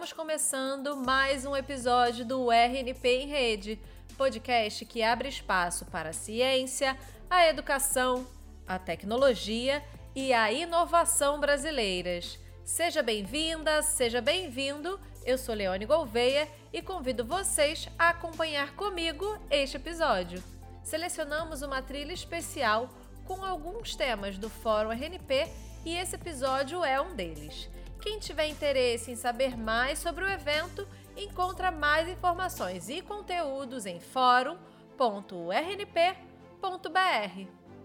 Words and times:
Estamos 0.00 0.14
começando 0.14 0.96
mais 0.96 1.44
um 1.44 1.54
episódio 1.54 2.24
do 2.24 2.50
RNP 2.50 3.06
em 3.06 3.26
Rede, 3.26 3.78
podcast 4.16 4.82
que 4.86 5.02
abre 5.02 5.28
espaço 5.28 5.84
para 5.84 6.08
a 6.08 6.14
ciência, 6.14 6.96
a 7.28 7.46
educação, 7.46 8.26
a 8.66 8.78
tecnologia 8.78 9.84
e 10.14 10.32
a 10.32 10.50
inovação 10.50 11.38
brasileiras. 11.38 12.38
Seja 12.64 13.02
bem-vinda, 13.02 13.82
seja 13.82 14.22
bem-vindo. 14.22 14.98
Eu 15.22 15.36
sou 15.36 15.54
Leone 15.54 15.84
Gouveia 15.84 16.48
e 16.72 16.80
convido 16.80 17.22
vocês 17.22 17.86
a 17.98 18.08
acompanhar 18.08 18.74
comigo 18.76 19.38
este 19.50 19.76
episódio. 19.76 20.42
Selecionamos 20.82 21.60
uma 21.60 21.82
trilha 21.82 22.14
especial 22.14 22.88
com 23.26 23.44
alguns 23.44 23.94
temas 23.94 24.38
do 24.38 24.48
Fórum 24.48 24.92
RNP 24.92 25.46
e 25.84 25.94
esse 25.94 26.14
episódio 26.14 26.82
é 26.82 26.98
um 26.98 27.14
deles. 27.14 27.68
Quem 28.00 28.18
tiver 28.18 28.46
interesse 28.46 29.10
em 29.10 29.16
saber 29.16 29.56
mais 29.56 29.98
sobre 29.98 30.24
o 30.24 30.30
evento, 30.30 30.88
encontra 31.16 31.70
mais 31.70 32.08
informações 32.08 32.88
e 32.88 33.02
conteúdos 33.02 33.84
em 33.84 34.00
fórum.rnp.br. 34.00 34.58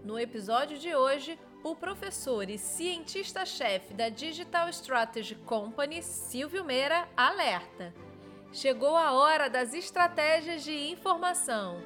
No 0.02 0.18
episódio 0.18 0.78
de 0.78 0.94
hoje, 0.94 1.38
o 1.62 1.74
professor 1.74 2.48
e 2.48 2.56
cientista-chefe 2.56 3.92
da 3.92 4.08
Digital 4.08 4.70
Strategy 4.70 5.34
Company, 5.34 6.02
Silvio 6.02 6.64
Meira, 6.64 7.08
alerta. 7.16 7.92
Chegou 8.52 8.96
a 8.96 9.12
hora 9.12 9.50
das 9.50 9.74
estratégias 9.74 10.64
de 10.64 10.72
informação. 10.90 11.76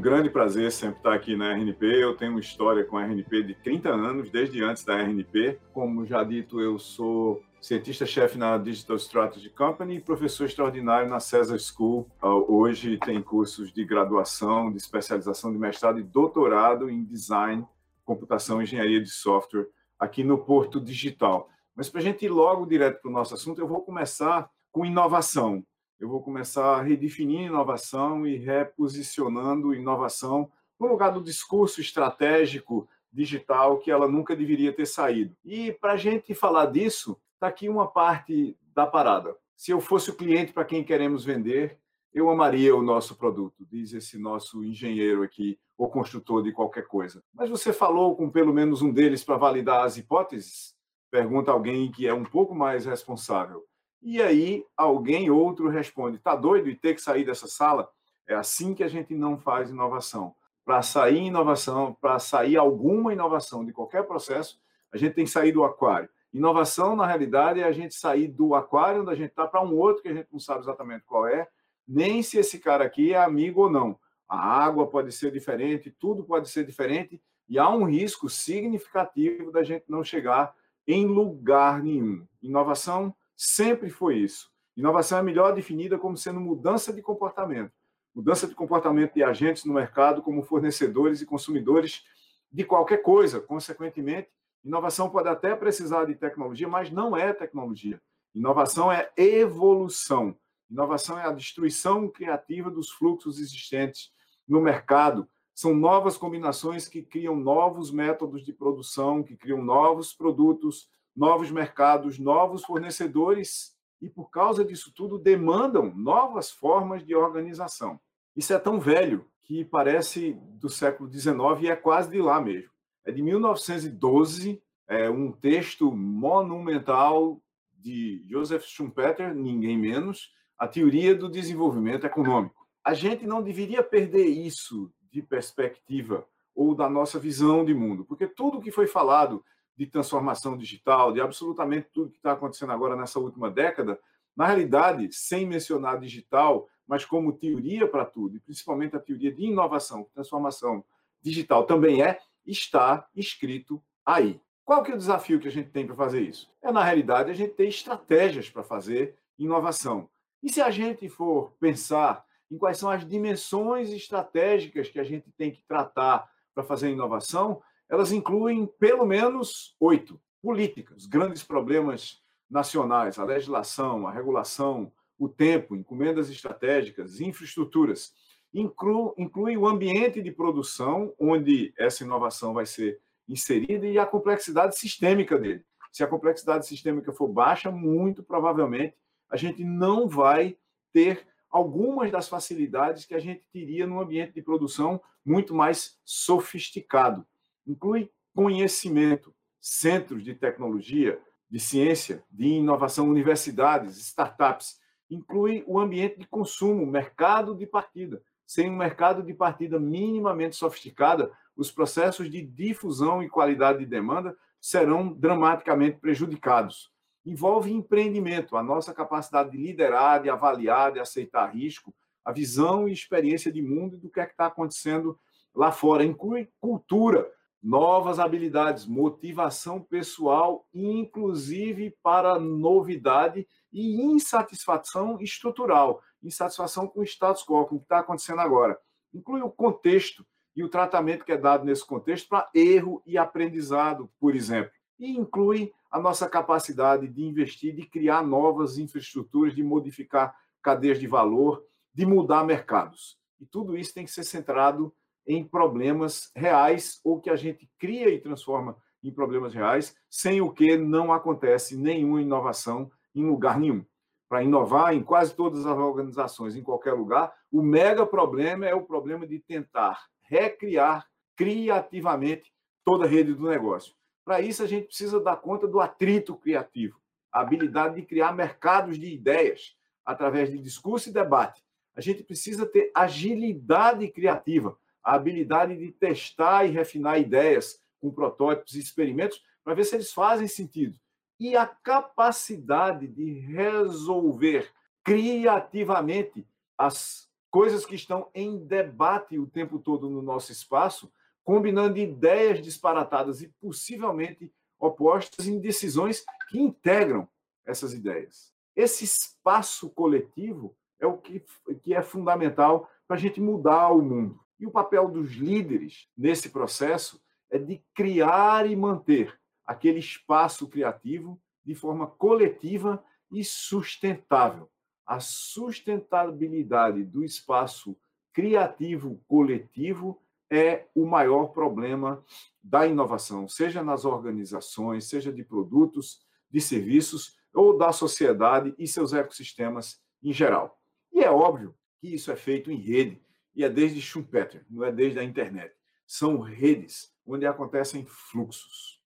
Grande 0.00 0.30
prazer 0.30 0.70
sempre 0.72 0.98
estar 0.98 1.14
aqui 1.14 1.36
na 1.36 1.52
RNP. 1.52 1.84
Eu 1.84 2.16
tenho 2.16 2.32
uma 2.32 2.40
história 2.40 2.84
com 2.84 2.96
a 2.96 3.02
RNP 3.02 3.42
de 3.42 3.54
30 3.54 3.88
anos, 3.90 4.30
desde 4.30 4.62
antes 4.62 4.84
da 4.84 4.96
RNP. 4.96 5.58
Como 5.72 6.06
já 6.06 6.22
dito, 6.24 6.60
eu 6.60 6.78
sou 6.78 7.42
cientista-chefe 7.60 8.36
na 8.36 8.58
Digital 8.58 8.96
Strategy 8.96 9.48
Company 9.50 9.96
e 9.96 10.00
professor 10.00 10.44
extraordinário 10.44 11.08
na 11.08 11.18
Cesar 11.20 11.58
School. 11.58 12.06
Ah, 12.20 12.34
hoje 12.34 12.98
tem 12.98 13.22
cursos 13.22 13.72
de 13.72 13.84
graduação, 13.84 14.70
de 14.70 14.76
especialização 14.76 15.52
de 15.52 15.58
mestrado 15.58 15.98
e 15.98 16.02
doutorado 16.02 16.90
em 16.90 17.02
design, 17.02 17.66
computação 18.04 18.60
e 18.60 18.64
engenharia 18.64 19.02
de 19.02 19.10
software 19.10 19.66
aqui 19.98 20.22
no 20.22 20.38
Porto 20.38 20.80
Digital. 20.80 21.48
Mas 21.74 21.88
para 21.88 22.00
a 22.00 22.04
gente 22.04 22.24
ir 22.24 22.28
logo 22.28 22.66
direto 22.66 23.00
para 23.00 23.10
o 23.10 23.14
nosso 23.14 23.34
assunto, 23.34 23.60
eu 23.60 23.66
vou 23.66 23.80
começar 23.80 24.48
com 24.70 24.84
inovação 24.84 25.64
eu 26.04 26.08
vou 26.10 26.20
começar 26.20 26.76
a 26.76 26.82
redefinir 26.82 27.46
inovação 27.46 28.26
e 28.26 28.36
reposicionando 28.36 29.74
inovação 29.74 30.52
no 30.78 30.86
lugar 30.86 31.10
do 31.10 31.22
discurso 31.22 31.80
estratégico 31.80 32.86
digital 33.10 33.78
que 33.78 33.90
ela 33.90 34.06
nunca 34.06 34.36
deveria 34.36 34.70
ter 34.70 34.84
saído. 34.84 35.34
E 35.42 35.72
para 35.72 35.92
a 35.92 35.96
gente 35.96 36.34
falar 36.34 36.66
disso, 36.66 37.18
está 37.32 37.46
aqui 37.46 37.70
uma 37.70 37.86
parte 37.86 38.54
da 38.74 38.86
parada. 38.86 39.34
Se 39.56 39.70
eu 39.70 39.80
fosse 39.80 40.10
o 40.10 40.14
cliente 40.14 40.52
para 40.52 40.66
quem 40.66 40.84
queremos 40.84 41.24
vender, 41.24 41.78
eu 42.12 42.28
amaria 42.28 42.76
o 42.76 42.82
nosso 42.82 43.16
produto, 43.16 43.66
diz 43.70 43.94
esse 43.94 44.18
nosso 44.18 44.62
engenheiro 44.62 45.22
aqui, 45.22 45.58
ou 45.78 45.88
construtor 45.88 46.42
de 46.42 46.52
qualquer 46.52 46.86
coisa. 46.86 47.24
Mas 47.32 47.48
você 47.48 47.72
falou 47.72 48.14
com 48.14 48.28
pelo 48.28 48.52
menos 48.52 48.82
um 48.82 48.92
deles 48.92 49.24
para 49.24 49.38
validar 49.38 49.86
as 49.86 49.96
hipóteses? 49.96 50.74
Pergunta 51.10 51.50
alguém 51.50 51.90
que 51.90 52.06
é 52.06 52.12
um 52.12 52.24
pouco 52.24 52.54
mais 52.54 52.84
responsável. 52.84 53.64
E 54.04 54.20
aí 54.20 54.64
alguém 54.76 55.30
outro 55.30 55.68
responde: 55.68 56.18
"Tá 56.18 56.36
doido 56.36 56.68
e 56.68 56.76
ter 56.76 56.94
que 56.94 57.00
sair 57.00 57.24
dessa 57.24 57.48
sala?" 57.48 57.88
É 58.28 58.34
assim 58.34 58.74
que 58.74 58.84
a 58.84 58.88
gente 58.88 59.14
não 59.14 59.38
faz 59.38 59.70
inovação. 59.70 60.34
Para 60.64 60.82
sair 60.82 61.18
inovação, 61.18 61.96
para 61.98 62.18
sair 62.18 62.56
alguma 62.56 63.12
inovação 63.12 63.64
de 63.64 63.72
qualquer 63.72 64.04
processo, 64.04 64.60
a 64.92 64.96
gente 64.96 65.14
tem 65.14 65.24
que 65.24 65.30
sair 65.30 65.52
do 65.52 65.64
aquário. 65.64 66.08
Inovação, 66.32 66.96
na 66.96 67.06
realidade, 67.06 67.60
é 67.60 67.64
a 67.64 67.72
gente 67.72 67.94
sair 67.94 68.28
do 68.28 68.54
aquário 68.54 69.02
onde 69.02 69.10
a 69.10 69.14
gente 69.14 69.30
está 69.30 69.46
para 69.46 69.62
um 69.62 69.74
outro 69.74 70.02
que 70.02 70.08
a 70.08 70.14
gente 70.14 70.28
não 70.32 70.38
sabe 70.38 70.60
exatamente 70.60 71.04
qual 71.04 71.26
é, 71.26 71.48
nem 71.86 72.22
se 72.22 72.38
esse 72.38 72.58
cara 72.58 72.84
aqui 72.84 73.12
é 73.12 73.18
amigo 73.18 73.62
ou 73.62 73.70
não. 73.70 73.98
A 74.28 74.38
água 74.38 74.86
pode 74.86 75.12
ser 75.12 75.30
diferente, 75.30 75.90
tudo 75.90 76.24
pode 76.24 76.48
ser 76.48 76.64
diferente, 76.64 77.22
e 77.48 77.58
há 77.58 77.68
um 77.68 77.84
risco 77.84 78.28
significativo 78.28 79.52
da 79.52 79.62
gente 79.62 79.84
não 79.88 80.02
chegar 80.02 80.54
em 80.86 81.06
lugar 81.06 81.82
nenhum. 81.82 82.26
Inovação 82.42 83.14
Sempre 83.36 83.90
foi 83.90 84.18
isso. 84.18 84.50
Inovação 84.76 85.18
é 85.18 85.22
melhor 85.22 85.54
definida 85.54 85.98
como 85.98 86.16
sendo 86.16 86.40
mudança 86.40 86.92
de 86.92 87.00
comportamento. 87.00 87.72
Mudança 88.14 88.46
de 88.46 88.54
comportamento 88.54 89.14
de 89.14 89.22
agentes 89.22 89.64
no 89.64 89.74
mercado 89.74 90.22
como 90.22 90.42
fornecedores 90.42 91.20
e 91.20 91.26
consumidores 91.26 92.04
de 92.50 92.64
qualquer 92.64 92.98
coisa. 92.98 93.40
Consequentemente, 93.40 94.28
inovação 94.64 95.10
pode 95.10 95.28
até 95.28 95.54
precisar 95.54 96.04
de 96.04 96.14
tecnologia, 96.14 96.68
mas 96.68 96.90
não 96.90 97.16
é 97.16 97.32
tecnologia. 97.32 98.00
Inovação 98.34 98.90
é 98.90 99.10
evolução. 99.16 100.36
Inovação 100.70 101.18
é 101.18 101.24
a 101.24 101.32
destruição 101.32 102.08
criativa 102.08 102.70
dos 102.70 102.90
fluxos 102.90 103.38
existentes 103.38 104.12
no 104.46 104.60
mercado. 104.60 105.28
São 105.54 105.74
novas 105.74 106.16
combinações 106.16 106.88
que 106.88 107.02
criam 107.02 107.36
novos 107.36 107.92
métodos 107.92 108.44
de 108.44 108.52
produção, 108.52 109.22
que 109.22 109.36
criam 109.36 109.62
novos 109.62 110.12
produtos, 110.12 110.88
novos 111.14 111.50
mercados, 111.50 112.18
novos 112.18 112.64
fornecedores 112.64 113.74
e, 114.00 114.08
por 114.08 114.30
causa 114.30 114.64
disso 114.64 114.92
tudo, 114.94 115.18
demandam 115.18 115.94
novas 115.94 116.50
formas 116.50 117.04
de 117.04 117.14
organização. 117.14 118.00
Isso 118.36 118.52
é 118.52 118.58
tão 118.58 118.80
velho 118.80 119.24
que 119.44 119.64
parece 119.64 120.36
do 120.60 120.68
século 120.68 121.10
XIX 121.10 121.34
e 121.62 121.68
é 121.68 121.76
quase 121.76 122.10
de 122.10 122.20
lá 122.20 122.40
mesmo. 122.40 122.70
É 123.04 123.12
de 123.12 123.22
1912, 123.22 124.60
é 124.88 125.08
um 125.08 125.30
texto 125.30 125.92
monumental 125.92 127.40
de 127.78 128.22
Joseph 128.26 128.64
Schumpeter, 128.64 129.34
ninguém 129.34 129.78
menos, 129.78 130.32
a 130.58 130.66
teoria 130.66 131.14
do 131.14 131.28
desenvolvimento 131.28 132.06
econômico. 132.06 132.66
A 132.82 132.94
gente 132.94 133.26
não 133.26 133.42
deveria 133.42 133.82
perder 133.82 134.26
isso 134.26 134.90
de 135.10 135.22
perspectiva 135.22 136.26
ou 136.54 136.74
da 136.74 136.88
nossa 136.88 137.18
visão 137.18 137.64
de 137.64 137.74
mundo, 137.74 138.04
porque 138.04 138.26
tudo 138.26 138.60
que 138.60 138.70
foi 138.70 138.86
falado 138.86 139.44
de 139.76 139.86
transformação 139.86 140.56
digital, 140.56 141.12
de 141.12 141.20
absolutamente 141.20 141.88
tudo 141.92 142.10
que 142.10 142.16
está 142.16 142.32
acontecendo 142.32 142.72
agora 142.72 142.96
nessa 142.96 143.18
última 143.18 143.50
década, 143.50 143.98
na 144.36 144.46
realidade, 144.46 145.12
sem 145.12 145.46
mencionar 145.46 145.98
digital, 145.98 146.68
mas 146.86 147.04
como 147.04 147.32
teoria 147.32 147.86
para 147.88 148.04
tudo, 148.04 148.36
e 148.36 148.40
principalmente 148.40 148.96
a 148.96 149.00
teoria 149.00 149.32
de 149.32 149.44
inovação, 149.44 150.08
transformação 150.14 150.84
digital 151.22 151.64
também 151.64 152.02
é, 152.02 152.18
está 152.46 153.08
escrito 153.14 153.82
aí. 154.04 154.40
Qual 154.64 154.82
que 154.82 154.90
é 154.90 154.94
o 154.94 154.98
desafio 154.98 155.40
que 155.40 155.48
a 155.48 155.50
gente 155.50 155.70
tem 155.70 155.86
para 155.86 155.94
fazer 155.94 156.22
isso? 156.22 156.50
É, 156.62 156.72
na 156.72 156.82
realidade, 156.82 157.30
a 157.30 157.34
gente 157.34 157.54
ter 157.54 157.68
estratégias 157.68 158.48
para 158.48 158.62
fazer 158.62 159.16
inovação. 159.38 160.08
E 160.42 160.50
se 160.50 160.60
a 160.60 160.70
gente 160.70 161.08
for 161.08 161.52
pensar 161.58 162.24
em 162.50 162.58
quais 162.58 162.78
são 162.78 162.90
as 162.90 163.06
dimensões 163.06 163.90
estratégicas 163.90 164.88
que 164.88 165.00
a 165.00 165.04
gente 165.04 165.30
tem 165.32 165.50
que 165.50 165.62
tratar 165.62 166.30
para 166.54 166.62
fazer 166.62 166.90
inovação, 166.90 167.62
elas 167.88 168.12
incluem 168.12 168.66
pelo 168.78 169.06
menos 169.06 169.76
oito 169.78 170.20
políticas, 170.42 171.06
grandes 171.06 171.42
problemas 171.42 172.22
nacionais, 172.50 173.18
a 173.18 173.24
legislação, 173.24 174.06
a 174.06 174.12
regulação, 174.12 174.92
o 175.18 175.28
tempo, 175.28 175.74
encomendas 175.74 176.28
estratégicas, 176.28 177.20
infraestruturas. 177.20 178.12
Inclui, 178.52 179.12
inclui 179.16 179.56
o 179.56 179.66
ambiente 179.66 180.22
de 180.22 180.30
produção, 180.30 181.12
onde 181.18 181.72
essa 181.78 182.04
inovação 182.04 182.52
vai 182.52 182.66
ser 182.66 183.00
inserida, 183.28 183.86
e 183.86 183.98
a 183.98 184.06
complexidade 184.06 184.78
sistêmica 184.78 185.38
dele. 185.38 185.64
Se 185.90 186.04
a 186.04 186.06
complexidade 186.06 186.66
sistêmica 186.66 187.12
for 187.12 187.28
baixa, 187.28 187.70
muito 187.70 188.22
provavelmente 188.22 188.94
a 189.30 189.36
gente 189.36 189.64
não 189.64 190.08
vai 190.08 190.56
ter 190.92 191.26
algumas 191.50 192.10
das 192.10 192.28
facilidades 192.28 193.04
que 193.04 193.14
a 193.14 193.18
gente 193.18 193.44
teria 193.52 193.86
num 193.86 194.00
ambiente 194.00 194.34
de 194.34 194.42
produção 194.42 195.00
muito 195.24 195.54
mais 195.54 195.98
sofisticado 196.04 197.26
inclui 197.66 198.10
conhecimento, 198.34 199.34
centros 199.60 200.22
de 200.22 200.34
tecnologia, 200.34 201.20
de 201.48 201.60
ciência, 201.60 202.24
de 202.30 202.46
inovação, 202.46 203.08
universidades, 203.08 203.96
startups, 203.98 204.78
inclui 205.10 205.62
o 205.66 205.78
ambiente 205.78 206.18
de 206.18 206.26
consumo, 206.26 206.86
mercado 206.86 207.54
de 207.54 207.66
partida. 207.66 208.22
Sem 208.46 208.70
um 208.70 208.76
mercado 208.76 209.22
de 209.22 209.32
partida 209.32 209.78
minimamente 209.78 210.56
sofisticado, 210.56 211.30
os 211.56 211.70
processos 211.70 212.30
de 212.30 212.42
difusão 212.42 213.22
e 213.22 213.28
qualidade 213.28 213.78
de 213.78 213.86
demanda 213.86 214.36
serão 214.60 215.12
dramaticamente 215.12 215.98
prejudicados. 215.98 216.90
Envolve 217.24 217.72
empreendimento, 217.72 218.56
a 218.56 218.62
nossa 218.62 218.92
capacidade 218.92 219.50
de 219.50 219.56
liderar, 219.56 220.22
de 220.22 220.28
avaliar, 220.28 220.92
de 220.92 221.00
aceitar 221.00 221.54
risco, 221.54 221.94
a 222.24 222.32
visão 222.32 222.88
e 222.88 222.92
experiência 222.92 223.52
de 223.52 223.62
mundo 223.62 223.98
do 223.98 224.10
que 224.10 224.20
é 224.20 224.26
que 224.26 224.32
está 224.32 224.46
acontecendo 224.46 225.18
lá 225.54 225.70
fora. 225.70 226.04
Inclui 226.04 226.48
cultura, 226.60 227.30
novas 227.64 228.18
habilidades, 228.18 228.84
motivação 228.84 229.80
pessoal, 229.80 230.68
inclusive 230.74 231.96
para 232.02 232.38
novidade 232.38 233.48
e 233.72 234.02
insatisfação 234.02 235.18
estrutural, 235.18 236.02
insatisfação 236.22 236.86
com 236.86 237.00
o 237.00 237.04
status 237.04 237.42
quo, 237.42 237.64
com 237.64 237.76
o 237.76 237.78
que 237.78 237.86
está 237.86 238.00
acontecendo 238.00 238.40
agora. 238.40 238.78
Inclui 239.14 239.40
o 239.40 239.50
contexto 239.50 240.26
e 240.54 240.62
o 240.62 240.68
tratamento 240.68 241.24
que 241.24 241.32
é 241.32 241.38
dado 241.38 241.64
nesse 241.64 241.86
contexto 241.86 242.28
para 242.28 242.50
erro 242.54 243.02
e 243.06 243.16
aprendizado, 243.16 244.10
por 244.20 244.36
exemplo. 244.36 244.70
E 244.98 245.16
inclui 245.16 245.72
a 245.90 245.98
nossa 245.98 246.28
capacidade 246.28 247.08
de 247.08 247.24
investir, 247.24 247.74
de 247.74 247.86
criar 247.86 248.22
novas 248.22 248.76
infraestruturas, 248.76 249.54
de 249.54 249.62
modificar 249.62 250.36
cadeias 250.62 251.00
de 251.00 251.06
valor, 251.06 251.64
de 251.94 252.04
mudar 252.04 252.44
mercados. 252.44 253.18
E 253.40 253.46
tudo 253.46 253.74
isso 253.74 253.94
tem 253.94 254.04
que 254.04 254.12
ser 254.12 254.24
centrado 254.24 254.94
em 255.26 255.44
problemas 255.44 256.30
reais 256.34 257.00
ou 257.04 257.20
que 257.20 257.30
a 257.30 257.36
gente 257.36 257.68
cria 257.78 258.08
e 258.10 258.20
transforma 258.20 258.76
em 259.02 259.10
problemas 259.10 259.52
reais, 259.52 259.94
sem 260.08 260.40
o 260.40 260.50
que 260.50 260.76
não 260.76 261.12
acontece 261.12 261.76
nenhuma 261.76 262.22
inovação 262.22 262.90
em 263.14 263.24
lugar 263.24 263.58
nenhum. 263.58 263.84
Para 264.28 264.42
inovar 264.42 264.94
em 264.94 265.02
quase 265.02 265.34
todas 265.34 265.66
as 265.66 265.78
organizações, 265.78 266.56
em 266.56 266.62
qualquer 266.62 266.94
lugar, 266.94 267.32
o 267.52 267.62
mega 267.62 268.06
problema 268.06 268.66
é 268.66 268.74
o 268.74 268.82
problema 268.82 269.26
de 269.26 269.38
tentar 269.38 270.06
recriar 270.22 271.06
criativamente 271.36 272.52
toda 272.84 273.04
a 273.04 273.08
rede 273.08 273.34
do 273.34 273.48
negócio. 273.48 273.94
Para 274.24 274.40
isso, 274.40 274.62
a 274.62 274.66
gente 274.66 274.86
precisa 274.86 275.20
dar 275.20 275.36
conta 275.36 275.68
do 275.68 275.80
atrito 275.80 276.34
criativo, 276.34 276.98
a 277.30 277.40
habilidade 277.40 277.96
de 277.96 278.02
criar 278.02 278.32
mercados 278.32 278.98
de 278.98 279.12
ideias 279.12 279.76
através 280.04 280.50
de 280.50 280.58
discurso 280.58 281.10
e 281.10 281.12
debate. 281.12 281.62
A 281.94 282.00
gente 282.00 282.22
precisa 282.22 282.66
ter 282.66 282.90
agilidade 282.94 284.08
criativa, 284.08 284.76
a 285.04 285.14
habilidade 285.14 285.76
de 285.76 285.92
testar 285.92 286.64
e 286.64 286.70
refinar 286.70 287.20
ideias 287.20 287.80
com 288.00 288.10
protótipos 288.10 288.74
e 288.74 288.80
experimentos 288.80 289.42
para 289.62 289.74
ver 289.74 289.84
se 289.84 289.94
eles 289.94 290.12
fazem 290.12 290.48
sentido. 290.48 290.98
E 291.38 291.56
a 291.56 291.66
capacidade 291.66 293.06
de 293.06 293.40
resolver 293.40 294.70
criativamente 295.02 296.46
as 296.78 297.28
coisas 297.50 297.84
que 297.84 297.94
estão 297.94 298.28
em 298.34 298.64
debate 298.64 299.38
o 299.38 299.46
tempo 299.46 299.78
todo 299.78 300.08
no 300.08 300.22
nosso 300.22 300.50
espaço, 300.50 301.12
combinando 301.44 301.98
ideias 301.98 302.60
disparatadas 302.62 303.42
e 303.42 303.48
possivelmente 303.60 304.52
opostas 304.78 305.46
em 305.46 305.60
decisões 305.60 306.24
que 306.48 306.58
integram 306.58 307.28
essas 307.64 307.92
ideias. 307.92 308.52
Esse 308.74 309.04
espaço 309.04 309.88
coletivo 309.90 310.76
é 310.98 311.06
o 311.06 311.18
que, 311.18 311.44
que 311.82 311.94
é 311.94 312.02
fundamental 312.02 312.90
para 313.06 313.16
a 313.16 313.20
gente 313.20 313.40
mudar 313.40 313.90
o 313.90 314.02
mundo. 314.02 314.43
E 314.58 314.66
o 314.66 314.70
papel 314.70 315.08
dos 315.08 315.32
líderes 315.32 316.08
nesse 316.16 316.50
processo 316.50 317.20
é 317.50 317.58
de 317.58 317.82
criar 317.94 318.68
e 318.68 318.74
manter 318.74 319.38
aquele 319.66 319.98
espaço 319.98 320.68
criativo 320.68 321.40
de 321.64 321.74
forma 321.74 322.06
coletiva 322.06 323.02
e 323.30 323.42
sustentável. 323.42 324.70
A 325.06 325.20
sustentabilidade 325.20 327.04
do 327.04 327.24
espaço 327.24 327.96
criativo 328.32 329.22
coletivo 329.26 330.20
é 330.50 330.86
o 330.94 331.06
maior 331.06 331.48
problema 331.48 332.24
da 332.62 332.86
inovação, 332.86 333.48
seja 333.48 333.82
nas 333.82 334.04
organizações, 334.04 335.08
seja 335.08 335.32
de 335.32 335.42
produtos, 335.42 336.20
de 336.50 336.60
serviços 336.60 337.36
ou 337.52 337.76
da 337.76 337.92
sociedade 337.92 338.74
e 338.78 338.86
seus 338.86 339.12
ecossistemas 339.12 340.00
em 340.22 340.32
geral. 340.32 340.78
E 341.12 341.20
é 341.20 341.30
óbvio 341.30 341.74
que 342.00 342.08
isso 342.08 342.30
é 342.30 342.36
feito 342.36 342.70
em 342.70 342.76
rede, 342.76 343.23
e 343.54 343.64
é 343.64 343.68
desde 343.68 344.00
Schumpeter, 344.00 344.64
não 344.68 344.84
é 344.84 344.92
desde 344.92 345.18
a 345.18 345.24
internet. 345.24 345.74
São 346.06 346.38
redes 346.38 347.12
onde 347.26 347.46
acontecem 347.46 348.04
fluxos. 348.04 349.00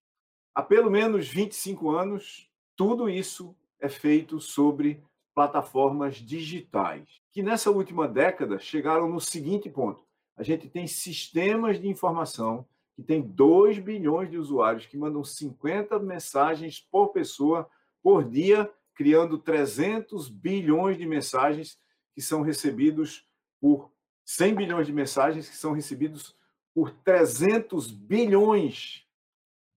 Há 0.54 0.62
pelo 0.62 0.90
menos 0.90 1.28
25 1.28 1.90
anos, 1.90 2.50
tudo 2.74 3.08
isso 3.08 3.54
é 3.78 3.88
feito 3.88 4.40
sobre 4.40 5.02
plataformas 5.34 6.16
digitais, 6.16 7.20
que 7.30 7.42
nessa 7.42 7.70
última 7.70 8.08
década 8.08 8.58
chegaram 8.58 9.08
no 9.08 9.20
seguinte 9.20 9.70
ponto: 9.70 10.02
a 10.36 10.42
gente 10.42 10.68
tem 10.68 10.86
sistemas 10.86 11.80
de 11.80 11.86
informação 11.86 12.66
que 12.96 13.02
tem 13.04 13.22
2 13.22 13.78
bilhões 13.78 14.28
de 14.28 14.36
usuários 14.36 14.86
que 14.86 14.96
mandam 14.96 15.22
50 15.22 16.00
mensagens 16.00 16.80
por 16.80 17.08
pessoa 17.08 17.70
por 18.02 18.24
dia, 18.24 18.68
criando 18.94 19.38
300 19.38 20.28
bilhões 20.28 20.98
de 20.98 21.06
mensagens 21.06 21.78
que 22.12 22.20
são 22.20 22.42
recebidos 22.42 23.24
por 23.60 23.92
100 24.28 24.54
bilhões 24.54 24.86
de 24.86 24.92
mensagens 24.92 25.48
que 25.48 25.56
são 25.56 25.72
recebidos 25.72 26.36
por 26.74 26.90
300 26.90 27.90
bilhões 27.90 29.06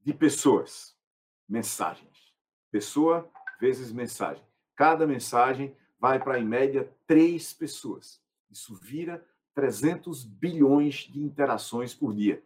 de 0.04 0.14
pessoas. 0.14 0.94
Mensagens. 1.48 2.34
Pessoa 2.70 3.32
vezes 3.62 3.94
mensagem. 3.94 4.44
Cada 4.76 5.08
mensagem 5.08 5.74
vai 5.98 6.20
para, 6.20 6.38
em 6.38 6.44
média, 6.44 6.92
três 7.08 7.54
pessoas. 7.54 8.22
Isso 8.50 8.76
vira 8.76 9.26
300 9.56 10.26
bilhões 10.26 10.96
de 11.10 11.24
interações 11.24 11.94
por 11.94 12.14
dia. 12.14 12.44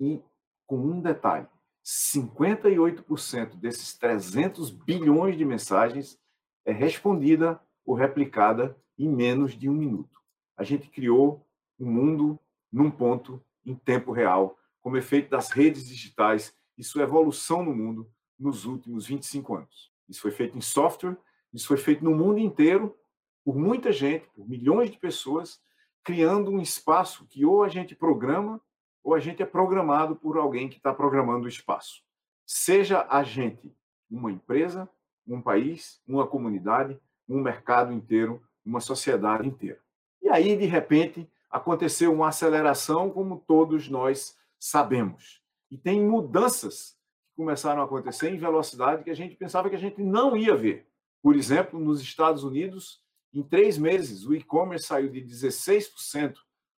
E 0.00 0.20
com 0.66 0.78
um 0.78 1.00
detalhe: 1.00 1.46
58% 1.84 3.54
desses 3.60 3.96
300 3.96 4.70
bilhões 4.70 5.38
de 5.38 5.44
mensagens 5.44 6.18
é 6.64 6.72
respondida 6.72 7.60
ou 7.86 7.94
replicada 7.94 8.76
em 8.98 9.08
menos 9.08 9.56
de 9.56 9.68
um 9.68 9.74
minuto. 9.74 10.23
A 10.56 10.64
gente 10.64 10.88
criou 10.88 11.46
um 11.78 11.90
mundo 11.90 12.38
num 12.72 12.90
ponto 12.90 13.42
em 13.64 13.74
tempo 13.74 14.12
real, 14.12 14.58
como 14.80 14.96
efeito 14.96 15.30
das 15.30 15.50
redes 15.50 15.86
digitais 15.88 16.54
e 16.76 16.84
sua 16.84 17.02
evolução 17.02 17.64
no 17.64 17.74
mundo 17.74 18.10
nos 18.38 18.64
últimos 18.64 19.06
25 19.06 19.54
anos. 19.54 19.92
Isso 20.08 20.20
foi 20.20 20.30
feito 20.30 20.56
em 20.58 20.60
software, 20.60 21.16
isso 21.52 21.68
foi 21.68 21.76
feito 21.76 22.04
no 22.04 22.14
mundo 22.14 22.38
inteiro, 22.38 22.96
por 23.44 23.56
muita 23.56 23.92
gente, 23.92 24.28
por 24.34 24.48
milhões 24.48 24.90
de 24.90 24.98
pessoas, 24.98 25.60
criando 26.02 26.50
um 26.50 26.60
espaço 26.60 27.26
que 27.26 27.44
ou 27.44 27.62
a 27.62 27.68
gente 27.68 27.94
programa 27.94 28.60
ou 29.02 29.14
a 29.14 29.20
gente 29.20 29.42
é 29.42 29.46
programado 29.46 30.16
por 30.16 30.38
alguém 30.38 30.68
que 30.68 30.78
está 30.78 30.92
programando 30.92 31.44
o 31.44 31.48
espaço. 31.48 32.02
Seja 32.46 33.06
a 33.08 33.22
gente 33.22 33.74
uma 34.10 34.32
empresa, 34.32 34.88
um 35.26 35.40
país, 35.40 36.00
uma 36.06 36.26
comunidade, 36.26 36.98
um 37.28 37.40
mercado 37.40 37.92
inteiro, 37.92 38.42
uma 38.64 38.80
sociedade 38.80 39.46
inteira. 39.46 39.80
E 40.24 40.30
aí, 40.30 40.56
de 40.56 40.64
repente, 40.64 41.30
aconteceu 41.50 42.10
uma 42.10 42.28
aceleração, 42.28 43.10
como 43.10 43.44
todos 43.46 43.90
nós 43.90 44.34
sabemos. 44.58 45.42
E 45.70 45.76
tem 45.76 46.00
mudanças 46.00 46.96
que 47.28 47.36
começaram 47.36 47.82
a 47.82 47.84
acontecer 47.84 48.30
em 48.30 48.38
velocidade 48.38 49.04
que 49.04 49.10
a 49.10 49.14
gente 49.14 49.36
pensava 49.36 49.68
que 49.68 49.76
a 49.76 49.78
gente 49.78 50.02
não 50.02 50.34
ia 50.34 50.56
ver. 50.56 50.88
Por 51.22 51.36
exemplo, 51.36 51.78
nos 51.78 52.00
Estados 52.00 52.42
Unidos, 52.42 53.02
em 53.34 53.42
três 53.42 53.76
meses, 53.76 54.24
o 54.24 54.34
e-commerce 54.34 54.86
saiu 54.86 55.10
de 55.10 55.20
16% 55.20 56.36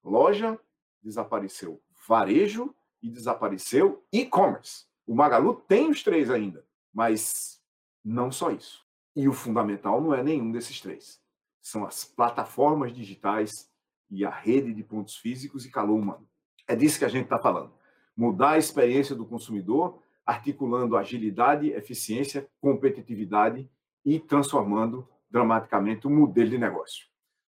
loja, 0.04 0.60
desapareceu 1.02 1.82
varejo 2.08 2.76
e 3.02 3.10
desapareceu 3.10 4.04
e-commerce. 4.12 4.86
O 5.08 5.16
Magalu 5.16 5.56
tem 5.56 5.90
os 5.90 6.04
três 6.04 6.30
ainda, 6.30 6.66
mas 6.94 7.62
não 8.04 8.32
só 8.32 8.52
isso. 8.52 8.86
E 9.16 9.28
o 9.28 9.34
fundamental 9.34 10.02
não 10.02 10.14
é 10.14 10.24
nenhum 10.24 10.52
desses 10.52 10.80
três. 10.82 11.22
São 11.62 11.86
as 11.86 12.04
plataformas 12.04 12.94
digitais 12.94 13.70
e 14.10 14.26
a 14.26 14.30
rede 14.30 14.74
de 14.74 14.84
pontos 14.84 15.16
físicos 15.16 15.66
e 15.66 15.72
calor 15.72 16.00
humano. 16.00 16.28
É 16.68 16.76
disso 16.76 17.00
que 17.00 17.06
a 17.06 17.10
gente 17.10 17.26
está 17.26 17.40
falando. 17.40 17.74
Mudar 18.16 18.52
a 18.52 18.58
experiência 18.58 19.16
do 19.16 19.26
consumidor, 19.26 20.01
articulando 20.26 20.98
agilidade, 20.98 21.70
eficiência, 21.72 22.48
competitividade 22.60 23.70
e 24.06 24.20
transformando 24.20 25.08
dramaticamente 25.30 26.08
o 26.08 26.10
modelo 26.10 26.50
de 26.50 26.58
negócio. 26.58 27.08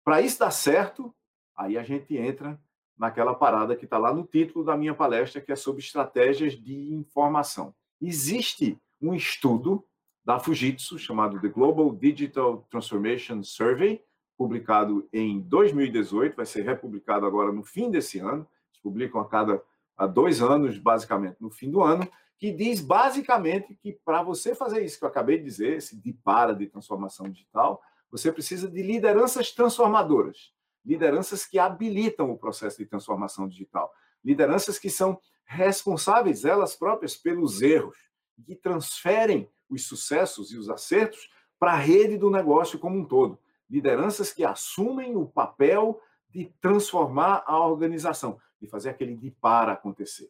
Para 0.04 0.20
isso 0.20 0.38
dar 0.38 0.50
certo, 0.50 1.14
aí 1.56 1.78
a 1.78 1.82
gente 1.82 2.16
entra 2.16 2.60
naquela 2.96 3.34
parada 3.34 3.74
que 3.74 3.84
está 3.84 3.98
lá 3.98 4.12
no 4.12 4.24
título 4.24 4.64
da 4.64 4.76
minha 4.76 4.94
palestra, 4.94 5.40
que 5.40 5.52
é 5.52 5.56
sobre 5.56 5.80
estratégias 5.80 6.52
de 6.52 6.92
informação. 6.92 7.74
Existe 8.00 8.78
um 9.00 9.14
estudo 9.14 9.84
da 10.24 10.38
Fujitsu, 10.38 10.98
chamado 10.98 11.40
The 11.40 11.48
Global 11.48 11.92
Digital 11.94 12.66
Transformation 12.70 13.42
Survey, 13.42 14.02
publicado 14.36 15.08
em 15.12 15.40
2018, 15.40 16.36
vai 16.36 16.46
ser 16.46 16.62
republicado 16.62 17.26
agora 17.26 17.52
no 17.52 17.64
fim 17.64 17.90
desse 17.90 18.18
ano, 18.18 18.46
eles 18.70 18.82
publicam 18.82 19.20
a 19.20 19.28
cada 19.28 19.62
a 19.96 20.06
dois 20.06 20.40
anos, 20.40 20.78
basicamente, 20.78 21.36
no 21.40 21.50
fim 21.50 21.70
do 21.70 21.82
ano, 21.82 22.08
que 22.42 22.50
diz 22.50 22.80
basicamente 22.80 23.72
que 23.76 23.92
para 24.04 24.20
você 24.20 24.52
fazer 24.52 24.84
isso 24.84 24.98
que 24.98 25.04
eu 25.04 25.08
acabei 25.08 25.38
de 25.38 25.44
dizer, 25.44 25.76
esse 25.76 25.96
de 25.96 26.12
para 26.12 26.52
de 26.52 26.66
transformação 26.66 27.30
digital, 27.30 27.80
você 28.10 28.32
precisa 28.32 28.68
de 28.68 28.82
lideranças 28.82 29.52
transformadoras, 29.52 30.52
lideranças 30.84 31.46
que 31.46 31.56
habilitam 31.56 32.32
o 32.32 32.36
processo 32.36 32.78
de 32.78 32.84
transformação 32.84 33.46
digital, 33.46 33.92
lideranças 34.24 34.76
que 34.76 34.90
são 34.90 35.20
responsáveis 35.44 36.44
elas 36.44 36.74
próprias 36.74 37.14
pelos 37.14 37.62
erros, 37.62 37.96
que 38.44 38.56
transferem 38.56 39.48
os 39.70 39.86
sucessos 39.86 40.50
e 40.50 40.58
os 40.58 40.68
acertos 40.68 41.30
para 41.60 41.74
a 41.74 41.78
rede 41.78 42.18
do 42.18 42.28
negócio 42.28 42.76
como 42.76 42.98
um 42.98 43.04
todo. 43.04 43.38
Lideranças 43.70 44.32
que 44.32 44.44
assumem 44.44 45.14
o 45.14 45.26
papel 45.26 46.00
de 46.28 46.52
transformar 46.60 47.44
a 47.46 47.64
organização, 47.64 48.36
de 48.60 48.66
fazer 48.66 48.88
aquele 48.88 49.14
de 49.14 49.30
para 49.30 49.74
acontecer. 49.74 50.28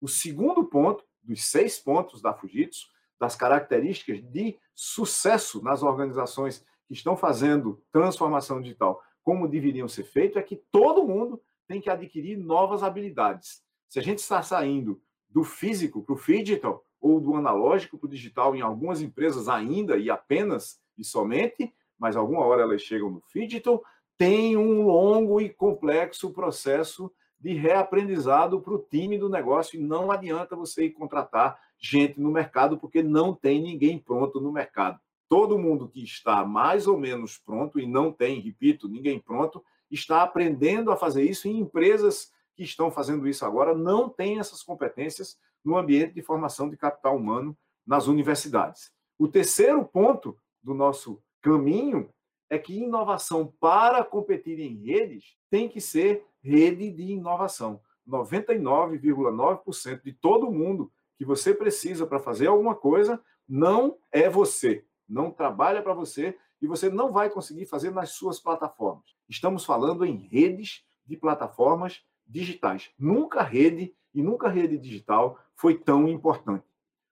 O 0.00 0.06
segundo 0.06 0.64
ponto, 0.64 1.07
dos 1.28 1.44
seis 1.44 1.78
pontos 1.78 2.22
da 2.22 2.32
Fujitsu, 2.32 2.88
das 3.20 3.36
características 3.36 4.22
de 4.22 4.56
sucesso 4.74 5.62
nas 5.62 5.82
organizações 5.82 6.64
que 6.86 6.94
estão 6.94 7.16
fazendo 7.16 7.82
transformação 7.92 8.62
digital, 8.62 9.02
como 9.22 9.46
deveriam 9.46 9.86
ser 9.86 10.04
feito, 10.04 10.38
é 10.38 10.42
que 10.42 10.56
todo 10.72 11.06
mundo 11.06 11.40
tem 11.66 11.80
que 11.80 11.90
adquirir 11.90 12.38
novas 12.38 12.82
habilidades. 12.82 13.62
Se 13.86 13.98
a 13.98 14.02
gente 14.02 14.20
está 14.20 14.42
saindo 14.42 15.00
do 15.28 15.44
físico 15.44 16.02
para 16.02 16.14
o 16.14 16.18
digital, 16.18 16.82
ou 17.00 17.20
do 17.20 17.36
analógico 17.36 17.98
para 17.98 18.06
o 18.06 18.10
digital 18.10 18.56
em 18.56 18.60
algumas 18.62 19.02
empresas 19.02 19.48
ainda 19.48 19.98
e 19.98 20.10
apenas 20.10 20.80
e 20.96 21.04
somente, 21.04 21.72
mas 21.98 22.16
alguma 22.16 22.40
hora 22.40 22.62
elas 22.62 22.82
chegam 22.82 23.10
no 23.10 23.22
digital, 23.32 23.84
tem 24.16 24.56
um 24.56 24.82
longo 24.86 25.40
e 25.40 25.48
complexo 25.48 26.32
processo 26.32 27.12
de 27.40 27.54
reaprendizado 27.54 28.60
para 28.60 28.74
o 28.74 28.78
time 28.78 29.16
do 29.16 29.28
negócio 29.28 29.78
e 29.78 29.82
não 29.82 30.10
adianta 30.10 30.56
você 30.56 30.90
contratar 30.90 31.60
gente 31.78 32.20
no 32.20 32.30
mercado 32.30 32.76
porque 32.76 33.02
não 33.02 33.34
tem 33.34 33.62
ninguém 33.62 33.98
pronto 33.98 34.40
no 34.40 34.52
mercado. 34.52 34.98
Todo 35.28 35.58
mundo 35.58 35.88
que 35.88 36.02
está 36.02 36.44
mais 36.44 36.86
ou 36.86 36.98
menos 36.98 37.38
pronto 37.38 37.78
e 37.78 37.86
não 37.86 38.10
tem, 38.10 38.40
repito, 38.40 38.88
ninguém 38.88 39.20
pronto, 39.20 39.62
está 39.90 40.22
aprendendo 40.22 40.90
a 40.90 40.96
fazer 40.96 41.22
isso 41.22 41.46
em 41.46 41.58
empresas 41.58 42.32
que 42.54 42.64
estão 42.64 42.90
fazendo 42.90 43.28
isso 43.28 43.44
agora 43.44 43.74
não 43.74 44.08
têm 44.08 44.40
essas 44.40 44.62
competências 44.62 45.38
no 45.64 45.76
ambiente 45.76 46.14
de 46.14 46.22
formação 46.22 46.68
de 46.68 46.76
capital 46.76 47.16
humano 47.16 47.56
nas 47.86 48.06
universidades. 48.06 48.90
O 49.18 49.28
terceiro 49.28 49.84
ponto 49.84 50.36
do 50.62 50.74
nosso 50.74 51.22
caminho 51.40 52.08
é 52.50 52.58
que 52.58 52.78
inovação 52.78 53.52
para 53.60 54.02
competir 54.04 54.58
em 54.58 54.84
redes 54.84 55.36
tem 55.50 55.68
que 55.68 55.80
ser 55.80 56.24
rede 56.42 56.90
de 56.90 57.02
inovação. 57.12 57.80
99,9% 58.08 60.02
de 60.02 60.12
todo 60.12 60.50
mundo 60.50 60.90
que 61.16 61.24
você 61.24 61.52
precisa 61.52 62.06
para 62.06 62.18
fazer 62.18 62.46
alguma 62.46 62.74
coisa 62.74 63.22
não 63.46 63.98
é 64.10 64.28
você, 64.28 64.84
não 65.08 65.30
trabalha 65.30 65.82
para 65.82 65.94
você 65.94 66.36
e 66.60 66.66
você 66.66 66.88
não 66.88 67.12
vai 67.12 67.30
conseguir 67.30 67.66
fazer 67.66 67.90
nas 67.90 68.10
suas 68.10 68.40
plataformas. 68.40 69.04
Estamos 69.28 69.64
falando 69.64 70.04
em 70.04 70.16
redes 70.16 70.84
de 71.06 71.16
plataformas 71.16 72.02
digitais. 72.26 72.90
Nunca 72.98 73.42
rede 73.42 73.94
e 74.14 74.22
nunca 74.22 74.48
rede 74.48 74.76
digital 74.78 75.38
foi 75.54 75.76
tão 75.76 76.08
importante. 76.08 76.64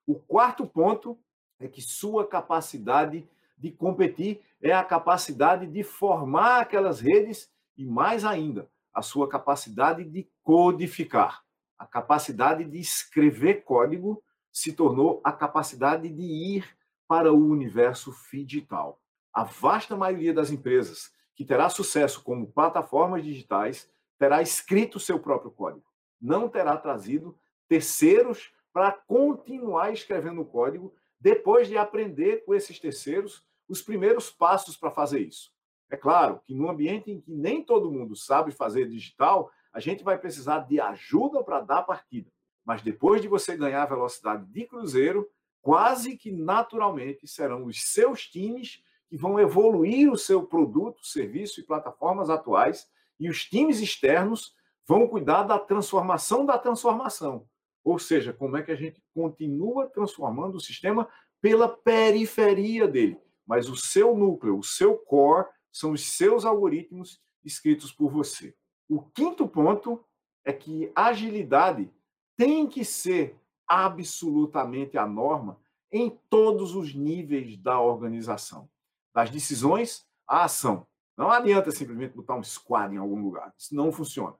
O 0.06 0.14
quarto 0.14 0.66
ponto 0.66 1.18
é 1.58 1.66
que 1.66 1.80
sua 1.80 2.26
capacidade 2.26 3.28
de 3.56 3.70
competir 3.70 4.40
é 4.60 4.72
a 4.72 4.84
capacidade 4.84 5.66
de 5.66 5.82
formar 5.82 6.60
aquelas 6.60 7.00
redes 7.00 7.50
e, 7.76 7.84
mais 7.84 8.24
ainda, 8.24 8.68
a 8.92 9.02
sua 9.02 9.28
capacidade 9.28 10.04
de 10.04 10.28
codificar. 10.42 11.42
A 11.78 11.86
capacidade 11.86 12.64
de 12.64 12.78
escrever 12.78 13.62
código 13.62 14.22
se 14.50 14.72
tornou 14.72 15.20
a 15.22 15.32
capacidade 15.32 16.08
de 16.08 16.22
ir 16.22 16.76
para 17.06 17.32
o 17.32 17.36
universo 17.36 18.14
digital. 18.32 19.00
A 19.32 19.44
vasta 19.44 19.94
maioria 19.94 20.32
das 20.32 20.50
empresas 20.50 21.12
que 21.34 21.44
terá 21.44 21.68
sucesso 21.68 22.22
como 22.22 22.50
plataformas 22.50 23.22
digitais 23.22 23.88
terá 24.18 24.40
escrito 24.40 24.98
seu 24.98 25.18
próprio 25.20 25.50
código. 25.50 25.84
Não 26.18 26.48
terá 26.48 26.76
trazido 26.76 27.38
terceiros 27.68 28.50
para 28.72 28.90
continuar 28.92 29.92
escrevendo 29.92 30.40
o 30.40 30.46
código 30.46 30.94
depois 31.20 31.68
de 31.68 31.76
aprender 31.76 32.44
com 32.44 32.54
esses 32.54 32.78
terceiros 32.78 33.44
os 33.68 33.82
primeiros 33.82 34.30
passos 34.30 34.76
para 34.76 34.90
fazer 34.90 35.20
isso. 35.20 35.50
É 35.90 35.96
claro 35.96 36.40
que 36.44 36.54
no 36.54 36.68
ambiente 36.68 37.10
em 37.10 37.20
que 37.20 37.32
nem 37.32 37.62
todo 37.62 37.90
mundo 37.90 38.16
sabe 38.16 38.50
fazer 38.50 38.88
digital, 38.88 39.50
a 39.72 39.80
gente 39.80 40.02
vai 40.02 40.18
precisar 40.18 40.60
de 40.60 40.80
ajuda 40.80 41.42
para 41.42 41.60
dar 41.60 41.82
partida. 41.82 42.30
Mas 42.64 42.82
depois 42.82 43.22
de 43.22 43.28
você 43.28 43.56
ganhar 43.56 43.86
velocidade 43.86 44.44
de 44.46 44.66
cruzeiro, 44.66 45.28
quase 45.62 46.16
que 46.16 46.32
naturalmente 46.32 47.26
serão 47.26 47.66
os 47.66 47.92
seus 47.92 48.26
times 48.26 48.82
que 49.08 49.16
vão 49.16 49.38
evoluir 49.38 50.10
o 50.10 50.18
seu 50.18 50.44
produto, 50.44 51.06
serviço 51.06 51.60
e 51.60 51.64
plataformas 51.64 52.28
atuais, 52.28 52.88
e 53.18 53.28
os 53.28 53.44
times 53.44 53.80
externos 53.80 54.54
vão 54.86 55.06
cuidar 55.06 55.44
da 55.44 55.58
transformação 55.58 56.44
da 56.44 56.58
transformação. 56.58 57.46
Ou 57.86 58.00
seja, 58.00 58.32
como 58.32 58.56
é 58.56 58.64
que 58.64 58.72
a 58.72 58.74
gente 58.74 59.00
continua 59.14 59.86
transformando 59.86 60.56
o 60.56 60.60
sistema 60.60 61.08
pela 61.40 61.68
periferia 61.68 62.88
dele. 62.88 63.16
Mas 63.46 63.68
o 63.68 63.76
seu 63.76 64.16
núcleo, 64.16 64.58
o 64.58 64.62
seu 64.64 64.98
core, 64.98 65.46
são 65.72 65.92
os 65.92 66.16
seus 66.16 66.44
algoritmos 66.44 67.22
escritos 67.44 67.92
por 67.92 68.10
você. 68.10 68.56
O 68.88 69.02
quinto 69.02 69.46
ponto 69.46 70.04
é 70.44 70.52
que 70.52 70.90
agilidade 70.96 71.88
tem 72.36 72.66
que 72.66 72.84
ser 72.84 73.38
absolutamente 73.68 74.98
a 74.98 75.06
norma 75.06 75.56
em 75.92 76.10
todos 76.28 76.74
os 76.74 76.92
níveis 76.92 77.56
da 77.56 77.80
organização 77.80 78.68
das 79.14 79.30
decisões 79.30 80.04
à 80.26 80.42
ação. 80.42 80.84
Não 81.16 81.30
adianta 81.30 81.70
simplesmente 81.70 82.16
botar 82.16 82.34
um 82.34 82.42
squad 82.42 82.92
em 82.92 82.98
algum 82.98 83.22
lugar. 83.22 83.54
Isso 83.56 83.76
não 83.76 83.92
funciona. 83.92 84.36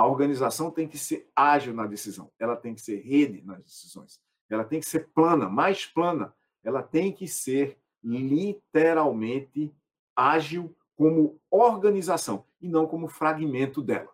A 0.00 0.06
organização 0.06 0.70
tem 0.70 0.88
que 0.88 0.96
ser 0.96 1.28
ágil 1.36 1.74
na 1.74 1.86
decisão, 1.86 2.32
ela 2.38 2.56
tem 2.56 2.74
que 2.74 2.80
ser 2.80 3.00
rede 3.00 3.42
nas 3.42 3.62
decisões, 3.62 4.18
ela 4.48 4.64
tem 4.64 4.80
que 4.80 4.86
ser 4.86 5.08
plana, 5.08 5.48
mais 5.48 5.84
plana, 5.84 6.34
ela 6.64 6.82
tem 6.82 7.12
que 7.12 7.28
ser 7.28 7.78
literalmente 8.02 9.74
ágil 10.16 10.74
como 10.96 11.38
organização 11.50 12.46
e 12.60 12.68
não 12.68 12.86
como 12.86 13.08
fragmento 13.08 13.82
dela. 13.82 14.10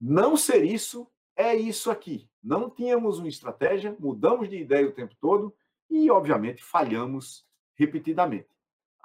Não 0.00 0.36
ser 0.36 0.64
isso 0.64 1.06
é 1.36 1.54
isso 1.54 1.90
aqui. 1.90 2.30
Não 2.42 2.70
tínhamos 2.70 3.18
uma 3.18 3.28
estratégia, 3.28 3.94
mudamos 3.98 4.48
de 4.48 4.56
ideia 4.56 4.88
o 4.88 4.92
tempo 4.92 5.14
todo 5.20 5.54
e, 5.90 6.10
obviamente, 6.10 6.64
falhamos 6.64 7.46
repetidamente 7.74 8.48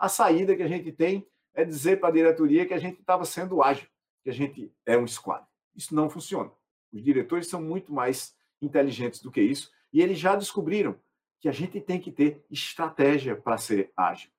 a 0.02 0.10
saída 0.10 0.56
que 0.56 0.63
a 0.63 0.67
gente 0.67 0.91
tem 0.91 1.28
é 1.54 1.63
dizer 1.63 2.00
para 2.00 2.10
a 2.10 2.12
diretoria 2.12 2.65
que 2.65 2.74
a 2.74 2.80
gente 2.80 3.00
estava 3.00 3.24
sendo 3.24 3.62
ágil, 3.62 3.88
que 4.24 4.32
a 4.32 4.34
gente 4.34 4.74
é 4.84 4.98
um 4.98 5.06
squad. 5.06 5.46
Isso 5.75 5.95
não 5.95 6.10
funciona. 6.10 6.51
Os 6.91 7.03
diretores 7.03 7.47
são 7.47 7.62
muito 7.62 7.93
mais 7.93 8.36
inteligentes 8.62 9.21
do 9.21 9.31
que 9.31 9.41
isso 9.41 9.71
e 9.91 10.01
eles 10.01 10.19
já 10.19 10.36
descobriram 10.36 10.95
que 11.39 11.49
a 11.49 11.51
gente 11.51 11.81
tem 11.81 11.99
que 11.99 12.12
ter 12.12 12.45
estratégia 12.49 13.36
para 13.36 13.57
ser 13.57 13.91
ágil. 13.97 14.29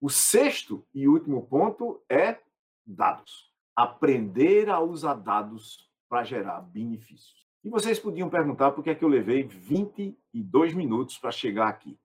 O 0.00 0.10
sexto 0.10 0.86
e 0.94 1.08
último 1.08 1.46
ponto 1.46 2.02
é 2.08 2.38
dados. 2.86 3.52
Aprender 3.76 4.68
a 4.68 4.80
usar 4.80 5.14
dados 5.14 5.88
para 6.08 6.24
gerar 6.24 6.60
benefícios. 6.60 7.46
E 7.62 7.68
vocês 7.68 7.98
podiam 7.98 8.28
perguntar 8.28 8.72
por 8.72 8.82
que 8.82 8.90
é 8.90 8.94
que 8.94 9.04
eu 9.04 9.08
levei 9.08 9.42
22 9.42 10.74
minutos 10.74 11.18
para 11.18 11.30
chegar 11.30 11.68
aqui. 11.68 11.98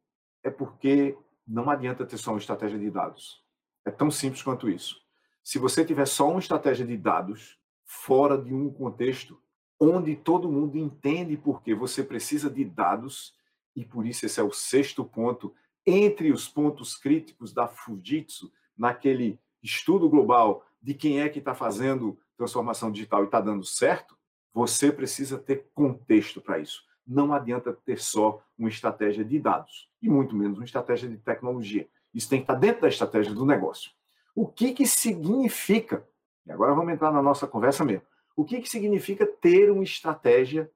É 0.44 0.50
porque 0.50 1.18
não 1.48 1.70
adianta 1.70 2.06
ter 2.06 2.18
só 2.18 2.32
uma 2.32 2.40
estratégia 2.40 2.78
de 2.78 2.90
dados. 2.90 3.44
É 3.86 3.92
tão 3.92 4.10
simples 4.10 4.42
quanto 4.44 4.70
isso. 4.70 5.02
Se 5.44 5.60
você 5.60 5.84
tiver 5.84 6.06
só 6.06 6.30
uma 6.30 6.40
estratégia 6.40 6.86
de 6.86 6.98
dados 6.98 7.60
fora 8.02 8.38
de 8.38 8.54
um 8.54 8.72
contexto 8.72 9.40
onde 9.80 10.16
todo 10.16 10.52
mundo 10.52 10.78
entende 10.78 11.36
por 11.36 11.62
que 11.62 11.76
você 11.76 12.04
precisa 12.04 12.50
de 12.50 12.64
dados, 12.64 13.34
e 13.76 13.84
por 13.84 14.06
isso 14.06 14.26
esse 14.26 14.40
é 14.40 14.44
o 14.44 14.52
sexto 14.52 15.04
ponto, 15.04 15.54
entre 15.86 16.32
os 16.32 16.48
pontos 16.48 16.96
críticos 16.96 17.54
da 17.54 17.68
Fujitsu, 17.68 18.52
naquele 18.78 19.40
estudo 19.62 20.10
global 20.10 20.66
de 20.82 20.94
quem 20.94 21.22
é 21.22 21.30
que 21.30 21.40
está 21.40 21.54
fazendo 21.54 22.18
transformação 22.38 22.92
digital 22.92 23.24
e 23.24 23.26
está 23.26 23.42
dando 23.42 23.66
certo, 23.66 24.18
você 24.54 24.92
precisa 24.92 25.38
ter 25.38 25.70
contexto 25.74 26.40
para 26.40 26.60
isso 26.60 26.84
não 27.06 27.34
adianta 27.34 27.74
ter 27.86 28.00
só 28.00 28.42
uma 28.58 28.70
estratégia 28.70 29.24
de 29.24 29.40
dados, 29.40 29.90
e 30.02 30.10
muito 30.10 30.36
menos 30.36 30.58
uma 30.58 30.66
estratégia 30.66 31.08
de 31.08 31.18
tecnologia. 31.18 31.88
Isso 32.14 32.30
tem 32.30 32.40
que 32.40 32.44
estar 32.44 32.56
dentro 32.56 32.82
da 32.82 32.88
estratégia 32.88 33.34
do 33.34 33.46
negócio. 33.46 33.92
O 34.36 34.48
que, 34.48 34.74
que 34.74 34.88
significa, 34.88 36.08
e 36.46 36.52
agora 36.52 36.74
vamos 36.74 36.94
entrar 36.94 37.12
na 37.12 37.22
nossa 37.22 37.48
conversa 37.48 37.86
mesmo, 37.86 38.06
o 38.36 38.44
que, 38.44 38.62
que 38.62 38.70
significa 38.70 39.26
ter 39.26 39.72
uma 39.72 39.84
estratégia 39.84 40.70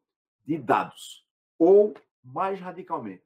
de 0.46 0.58
dados? 0.58 1.26
Ou, 1.58 1.94
mais 2.24 2.60
radicalmente, 2.60 3.24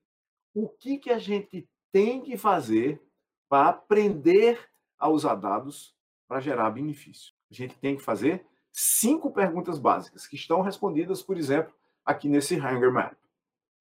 o 0.54 0.68
que, 0.68 0.98
que 0.98 1.12
a 1.12 1.20
gente 1.20 1.68
tem 1.92 2.22
que 2.22 2.38
fazer 2.38 3.02
para 3.50 3.70
aprender 3.70 4.60
a 4.98 5.10
usar 5.10 5.36
dados 5.36 5.96
para 6.28 6.40
gerar 6.40 6.70
benefício? 6.72 7.34
A 7.50 7.54
gente 7.54 7.78
tem 7.78 7.98
que 7.98 8.04
fazer 8.04 8.46
cinco 8.72 9.32
perguntas 9.32 9.78
básicas 9.78 10.26
que 10.26 10.36
estão 10.36 10.62
respondidas, 10.62 11.22
por 11.22 11.38
exemplo, 11.38 11.74
aqui 12.06 12.30
nesse 12.30 12.56
Hunger 12.56 12.92
Map. 12.92 13.14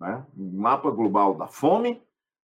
Né? 0.01 0.27
Mapa 0.35 0.91
global 0.91 1.35
da 1.35 1.47
fome, 1.47 2.03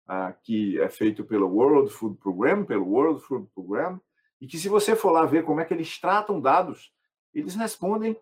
uh, 0.07 0.35
que 0.43 0.79
é 0.81 0.89
feito 0.89 1.25
pelo 1.25 1.49
World 1.49 1.91
Food 1.91 2.19
Program, 2.19 2.65
pelo 2.65 2.87
World 2.87 3.21
Food 3.23 3.49
Program, 3.55 4.01
e 4.45 4.47
que 4.47 4.59
se 4.59 4.69
você 4.69 4.95
for 4.95 5.11
lá 5.11 5.25
ver 5.25 5.45
como 5.45 5.61
é 5.61 5.65
que 5.65 5.73
eles 5.73 5.99
tratam 5.99 6.39
dados, 6.39 6.93
eles 7.33 7.55
respondem 7.55 8.15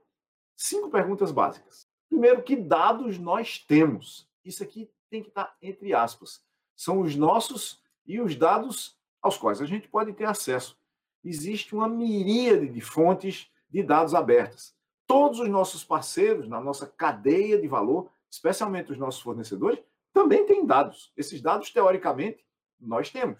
cinco 0.56 0.88
perguntas 0.88 1.32
básicas. 1.32 1.88
Primeiro, 2.08 2.42
que 2.42 2.54
dados 2.54 3.18
nós 3.18 3.58
temos? 3.58 4.28
Isso 4.44 4.62
aqui 4.62 4.88
tem 5.10 5.20
que 5.20 5.30
estar 5.30 5.56
entre 5.60 5.92
aspas. 5.92 6.40
São 6.76 7.00
os 7.00 7.16
nossos 7.16 7.82
e 8.06 8.20
os 8.20 8.36
dados 8.36 8.96
aos 9.20 9.36
quais 9.36 9.60
a 9.60 9.66
gente 9.66 9.88
pode 9.88 10.12
ter 10.12 10.26
acesso. 10.26 10.78
Existe 11.24 11.74
uma 11.74 11.88
miríade 11.88 12.68
de 12.68 12.80
fontes 12.80 13.50
de 13.68 13.82
dados 13.82 14.14
abertas 14.14 14.74
todos 15.12 15.40
os 15.40 15.48
nossos 15.48 15.84
parceiros 15.84 16.48
na 16.48 16.58
nossa 16.58 16.86
cadeia 16.86 17.60
de 17.60 17.68
valor, 17.68 18.10
especialmente 18.30 18.92
os 18.92 18.96
nossos 18.96 19.20
fornecedores, 19.20 19.78
também 20.10 20.46
têm 20.46 20.64
dados. 20.64 21.12
Esses 21.14 21.42
dados, 21.42 21.70
teoricamente, 21.70 22.42
nós 22.80 23.10
temos. 23.10 23.38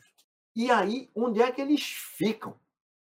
E 0.55 0.71
aí, 0.71 1.11
onde 1.15 1.41
é 1.41 1.51
que 1.51 1.63
eles 1.63 1.83
ficam? 1.83 2.61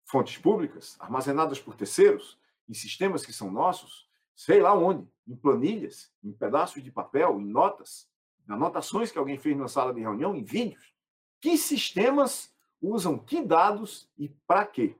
Fontes 0.05 0.37
públicas, 0.37 0.95
armazenadas 0.99 1.59
por 1.59 1.75
terceiros, 1.75 2.39
em 2.69 2.73
sistemas 2.73 3.25
que 3.25 3.33
são 3.33 3.51
nossos, 3.51 4.07
sei 4.35 4.61
lá 4.61 4.73
onde, 4.73 5.07
em 5.27 5.35
planilhas, 5.35 6.11
em 6.23 6.31
pedaços 6.31 6.83
de 6.83 6.91
papel, 6.91 7.39
em 7.39 7.45
notas, 7.45 8.07
em 8.47 8.53
anotações 8.53 9.11
que 9.11 9.17
alguém 9.17 9.37
fez 9.37 9.57
na 9.57 9.67
sala 9.67 9.93
de 9.93 10.01
reunião, 10.01 10.35
em 10.35 10.43
vídeos. 10.43 10.93
Que 11.41 11.57
sistemas 11.57 12.53
usam 12.81 13.17
que 13.17 13.41
dados 13.41 14.09
e 14.17 14.29
para 14.29 14.65
quê? 14.65 14.95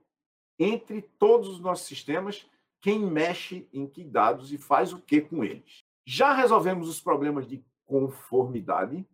Entre 0.58 1.02
todos 1.02 1.48
os 1.48 1.60
nossos 1.60 1.86
sistemas, 1.86 2.46
quem 2.80 2.98
mexe 2.98 3.68
em 3.72 3.86
que 3.86 4.04
dados 4.04 4.52
e 4.52 4.58
faz 4.58 4.92
o 4.92 5.00
que 5.00 5.20
com 5.20 5.44
eles. 5.44 5.84
Já 6.04 6.32
resolvemos 6.32 6.88
os 6.88 7.00
problemas 7.00 7.46
de 7.46 7.64
conformidade. 7.84 9.06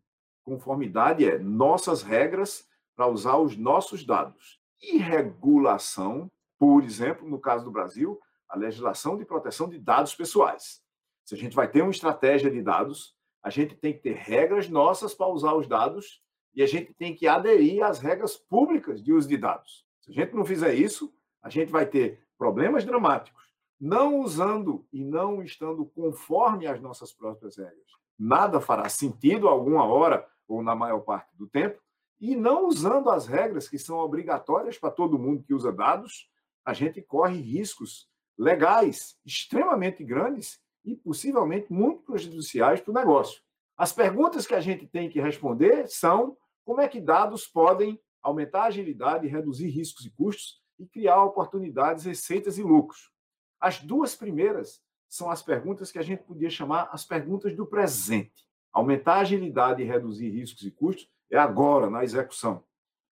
Conformidade 0.45 1.25
é 1.25 1.39
nossas 1.39 2.03
regras 2.03 2.69
para 2.95 3.07
usar 3.07 3.37
os 3.39 3.57
nossos 3.57 4.05
dados. 4.05 4.62
E 4.83 4.99
regulação, 4.99 6.31
por 6.59 6.83
exemplo, 6.83 7.29
no 7.29 7.39
caso 7.39 7.65
do 7.65 7.71
Brasil, 7.71 8.21
a 8.49 8.57
legislação 8.57 9.17
de 9.17 9.25
proteção 9.25 9.69
de 9.69 9.79
dados 9.79 10.15
pessoais. 10.15 10.83
Se 11.25 11.35
a 11.35 11.39
gente 11.39 11.55
vai 11.55 11.69
ter 11.69 11.83
uma 11.83 11.91
estratégia 11.91 12.51
de 12.51 12.61
dados, 12.61 13.17
a 13.43 13.49
gente 13.49 13.75
tem 13.75 13.93
que 13.93 14.01
ter 14.01 14.15
regras 14.15 14.69
nossas 14.69 15.15
para 15.15 15.29
usar 15.29 15.55
os 15.55 15.67
dados 15.67 16.21
e 16.55 16.63
a 16.63 16.67
gente 16.67 16.93
tem 16.93 17.15
que 17.15 17.27
aderir 17.27 17.83
às 17.83 17.99
regras 17.99 18.37
públicas 18.37 19.03
de 19.03 19.13
uso 19.13 19.29
de 19.29 19.37
dados. 19.37 19.87
Se 20.01 20.11
a 20.11 20.15
gente 20.15 20.35
não 20.35 20.45
fizer 20.45 20.75
isso, 20.75 21.15
a 21.41 21.49
gente 21.49 21.71
vai 21.71 21.87
ter 21.87 22.27
problemas 22.37 22.85
dramáticos 22.85 23.43
não 23.83 24.21
usando 24.21 24.87
e 24.93 25.05
não 25.05 25.43
estando 25.43 25.85
conforme 25.85 26.69
às 26.69 26.81
nossas 26.81 27.13
próprias 27.13 27.57
regras. 27.57 27.85
Nada 28.17 28.61
fará 28.61 28.89
sentido 28.89 29.49
alguma 29.49 29.85
hora 29.85 30.25
ou 30.47 30.63
na 30.63 30.73
maior 30.73 31.01
parte 31.01 31.37
do 31.37 31.49
tempo, 31.49 31.83
e 32.23 32.37
não 32.37 32.69
usando 32.69 33.11
as 33.11 33.27
regras 33.27 33.69
que 33.69 33.77
são 33.77 33.99
obrigatórias 33.99 34.79
para 34.79 34.93
todo 34.93 35.19
mundo 35.19 35.43
que 35.43 35.53
usa 35.53 35.73
dados, 35.73 36.31
a 36.65 36.73
gente 36.73 37.03
corre 37.03 37.41
riscos 37.41 38.09
legais 38.39 39.19
extremamente 39.27 40.05
grandes 40.05 40.61
e 40.85 40.95
possivelmente 40.95 41.73
muito 41.73 42.05
prejudiciais 42.05 42.81
para 42.81 42.93
o 42.93 42.95
negócio. 42.95 43.43
As 43.77 43.93
perguntas 43.93 44.47
que 44.47 44.55
a 44.55 44.61
gente 44.61 44.87
tem 44.87 45.11
que 45.11 45.21
responder 45.21 45.89
são 45.89 46.37
como 46.65 46.81
é 46.81 46.87
que 46.87 47.01
dados 47.01 47.45
podem 47.49 48.01
aumentar 48.23 48.63
a 48.63 48.67
agilidade, 48.67 49.27
reduzir 49.27 49.67
riscos 49.67 50.07
e 50.07 50.11
custos 50.11 50.63
e 50.79 50.87
criar 50.87 51.25
oportunidades, 51.25 52.05
receitas 52.05 52.57
e 52.57 52.63
lucros. 52.63 53.11
As 53.59 53.81
duas 53.81 54.15
primeiras 54.15 54.81
são 55.09 55.29
as 55.29 55.43
perguntas 55.43 55.91
que 55.91 55.99
a 55.99 56.03
gente 56.03 56.23
podia 56.23 56.51
chamar 56.51 56.89
as 56.93 57.05
perguntas 57.05 57.57
do 57.57 57.67
presente. 57.67 58.47
Aumentar 58.73 59.15
a 59.15 59.21
agilidade 59.21 59.83
e 59.83 59.87
reduzir 59.87 60.31
riscos 60.31 60.63
e 60.63 60.71
custos 60.71 61.11
é 61.33 61.39
agora, 61.39 61.89
na 61.89 62.05
execução. 62.05 62.63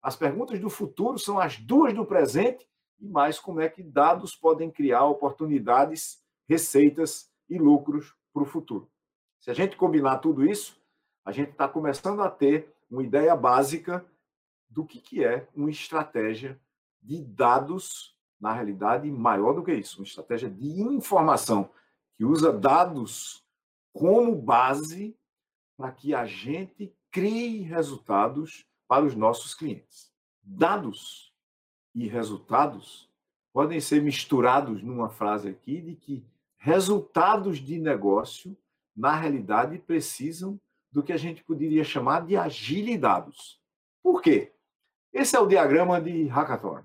As 0.01 0.15
perguntas 0.15 0.59
do 0.59 0.69
futuro 0.69 1.17
são 1.17 1.39
as 1.39 1.57
duas 1.57 1.93
do 1.93 2.05
presente 2.05 2.67
e 2.99 3.07
mais 3.07 3.39
como 3.39 3.59
é 3.59 3.67
que 3.67 3.81
dados 3.81 4.35
podem 4.35 4.69
criar 4.69 5.05
oportunidades, 5.05 6.23
receitas 6.47 7.31
e 7.49 7.57
lucros 7.57 8.15
para 8.31 8.43
o 8.43 8.45
futuro. 8.45 8.87
Se 9.39 9.49
a 9.49 9.53
gente 9.53 9.75
combinar 9.75 10.19
tudo 10.19 10.45
isso, 10.45 10.79
a 11.25 11.31
gente 11.31 11.51
está 11.51 11.67
começando 11.67 12.21
a 12.21 12.29
ter 12.29 12.71
uma 12.89 13.03
ideia 13.03 13.35
básica 13.35 14.05
do 14.69 14.85
que, 14.85 15.01
que 15.01 15.23
é 15.23 15.47
uma 15.55 15.71
estratégia 15.71 16.59
de 17.01 17.19
dados, 17.19 18.15
na 18.39 18.53
realidade, 18.53 19.09
maior 19.09 19.53
do 19.53 19.63
que 19.63 19.73
isso, 19.73 19.99
uma 19.99 20.05
estratégia 20.05 20.49
de 20.49 20.81
informação, 20.81 21.69
que 22.15 22.23
usa 22.23 22.53
dados 22.53 23.43
como 23.91 24.35
base 24.35 25.17
para 25.75 25.91
que 25.91 26.13
a 26.13 26.25
gente 26.25 26.93
crie 27.13 27.61
resultados 27.61 28.65
para 28.87 29.05
os 29.05 29.13
nossos 29.13 29.53
clientes. 29.53 30.11
Dados 30.41 31.31
e 31.93 32.07
resultados 32.07 33.07
podem 33.53 33.79
ser 33.79 34.01
misturados 34.01 34.81
numa 34.81 35.09
frase 35.09 35.47
aqui 35.47 35.79
de 35.79 35.95
que 35.95 36.25
resultados 36.57 37.59
de 37.59 37.77
negócio, 37.77 38.57
na 38.95 39.15
realidade, 39.15 39.77
precisam 39.77 40.59
do 40.91 41.03
que 41.03 41.13
a 41.13 41.17
gente 41.17 41.43
poderia 41.43 41.83
chamar 41.83 42.25
de 42.25 42.35
agilidades. 42.35 43.59
Por 44.01 44.19
quê? 44.19 44.51
Esse 45.13 45.35
é 45.35 45.39
o 45.39 45.45
diagrama 45.45 46.01
de 46.01 46.25
Hackathon. 46.25 46.81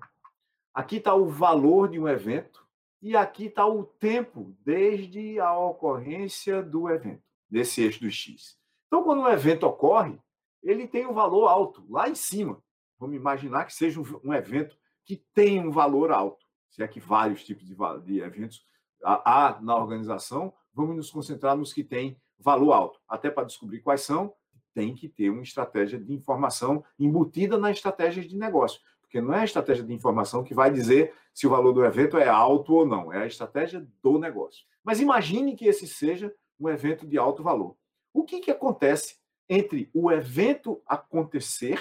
Aqui 0.71 0.97
está 0.97 1.15
o 1.15 1.25
valor 1.25 1.89
de 1.89 1.99
um 1.99 2.07
evento 2.07 2.63
e 3.01 3.17
aqui 3.17 3.45
está 3.45 3.65
o 3.65 3.83
tempo 3.83 4.55
desde 4.63 5.39
a 5.39 5.57
ocorrência 5.57 6.61
do 6.61 6.87
evento, 6.87 7.23
desse 7.49 7.81
eixo 7.81 8.01
do 8.01 8.11
X. 8.11 8.59
Então, 8.89 9.03
quando 9.03 9.21
um 9.21 9.27
evento 9.29 9.67
ocorre, 9.67 10.19
ele 10.63 10.87
tem 10.87 11.05
um 11.05 11.13
valor 11.13 11.47
alto, 11.47 11.85
lá 11.87 12.09
em 12.09 12.15
cima. 12.15 12.61
Vamos 12.97 13.15
imaginar 13.15 13.65
que 13.65 13.73
seja 13.73 14.01
um, 14.23 14.33
evento 14.33 14.75
que 15.05 15.23
tem 15.33 15.65
um 15.65 15.71
valor 15.71 16.11
alto. 16.11 16.43
Se 16.71 16.81
é 16.81 16.87
que 16.87 16.99
vários 16.99 17.43
tipos 17.43 17.65
de, 17.67 17.75
de 18.03 18.19
eventos 18.19 18.65
há 19.03 19.59
na 19.61 19.77
organização, 19.77 20.51
vamos 20.73 20.95
nos 20.95 21.11
concentrar 21.11 21.55
nos 21.55 21.71
que 21.71 21.83
têm 21.83 22.19
valor 22.39 22.73
alto. 22.73 22.99
Até 23.07 23.29
para 23.29 23.45
descobrir 23.45 23.79
quais 23.79 24.01
são, 24.01 24.33
tem 24.73 24.95
que 24.95 25.07
ter 25.07 25.29
uma 25.29 25.43
estratégia 25.43 25.99
de 25.99 26.11
informação 26.11 26.83
embutida 26.97 27.57
na 27.57 27.69
estratégia 27.69 28.27
de 28.27 28.35
negócio. 28.35 28.81
Porque 29.01 29.21
não 29.21 29.33
é 29.33 29.41
a 29.41 29.45
estratégia 29.45 29.83
de 29.83 29.93
informação 29.93 30.43
que 30.43 30.53
vai 30.53 30.71
dizer 30.71 31.13
se 31.33 31.47
o 31.47 31.49
valor 31.51 31.73
do 31.73 31.85
evento 31.85 32.17
é 32.17 32.27
alto 32.27 32.73
ou 32.73 32.85
não, 32.85 33.13
é 33.13 33.23
a 33.23 33.27
estratégia 33.27 33.87
do 34.03 34.19
negócio. 34.19 34.65
Mas 34.83 34.99
imagine 34.99 35.55
que 35.55 35.65
esse 35.65 35.87
seja 35.87 36.33
um 36.59 36.67
evento 36.67 37.07
de 37.07 37.17
alto 37.17 37.41
valor. 37.41 37.78
O 38.13 38.23
que, 38.23 38.39
que 38.39 38.51
acontece 38.51 39.17
entre 39.47 39.89
o 39.93 40.11
evento 40.11 40.81
acontecer 40.85 41.79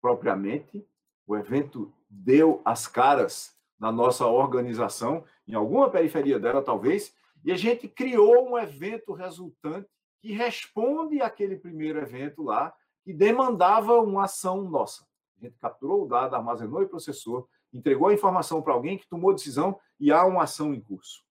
propriamente, 0.00 0.86
o 1.26 1.36
evento 1.36 1.92
deu 2.08 2.60
as 2.64 2.86
caras 2.86 3.54
na 3.78 3.92
nossa 3.92 4.26
organização, 4.26 5.24
em 5.46 5.54
alguma 5.54 5.90
periferia 5.90 6.38
dela 6.38 6.62
talvez, 6.62 7.14
e 7.44 7.52
a 7.52 7.56
gente 7.56 7.88
criou 7.88 8.50
um 8.50 8.58
evento 8.58 9.12
resultante 9.12 9.88
que 10.20 10.32
responde 10.32 11.22
àquele 11.22 11.56
primeiro 11.56 11.98
evento 11.98 12.42
lá, 12.42 12.74
que 13.02 13.12
demandava 13.12 13.98
uma 14.00 14.24
ação 14.24 14.62
nossa. 14.62 15.06
A 15.38 15.44
gente 15.44 15.58
capturou 15.58 16.04
o 16.04 16.08
dado, 16.08 16.36
armazenou 16.36 16.82
e 16.82 16.88
processou, 16.88 17.48
entregou 17.72 18.08
a 18.08 18.14
informação 18.14 18.60
para 18.60 18.74
alguém 18.74 18.98
que 18.98 19.08
tomou 19.08 19.32
decisão 19.32 19.80
e 19.98 20.12
há 20.12 20.24
uma 20.26 20.42
ação 20.42 20.74
em 20.74 20.80
curso. 20.80 21.22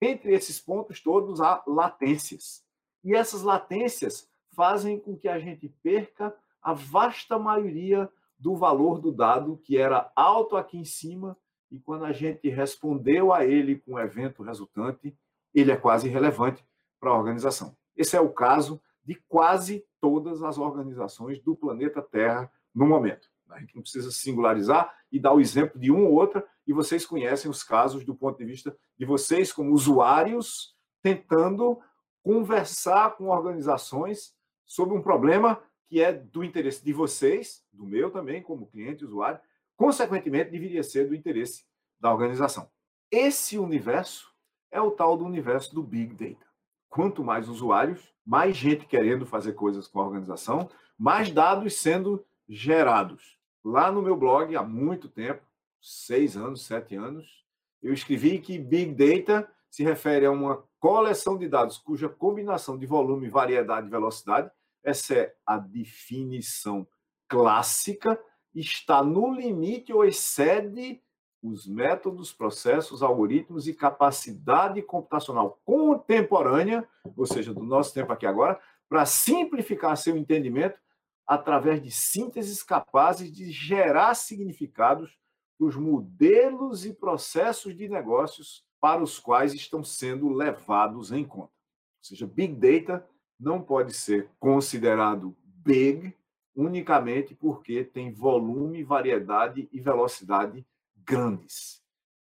Entre 0.00 0.32
esses 0.32 0.60
pontos 0.60 1.00
todos 1.02 1.40
há 1.40 1.62
latências. 1.66 2.64
E 3.04 3.14
essas 3.14 3.42
latências 3.42 4.28
fazem 4.54 4.98
com 4.98 5.16
que 5.16 5.28
a 5.28 5.38
gente 5.38 5.68
perca 5.82 6.34
a 6.60 6.72
vasta 6.72 7.38
maioria 7.38 8.08
do 8.38 8.56
valor 8.56 9.00
do 9.00 9.12
dado, 9.12 9.56
que 9.58 9.76
era 9.76 10.10
alto 10.14 10.56
aqui 10.56 10.78
em 10.78 10.84
cima, 10.84 11.36
e 11.70 11.78
quando 11.78 12.04
a 12.04 12.12
gente 12.12 12.48
respondeu 12.48 13.32
a 13.32 13.44
ele 13.44 13.76
com 13.76 13.94
o 13.94 14.00
evento 14.00 14.42
resultante, 14.42 15.16
ele 15.54 15.70
é 15.70 15.76
quase 15.76 16.08
irrelevante 16.08 16.64
para 17.00 17.10
a 17.10 17.16
organização. 17.16 17.76
Esse 17.96 18.16
é 18.16 18.20
o 18.20 18.32
caso 18.32 18.80
de 19.04 19.14
quase 19.28 19.84
todas 20.00 20.42
as 20.42 20.58
organizações 20.58 21.40
do 21.40 21.56
planeta 21.56 22.00
Terra 22.00 22.50
no 22.74 22.86
momento. 22.86 23.28
A 23.48 23.58
gente 23.58 23.74
não 23.74 23.82
precisa 23.82 24.10
singularizar 24.10 24.94
e 25.10 25.18
dar 25.18 25.32
o 25.32 25.40
exemplo 25.40 25.80
de 25.80 25.90
uma 25.90 26.04
ou 26.04 26.12
outra, 26.12 26.46
e 26.66 26.72
vocês 26.72 27.06
conhecem 27.06 27.50
os 27.50 27.62
casos 27.62 28.04
do 28.04 28.14
ponto 28.14 28.38
de 28.38 28.44
vista 28.44 28.76
de 28.98 29.06
vocês, 29.06 29.52
como 29.52 29.72
usuários, 29.72 30.76
tentando 31.02 31.80
conversar 32.28 33.16
com 33.16 33.30
organizações 33.30 34.34
sobre 34.66 34.94
um 34.94 35.00
problema 35.00 35.62
que 35.88 36.02
é 36.02 36.12
do 36.12 36.44
interesse 36.44 36.84
de 36.84 36.92
vocês, 36.92 37.64
do 37.72 37.86
meu 37.86 38.10
também, 38.10 38.42
como 38.42 38.66
cliente 38.66 39.02
usuário, 39.02 39.40
consequentemente, 39.74 40.50
deveria 40.50 40.82
ser 40.82 41.08
do 41.08 41.14
interesse 41.14 41.64
da 41.98 42.12
organização. 42.12 42.70
Esse 43.10 43.56
universo 43.56 44.30
é 44.70 44.78
o 44.78 44.90
tal 44.90 45.16
do 45.16 45.24
universo 45.24 45.74
do 45.74 45.82
Big 45.82 46.12
Data. 46.12 46.44
Quanto 46.90 47.24
mais 47.24 47.48
usuários, 47.48 48.12
mais 48.26 48.54
gente 48.54 48.84
querendo 48.84 49.24
fazer 49.24 49.54
coisas 49.54 49.88
com 49.88 49.98
a 49.98 50.04
organização, 50.04 50.68
mais 50.98 51.30
dados 51.30 51.80
sendo 51.80 52.22
gerados. 52.46 53.38
Lá 53.64 53.90
no 53.90 54.02
meu 54.02 54.18
blog, 54.18 54.54
há 54.54 54.62
muito 54.62 55.08
tempo, 55.08 55.42
seis 55.80 56.36
anos, 56.36 56.66
sete 56.66 56.94
anos, 56.94 57.42
eu 57.82 57.94
escrevi 57.94 58.38
que 58.38 58.58
Big 58.58 58.92
Data 58.92 59.50
se 59.70 59.82
refere 59.82 60.26
a 60.26 60.30
uma 60.30 60.67
coleção 60.78 61.36
de 61.36 61.48
dados 61.48 61.78
cuja 61.78 62.08
combinação 62.08 62.78
de 62.78 62.86
volume, 62.86 63.28
variedade 63.28 63.86
e 63.86 63.90
velocidade, 63.90 64.50
essa 64.82 65.14
é 65.14 65.34
a 65.44 65.58
definição 65.58 66.86
clássica, 67.28 68.18
está 68.54 69.02
no 69.02 69.32
limite 69.32 69.92
ou 69.92 70.04
excede 70.04 71.02
os 71.42 71.66
métodos, 71.66 72.32
processos, 72.32 73.02
algoritmos 73.02 73.68
e 73.68 73.74
capacidade 73.74 74.82
computacional 74.82 75.60
contemporânea, 75.64 76.88
ou 77.16 77.26
seja, 77.26 77.54
do 77.54 77.62
nosso 77.62 77.94
tempo 77.94 78.12
aqui 78.12 78.26
agora, 78.26 78.60
para 78.88 79.04
simplificar 79.04 79.96
seu 79.96 80.16
entendimento 80.16 80.78
através 81.26 81.82
de 81.82 81.90
sínteses 81.90 82.62
capazes 82.62 83.30
de 83.30 83.50
gerar 83.50 84.14
significados 84.14 85.16
para 85.58 85.66
os 85.66 85.76
modelos 85.76 86.86
e 86.86 86.94
processos 86.94 87.76
de 87.76 87.88
negócios 87.88 88.64
para 88.80 89.02
os 89.02 89.18
quais 89.18 89.54
estão 89.54 89.82
sendo 89.82 90.28
levados 90.28 91.12
em 91.12 91.24
conta. 91.24 91.52
Ou 91.52 92.04
seja, 92.04 92.26
Big 92.26 92.54
Data 92.54 93.06
não 93.38 93.60
pode 93.60 93.92
ser 93.92 94.30
considerado 94.38 95.36
big 95.44 96.14
unicamente 96.54 97.34
porque 97.34 97.84
tem 97.84 98.12
volume, 98.12 98.82
variedade 98.82 99.68
e 99.72 99.80
velocidade 99.80 100.66
grandes. 100.96 101.82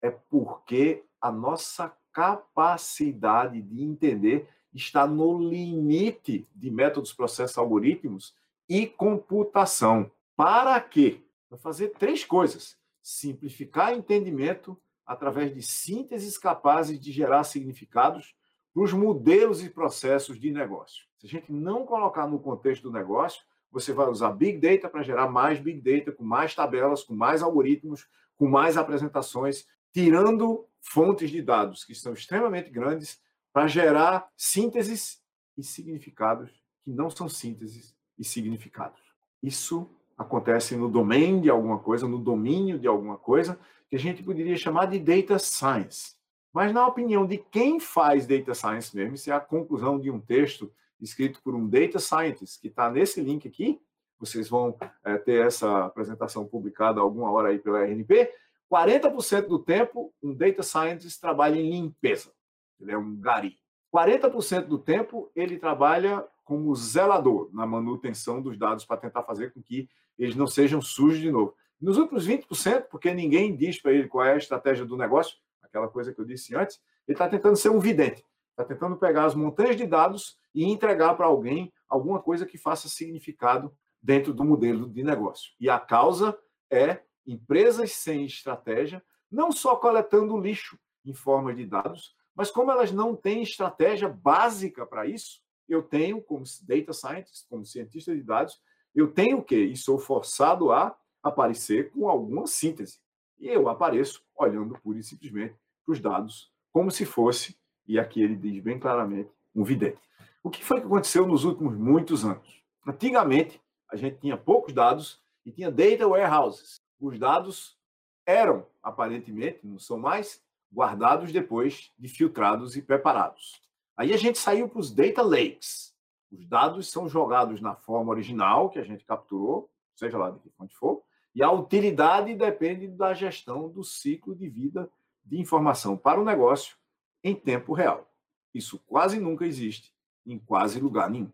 É 0.02 0.10
porque 0.10 1.04
a 1.20 1.32
nossa 1.32 1.96
capacidade 2.12 3.62
de 3.62 3.84
entender 3.84 4.48
está 4.74 5.06
no 5.06 5.38
limite 5.38 6.48
de 6.56 6.72
métodos, 6.72 7.14
processos, 7.14 7.58
algoritmos 7.58 8.36
e 8.68 8.88
computação. 8.88 10.10
Para 10.36 10.80
quê? 10.80 11.22
Para 11.50 11.58
fazer 11.58 11.90
três 11.90 12.24
coisas: 12.24 12.78
simplificar 13.02 13.94
entendimento 13.94 14.78
através 15.06 15.54
de 15.54 15.62
sínteses 15.62 16.38
capazes 16.38 17.00
de 17.00 17.12
gerar 17.12 17.44
significados 17.44 18.36
para 18.74 18.84
os 18.84 18.94
modelos 18.94 19.64
e 19.64 19.70
processos 19.70 20.40
de 20.40 20.52
negócio. 20.52 21.06
Se 21.20 21.28
a 21.28 21.30
gente 21.30 21.52
não 21.52 21.86
colocar 21.86 22.28
no 22.28 22.40
contexto 22.40 22.84
do 22.84 22.92
negócio, 22.92 23.44
você 23.72 23.92
vai 23.92 24.08
usar 24.08 24.32
Big 24.32 24.60
Data 24.60 24.90
para 24.90 25.04
gerar 25.04 25.28
mais 25.28 25.60
Big 25.60 25.82
Data, 25.82 26.12
com 26.12 26.24
mais 26.24 26.54
tabelas, 26.54 27.04
com 27.04 27.16
mais 27.16 27.42
algoritmos, 27.42 28.08
com 28.38 28.48
mais 28.48 28.78
apresentações, 28.78 29.66
tirando 29.92 30.68
fontes 30.82 31.30
de 31.30 31.42
dados 31.42 31.84
que 31.84 31.96
são 31.96 32.14
extremamente 32.14 32.70
grandes 32.70 33.22
para 33.52 33.68
gerar 33.68 34.30
sínteses 34.36 35.22
e 35.58 35.64
significados 35.64 36.52
que 36.84 36.92
não 36.92 37.10
são 37.10 37.30
sínteses 37.30 37.96
e 38.18 38.24
significados. 38.24 39.00
Isso 39.42 39.90
acontece 40.18 40.76
no 40.76 40.90
domain 40.90 41.42
de 41.42 41.50
alguma 41.50 41.80
coisa, 41.80 42.08
no 42.08 42.18
domínio 42.18 42.80
de 42.80 42.88
alguma 42.88 43.18
coisa, 43.18 43.60
que 43.90 43.96
a 43.96 44.00
gente 44.00 44.24
poderia 44.24 44.56
chamar 44.56 44.86
de 44.86 45.00
data 45.00 45.38
science. 45.40 46.16
Mas, 46.52 46.72
na 46.72 46.88
opinião 46.88 47.26
de 47.26 47.38
quem 47.38 47.80
faz 47.80 48.28
data 48.28 48.54
science 48.54 48.96
mesmo, 48.96 49.16
isso 49.16 49.32
é 49.32 49.34
a 49.34 49.40
conclusão 49.40 50.00
de 50.00 50.12
um 50.12 50.20
texto 50.20 50.72
escrito 51.02 51.42
por 51.42 51.56
um 51.56 51.68
data 51.68 52.00
scientist, 52.00 52.62
que 52.62 52.68
está 52.68 52.90
nesse 52.90 53.22
link 53.22 53.48
aqui, 53.48 53.82
vocês 54.20 54.48
vão 54.48 54.78
é, 55.04 55.18
ter 55.18 55.46
essa 55.46 55.86
apresentação 55.86 56.46
publicada 56.46 57.02
alguma 57.02 57.30
hora 57.32 57.50
aí 57.50 57.60
pela 57.60 57.84
RNP, 57.84 58.32
40% 58.72 59.48
do 59.48 59.60
tempo 59.60 60.14
um 60.24 60.34
data 60.34 60.64
scientist 60.64 61.20
trabalha 61.20 61.60
em 61.60 61.70
limpeza, 61.70 62.32
ele 62.80 62.92
é 62.92 62.98
um 62.98 63.16
gari. 63.18 63.58
40% 63.94 64.66
do 64.66 64.80
tempo 64.80 65.30
ele 65.36 65.60
trabalha 65.60 66.26
como 66.44 66.76
zelador 66.76 67.50
na 67.54 67.66
manutenção 67.66 68.42
dos 68.42 68.58
dados 68.58 68.86
para 68.86 68.98
tentar 68.98 69.24
fazer 69.24 69.54
com 69.54 69.62
que 69.62 69.90
eles 70.18 70.36
não 70.36 70.48
sejam 70.48 70.82
sujos 70.82 71.20
de 71.20 71.32
novo. 71.32 71.56
Nos 71.80 71.98
últimos 71.98 72.28
20%, 72.28 72.84
porque 72.90 73.14
ninguém 73.14 73.56
diz 73.56 73.82
para 73.82 73.92
ele 73.92 74.08
qual 74.08 74.26
é 74.26 74.34
a 74.34 74.38
estratégia 74.38 74.86
do 74.86 74.98
negócio, 74.98 75.38
aquela 75.62 75.88
coisa 75.88 76.14
que 76.14 76.22
eu 76.22 76.26
disse 76.26 76.56
antes, 76.56 76.80
ele 77.08 77.16
está 77.16 77.28
tentando 77.28 77.58
ser 77.58 77.70
um 77.70 77.80
vidente, 77.80 78.24
está 78.52 78.64
tentando 78.64 78.96
pegar 78.96 79.26
as 79.26 79.36
montanhas 79.36 79.76
de 79.76 79.86
dados 79.86 80.38
e 80.54 80.64
entregar 80.64 81.16
para 81.16 81.26
alguém 81.26 81.74
alguma 81.90 82.22
coisa 82.22 82.46
que 82.46 82.58
faça 82.58 82.88
significado 82.88 83.76
dentro 84.02 84.34
do 84.34 84.44
modelo 84.44 84.90
de 84.90 85.04
negócio. 85.04 85.52
E 85.60 85.70
a 85.70 85.80
causa 85.80 86.38
é 86.70 87.02
empresas 87.26 87.94
sem 87.94 88.26
estratégia, 88.26 89.04
não 89.32 89.52
só 89.52 89.76
coletando 89.76 90.38
lixo 90.38 90.78
em 91.06 91.14
forma 91.14 91.54
de 91.54 91.66
dados, 91.66 92.16
mas 92.36 92.50
como 92.50 92.72
elas 92.72 92.92
não 92.92 93.16
têm 93.16 93.44
estratégia 93.44 94.10
básica 94.10 94.86
para 94.86 95.06
isso, 95.06 95.42
eu 95.74 95.84
tenho, 95.84 96.22
como 96.22 96.44
data 96.62 96.94
scientist, 96.94 97.48
como 97.50 97.66
cientista 97.66 98.16
de 98.16 98.22
dados, 98.22 98.62
eu 98.94 99.12
tenho 99.12 99.40
o 99.40 99.44
quê? 99.44 99.64
E 99.64 99.76
sou 99.76 99.98
forçado 99.98 100.72
a 100.72 100.96
aparecer 101.22 101.92
com 101.92 102.08
alguma 102.08 102.46
síntese. 102.48 103.00
E 103.40 103.48
eu 103.48 103.68
apareço 103.68 104.24
olhando 104.36 104.78
pura 104.80 105.00
e 105.00 105.04
simplesmente 105.04 105.56
para 105.86 105.94
os 105.94 106.00
dados, 106.00 106.52
como 106.72 106.92
se 106.92 107.06
fosse, 107.06 107.58
e 107.88 108.00
aqui 108.00 108.22
ele 108.22 108.36
diz 108.36 108.62
bem 108.62 108.80
claramente, 108.80 109.30
um 109.56 109.64
vidente. 109.64 110.00
O 110.42 110.50
que 110.50 110.64
foi 110.64 110.80
que 110.80 110.86
aconteceu 110.86 111.26
nos 111.28 111.44
últimos 111.44 111.76
muitos 111.76 112.24
anos? 112.26 112.64
Antigamente, 112.86 113.62
a 113.90 113.96
gente 113.96 114.20
tinha 114.20 114.38
poucos 114.38 114.74
dados 114.74 115.22
e 115.46 115.52
tinha 115.52 115.72
data 115.72 116.08
warehouses. 116.08 116.82
Os 117.00 117.18
dados 117.20 117.78
eram, 118.26 118.66
aparentemente, 118.82 119.60
não 119.64 119.78
são 119.80 119.98
mais, 119.98 120.42
guardados 120.74 121.32
depois 121.32 121.92
de 121.98 122.08
filtrados 122.08 122.76
e 122.76 122.82
preparados. 122.82 123.62
Aí 123.96 124.14
a 124.14 124.18
gente 124.18 124.40
saiu 124.40 124.68
para 124.68 124.80
os 124.80 124.92
data 124.92 125.22
lakes. 125.22 125.94
Os 126.32 126.48
dados 126.48 126.90
são 126.90 127.08
jogados 127.08 127.62
na 127.62 127.76
forma 127.76 128.12
original 128.12 128.70
que 128.70 128.80
a 128.80 128.84
gente 128.84 129.06
capturou, 129.06 129.70
seja 129.96 130.18
lá 130.18 130.32
de 130.32 130.40
que 130.40 130.50
fonte 130.50 130.76
for, 130.76 131.04
e 131.36 131.44
a 131.44 131.52
utilidade 131.52 132.34
depende 132.36 132.88
da 132.88 133.14
gestão 133.14 133.70
do 133.70 133.84
ciclo 133.84 134.36
de 134.36 134.50
vida 134.50 134.90
de 135.24 135.40
informação 135.40 135.96
para 135.96 136.20
o 136.20 136.26
negócio 136.26 136.76
em 137.24 137.36
tempo 137.36 137.74
real. 137.74 138.12
Isso 138.54 138.80
quase 138.86 139.20
nunca 139.20 139.46
existe 139.46 139.94
em 140.26 140.38
quase 140.38 140.80
lugar 140.80 141.10
nenhum. 141.10 141.32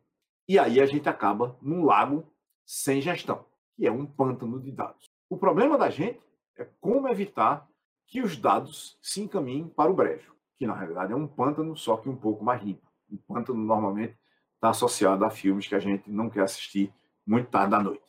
E 0.47 0.57
aí 0.57 0.79
a 0.79 0.85
gente 0.85 1.07
acaba 1.07 1.57
num 1.61 1.83
lago 1.83 2.25
sem 2.65 3.01
gestão, 3.01 3.45
que 3.75 3.85
é 3.85 3.91
um 3.91 4.05
pântano 4.05 4.59
de 4.59 4.71
dados. 4.71 5.09
O 5.29 5.37
problema 5.37 5.77
da 5.77 5.89
gente 5.89 6.19
é 6.57 6.65
como 6.79 7.07
evitar 7.07 7.69
que 8.07 8.21
os 8.21 8.35
dados 8.35 8.97
se 9.01 9.21
encaminhem 9.21 9.67
para 9.67 9.91
o 9.91 9.93
brejo, 9.93 10.33
que 10.59 10.67
na 10.67 10.75
realidade 10.75 11.13
é 11.13 11.15
um 11.15 11.25
pântano, 11.25 11.75
só 11.77 11.95
que 11.95 12.09
um 12.09 12.15
pouco 12.17 12.43
mais 12.43 12.61
limpo. 12.61 12.85
Um 13.09 13.15
pântano 13.15 13.57
normalmente 13.57 14.15
está 14.55 14.69
associado 14.69 15.23
a 15.23 15.29
filmes 15.29 15.65
que 15.65 15.73
a 15.73 15.79
gente 15.79 16.11
não 16.11 16.29
quer 16.29 16.41
assistir 16.41 16.93
muito 17.25 17.49
tarde 17.49 17.71
da 17.71 17.81
noite. 17.81 18.03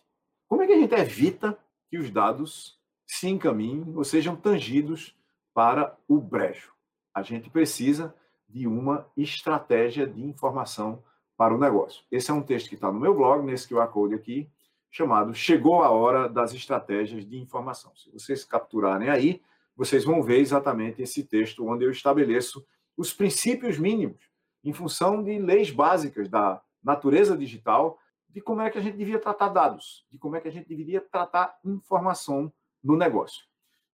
Como 0.49 0.61
é 0.61 0.67
que 0.67 0.73
a 0.73 0.79
gente 0.79 0.93
evita 0.93 1.57
que 1.89 1.97
os 1.97 2.11
dados 2.11 2.77
se 3.07 3.29
encaminhem 3.29 3.97
ou 3.97 4.03
sejam 4.03 4.35
tangidos 4.35 5.17
para 5.55 5.97
o 6.09 6.21
brejo? 6.21 6.73
A 7.15 7.23
gente 7.23 7.49
precisa 7.49 8.13
de 8.49 8.67
uma 8.67 9.07
estratégia 9.17 10.05
de 10.05 10.21
informação 10.21 11.05
para 11.37 11.55
o 11.55 11.59
negócio. 11.59 12.05
Esse 12.11 12.33
é 12.33 12.35
um 12.35 12.43
texto 12.43 12.69
que 12.69 12.75
está 12.75 12.91
no 12.91 12.99
meu 12.99 13.15
blog, 13.15 13.45
nesse 13.45 13.69
QR 13.69 13.87
Code 13.89 14.15
aqui, 14.15 14.51
chamado 14.91 15.33
Chegou 15.33 15.85
a 15.85 15.91
Hora 15.91 16.29
das 16.29 16.53
Estratégias 16.53 17.25
de 17.25 17.39
Informação. 17.39 17.93
Se 17.95 18.11
vocês 18.11 18.45
capturarem 18.45 19.09
aí, 19.09 19.41
vocês 19.77 20.05
vão 20.05 20.23
ver 20.23 20.39
exatamente 20.39 21.03
esse 21.03 21.25
texto 21.25 21.67
onde 21.67 21.85
eu 21.85 21.91
estabeleço 21.91 22.65
os 22.97 23.13
princípios 23.13 23.79
mínimos 23.79 24.31
em 24.63 24.73
função 24.73 25.23
de 25.23 25.39
leis 25.39 25.71
básicas 25.71 26.29
da 26.29 26.61
natureza 26.83 27.37
digital, 27.37 27.99
de 28.29 28.41
como 28.41 28.61
é 28.61 28.71
que 28.71 28.79
a 28.79 28.81
gente 28.81 28.97
devia 28.97 29.19
tratar 29.19 29.49
dados, 29.49 30.07
de 30.11 30.19
como 30.19 30.37
é 30.37 30.41
que 30.41 30.49
a 30.49 30.53
gente 30.53 30.69
deveria 30.69 31.01
tratar 31.01 31.59
informação 31.65 32.53
no 32.83 32.97
negócio. 32.97 33.45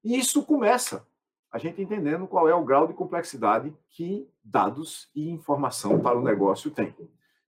E 0.03 0.19
isso 0.19 0.45
começa 0.45 1.07
a 1.51 1.59
gente 1.59 1.81
entendendo 1.81 2.27
qual 2.27 2.49
é 2.49 2.55
o 2.55 2.65
grau 2.65 2.87
de 2.87 2.95
complexidade 2.95 3.75
que 3.89 4.29
dados 4.45 5.09
e 5.15 5.31
informação 5.31 6.01
para 6.01 6.19
o 6.19 6.23
negócio 6.23 6.71
tem. 6.71 6.95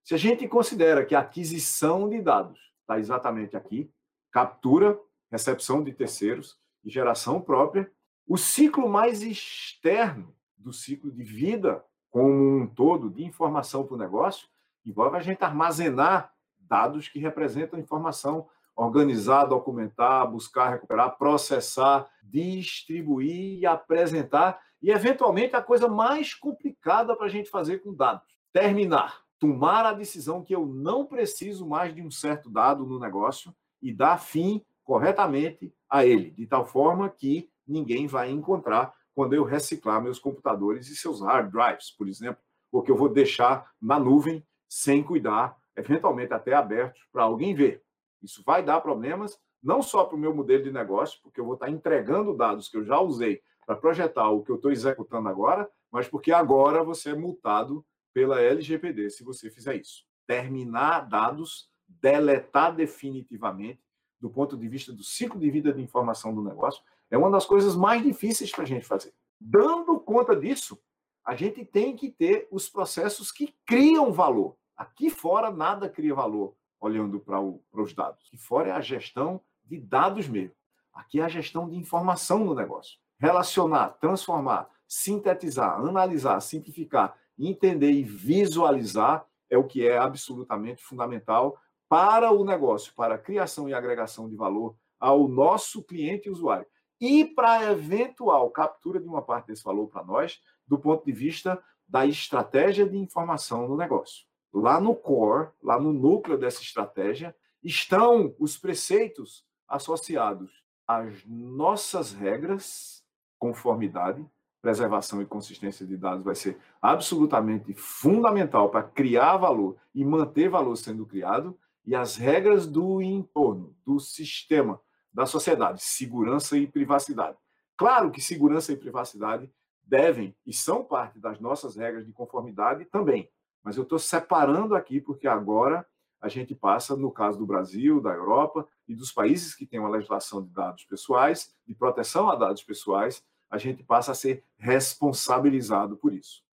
Se 0.03 0.15
a 0.15 0.17
gente 0.17 0.47
considera 0.47 1.05
que 1.05 1.13
a 1.13 1.19
aquisição 1.19 2.09
de 2.09 2.21
dados 2.21 2.59
está 2.81 2.97
exatamente 2.97 3.55
aqui, 3.55 3.91
captura, 4.31 4.99
recepção 5.31 5.83
de 5.83 5.93
terceiros 5.93 6.57
e 6.83 6.89
geração 6.89 7.39
própria, 7.39 7.91
o 8.29 8.37
ciclo 8.37 8.87
mais 8.87 9.21
externo 9.21 10.33
do 10.57 10.71
ciclo 10.71 11.11
de 11.11 11.23
vida 11.23 11.83
como 12.09 12.61
um 12.61 12.67
todo 12.67 13.09
de 13.09 13.25
informação 13.25 13.85
para 13.85 13.95
o 13.95 13.99
negócio 13.99 14.47
envolve 14.85 15.17
a 15.17 15.21
gente 15.21 15.43
armazenar 15.43 16.33
dados 16.59 17.09
que 17.09 17.19
representam 17.19 17.79
informação 17.79 18.47
organizar, 18.79 19.43
documentar, 19.43 20.25
buscar, 20.31 20.69
recuperar, 20.69 21.17
processar, 21.17 22.09
distribuir 22.23 23.59
e 23.59 23.65
apresentar. 23.65 24.57
E, 24.81 24.89
eventualmente, 24.89 25.53
a 25.53 25.61
coisa 25.61 25.89
mais 25.89 26.33
complicada 26.33 27.13
para 27.13 27.25
a 27.25 27.29
gente 27.29 27.49
fazer 27.49 27.79
com 27.79 27.93
dados: 27.93 28.23
terminar, 28.53 29.21
tomar 29.37 29.85
a 29.85 29.91
decisão 29.91 30.41
que 30.41 30.55
eu 30.55 30.65
não 30.65 31.05
preciso 31.05 31.67
mais 31.67 31.93
de 31.93 32.01
um 32.01 32.09
certo 32.09 32.49
dado 32.49 32.85
no 32.85 32.97
negócio 32.97 33.53
e 33.81 33.93
dar 33.93 34.17
fim 34.17 34.63
corretamente 34.81 35.73
a 35.89 36.05
ele, 36.05 36.31
de 36.31 36.47
tal 36.47 36.65
forma 36.65 37.09
que 37.09 37.49
ninguém 37.69 38.07
vai 38.07 38.29
encontrar 38.29 38.93
quando 39.13 39.33
eu 39.33 39.43
reciclar 39.43 40.01
meus 40.01 40.19
computadores 40.19 40.87
e 40.89 40.95
seus 40.95 41.21
hard 41.21 41.51
drives, 41.51 41.91
por 41.91 42.07
exemplo, 42.07 42.41
ou 42.71 42.81
que 42.81 42.91
eu 42.91 42.95
vou 42.95 43.09
deixar 43.09 43.69
na 43.81 43.99
nuvem 43.99 44.45
sem 44.67 45.03
cuidar, 45.03 45.57
eventualmente 45.75 46.33
até 46.33 46.53
abertos 46.53 47.01
para 47.11 47.23
alguém 47.23 47.53
ver. 47.53 47.83
Isso 48.21 48.43
vai 48.45 48.63
dar 48.63 48.81
problemas, 48.81 49.37
não 49.61 49.81
só 49.81 50.05
para 50.05 50.15
o 50.15 50.19
meu 50.19 50.33
modelo 50.33 50.63
de 50.63 50.71
negócio, 50.71 51.19
porque 51.23 51.39
eu 51.39 51.45
vou 51.45 51.55
estar 51.55 51.69
entregando 51.69 52.35
dados 52.35 52.69
que 52.69 52.77
eu 52.77 52.83
já 52.83 52.99
usei 52.99 53.41
para 53.65 53.75
projetar 53.75 54.29
o 54.29 54.43
que 54.43 54.51
eu 54.51 54.55
estou 54.55 54.71
executando 54.71 55.29
agora, 55.29 55.69
mas 55.91 56.07
porque 56.07 56.31
agora 56.31 56.83
você 56.83 57.11
é 57.11 57.15
multado 57.15 57.85
pela 58.13 58.41
LGPD 58.41 59.09
se 59.09 59.23
você 59.23 59.49
fizer 59.49 59.75
isso. 59.75 60.05
Terminar 60.27 61.07
dados, 61.07 61.69
deletar 61.87 62.75
definitivamente, 62.75 63.81
do 64.19 64.29
ponto 64.29 64.57
de 64.57 64.67
vista 64.67 64.91
do 64.91 65.03
ciclo 65.03 65.39
de 65.39 65.49
vida 65.49 65.71
de 65.73 65.81
informação 65.81 66.33
do 66.33 66.43
negócio, 66.43 66.83
é 67.09 67.17
uma 67.17 67.29
das 67.29 67.45
coisas 67.45 67.75
mais 67.75 68.03
difíceis 68.03 68.51
para 68.51 68.63
a 68.63 68.67
gente 68.67 68.85
fazer. 68.85 69.13
Dando 69.39 69.99
conta 69.99 70.35
disso, 70.35 70.79
a 71.25 71.35
gente 71.35 71.63
tem 71.65 71.95
que 71.95 72.09
ter 72.11 72.47
os 72.51 72.69
processos 72.69 73.31
que 73.31 73.53
criam 73.65 74.11
valor. 74.11 74.57
Aqui 74.75 75.09
fora 75.09 75.51
nada 75.51 75.89
cria 75.89 76.13
valor 76.13 76.55
olhando 76.79 77.19
para 77.19 77.41
os 77.41 77.93
dados. 77.93 78.29
Que 78.29 78.37
fora 78.37 78.69
é 78.69 78.71
a 78.71 78.81
gestão 78.81 79.41
de 79.63 79.79
dados 79.79 80.27
mesmo. 80.27 80.55
Aqui 80.93 81.19
é 81.19 81.23
a 81.23 81.29
gestão 81.29 81.69
de 81.69 81.75
informação 81.75 82.39
no 82.43 82.55
negócio. 82.55 82.97
Relacionar, 83.17 83.89
transformar, 83.99 84.69
sintetizar, 84.87 85.79
analisar, 85.79 86.39
simplificar, 86.39 87.15
entender 87.37 87.91
e 87.91 88.03
visualizar 88.03 89.25
é 89.49 89.57
o 89.57 89.63
que 89.63 89.87
é 89.87 89.97
absolutamente 89.97 90.83
fundamental 90.83 91.57
para 91.87 92.31
o 92.31 92.45
negócio, 92.45 92.93
para 92.93 93.15
a 93.15 93.19
criação 93.19 93.67
e 93.67 93.73
agregação 93.73 94.29
de 94.29 94.35
valor 94.35 94.75
ao 94.99 95.27
nosso 95.27 95.83
cliente 95.83 96.27
e 96.27 96.31
usuário. 96.31 96.67
E 96.99 97.25
para 97.25 97.51
a 97.53 97.71
eventual 97.71 98.49
captura 98.51 98.99
de 98.99 99.07
uma 99.07 99.21
parte 99.21 99.47
desse 99.47 99.63
valor 99.63 99.87
para 99.87 100.03
nós, 100.03 100.41
do 100.67 100.77
ponto 100.77 101.05
de 101.05 101.11
vista 101.11 101.61
da 101.87 102.05
estratégia 102.05 102.87
de 102.87 102.97
informação 102.97 103.67
no 103.67 103.77
negócio. 103.77 104.25
Lá 104.53 104.79
no 104.79 104.95
core, 104.95 105.49
lá 105.61 105.79
no 105.79 105.93
núcleo 105.93 106.37
dessa 106.37 106.61
estratégia, 106.61 107.35
estão 107.63 108.35
os 108.39 108.57
preceitos 108.57 109.45
associados 109.67 110.63
às 110.87 111.23
nossas 111.25 112.13
regras, 112.13 113.03
conformidade, 113.37 114.25
preservação 114.61 115.21
e 115.21 115.25
consistência 115.25 115.85
de 115.85 115.95
dados 115.95 116.23
vai 116.23 116.35
ser 116.35 116.57
absolutamente 116.81 117.73
fundamental 117.73 118.69
para 118.69 118.83
criar 118.83 119.37
valor 119.37 119.77
e 119.95 120.03
manter 120.03 120.49
valor 120.49 120.75
sendo 120.75 121.05
criado, 121.05 121.57
e 121.85 121.95
as 121.95 122.17
regras 122.17 122.67
do 122.67 123.01
entorno, 123.01 123.75
do 123.85 123.99
sistema, 123.99 124.81
da 125.13 125.25
sociedade, 125.25 125.81
segurança 125.83 126.57
e 126.57 126.67
privacidade. 126.67 127.37
Claro 127.77 128.11
que 128.11 128.21
segurança 128.21 128.71
e 128.71 128.77
privacidade 128.77 129.51
devem 129.83 130.35
e 130.45 130.53
são 130.53 130.83
parte 130.83 131.19
das 131.19 131.39
nossas 131.39 131.75
regras 131.75 132.05
de 132.05 132.11
conformidade 132.11 132.85
também, 132.85 133.29
mas 133.63 133.77
eu 133.77 133.83
estou 133.83 133.97
separando 133.97 134.75
aqui 134.75 135.01
porque 135.01 135.27
agora 135.27 135.85
a 136.21 136.27
gente 136.27 136.53
passa, 136.53 136.95
no 136.95 137.11
caso 137.11 137.37
do 137.39 137.45
Brasil, 137.45 138.01
da 138.01 138.11
Europa 138.11 138.67
e 138.87 138.93
dos 138.93 139.11
países 139.11 139.55
que 139.55 139.65
têm 139.65 139.79
uma 139.79 139.89
legislação 139.89 140.43
de 140.43 140.49
dados 140.49 140.83
pessoais, 140.85 141.53
de 141.65 141.73
proteção 141.73 142.29
a 142.29 142.35
dados 142.35 142.61
pessoais, 142.63 143.23
a 143.49 143.57
gente 143.57 143.83
passa 143.83 144.11
a 144.11 144.15
ser 144.15 144.43
responsabilizado 144.57 145.95
por 145.95 146.13
isso. 146.13 146.43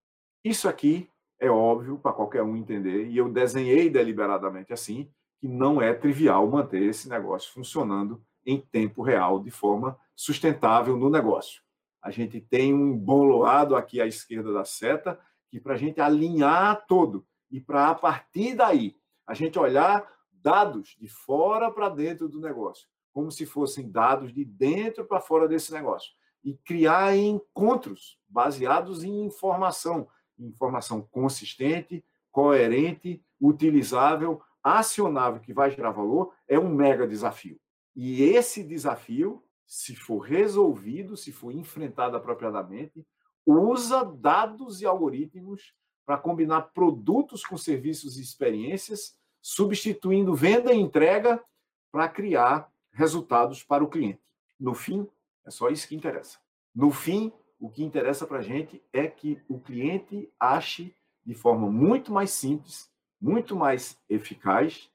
Isso 0.44 0.68
aqui 0.68 1.10
é 1.38 1.50
óbvio 1.50 1.98
para 1.98 2.12
qualquer 2.12 2.42
um 2.42 2.56
entender, 2.56 3.08
e 3.08 3.16
eu 3.16 3.28
desenhei 3.28 3.90
deliberadamente 3.90 4.72
assim, 4.72 5.10
que 5.38 5.48
não 5.48 5.82
é 5.82 5.92
trivial 5.92 6.46
manter 6.48 6.82
esse 6.82 7.08
negócio 7.08 7.52
funcionando 7.52 8.24
em 8.46 8.60
tempo 8.60 9.02
real, 9.02 9.40
de 9.40 9.50
forma 9.50 9.98
sustentável 10.14 10.96
no 10.96 11.10
negócio. 11.10 11.60
A 12.00 12.10
gente 12.12 12.40
tem 12.40 12.72
um 12.72 12.92
embolado 12.92 13.74
aqui 13.74 14.00
à 14.00 14.06
esquerda 14.06 14.52
da 14.52 14.64
seta, 14.64 15.18
que 15.50 15.58
para 15.58 15.74
a 15.74 15.76
gente 15.76 16.00
alinhar 16.00 16.86
todo 16.86 17.26
e 17.50 17.60
para, 17.60 17.90
a 17.90 17.94
partir 17.94 18.54
daí, 18.54 18.96
a 19.26 19.34
gente 19.34 19.58
olhar 19.58 20.08
dados 20.32 20.96
de 21.00 21.08
fora 21.08 21.70
para 21.70 21.88
dentro 21.88 22.28
do 22.28 22.40
negócio, 22.40 22.88
como 23.12 23.32
se 23.32 23.44
fossem 23.44 23.90
dados 23.90 24.32
de 24.32 24.44
dentro 24.44 25.04
para 25.04 25.20
fora 25.20 25.48
desse 25.48 25.72
negócio, 25.72 26.12
e 26.44 26.54
criar 26.54 27.16
encontros 27.16 28.20
baseados 28.28 29.02
em 29.02 29.24
informação, 29.24 30.08
informação 30.38 31.02
consistente, 31.02 32.04
coerente, 32.30 33.20
utilizável, 33.40 34.40
acionável, 34.62 35.40
que 35.40 35.52
vai 35.52 35.70
gerar 35.70 35.90
valor, 35.90 36.32
é 36.46 36.58
um 36.58 36.68
mega 36.68 37.06
desafio. 37.06 37.58
E 37.96 38.22
esse 38.22 38.62
desafio, 38.62 39.42
se 39.66 39.96
for 39.96 40.18
resolvido, 40.18 41.16
se 41.16 41.32
for 41.32 41.50
enfrentado 41.50 42.14
apropriadamente, 42.14 43.06
usa 43.46 44.04
dados 44.04 44.82
e 44.82 44.86
algoritmos 44.86 45.72
para 46.04 46.18
combinar 46.18 46.60
produtos 46.74 47.42
com 47.42 47.56
serviços 47.56 48.18
e 48.18 48.22
experiências, 48.22 49.18
substituindo 49.40 50.34
venda 50.34 50.74
e 50.74 50.78
entrega 50.78 51.42
para 51.90 52.06
criar 52.06 52.70
resultados 52.92 53.62
para 53.62 53.82
o 53.82 53.88
cliente. 53.88 54.20
No 54.60 54.74
fim, 54.74 55.08
é 55.46 55.50
só 55.50 55.70
isso 55.70 55.88
que 55.88 55.96
interessa. 55.96 56.38
No 56.74 56.90
fim, 56.90 57.32
o 57.58 57.70
que 57.70 57.82
interessa 57.82 58.26
para 58.26 58.38
a 58.38 58.42
gente 58.42 58.82
é 58.92 59.06
que 59.08 59.42
o 59.48 59.58
cliente 59.58 60.30
ache 60.38 60.94
de 61.24 61.34
forma 61.34 61.70
muito 61.70 62.12
mais 62.12 62.30
simples, 62.30 62.90
muito 63.18 63.56
mais 63.56 63.98
eficaz, 64.08 64.90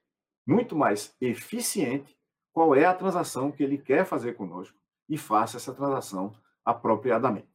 muito 0.45 0.75
mais 0.75 1.15
eficiente 1.19 2.15
qual 2.53 2.75
é 2.75 2.85
a 2.85 2.93
transação 2.93 3.51
que 3.51 3.63
ele 3.63 3.77
quer 3.77 4.05
fazer 4.05 4.33
conosco 4.33 4.77
e 5.07 5.17
faça 5.17 5.57
essa 5.57 5.73
transação 5.73 6.33
apropriadamente. 6.63 7.49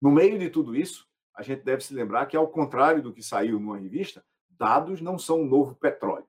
No 0.00 0.10
meio 0.10 0.38
de 0.38 0.50
tudo 0.50 0.76
isso, 0.76 1.08
a 1.34 1.42
gente 1.42 1.62
deve 1.62 1.82
se 1.82 1.94
lembrar 1.94 2.26
que, 2.26 2.36
ao 2.36 2.48
contrário 2.48 3.02
do 3.02 3.12
que 3.12 3.22
saiu 3.22 3.58
numa 3.58 3.78
revista, 3.78 4.24
dados 4.50 5.00
não 5.00 5.18
são 5.18 5.42
um 5.42 5.46
novo 5.46 5.74
petróleo. 5.74 6.26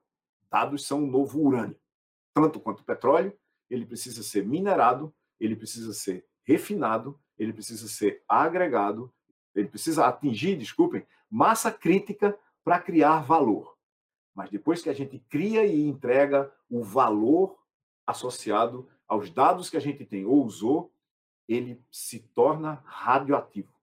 Dados 0.49 0.85
são 0.85 1.03
um 1.03 1.07
novo 1.07 1.39
urânio. 1.41 1.77
Tanto 2.33 2.59
quanto 2.59 2.79
o 2.79 2.85
petróleo, 2.85 3.33
ele 3.69 3.85
precisa 3.85 4.23
ser 4.23 4.45
minerado, 4.45 5.13
ele 5.39 5.55
precisa 5.55 5.93
ser 5.93 6.25
refinado, 6.43 7.19
ele 7.37 7.53
precisa 7.53 7.87
ser 7.87 8.23
agregado, 8.27 9.13
ele 9.53 9.67
precisa 9.67 10.05
atingir, 10.07 10.57
desculpem, 10.57 11.05
massa 11.29 11.71
crítica 11.71 12.37
para 12.63 12.79
criar 12.79 13.21
valor. 13.21 13.75
Mas 14.33 14.49
depois 14.49 14.81
que 14.81 14.89
a 14.89 14.93
gente 14.93 15.19
cria 15.29 15.65
e 15.65 15.81
entrega 15.81 16.51
o 16.69 16.83
valor 16.83 17.58
associado 18.09 18.87
aos 19.07 19.29
dados 19.29 19.69
que 19.69 19.77
a 19.77 19.79
gente 19.79 20.05
tem 20.05 20.25
ou 20.25 20.43
usou, 20.43 20.91
ele 21.47 21.81
se 21.91 22.19
torna 22.19 22.81
radioativo. 22.85 23.73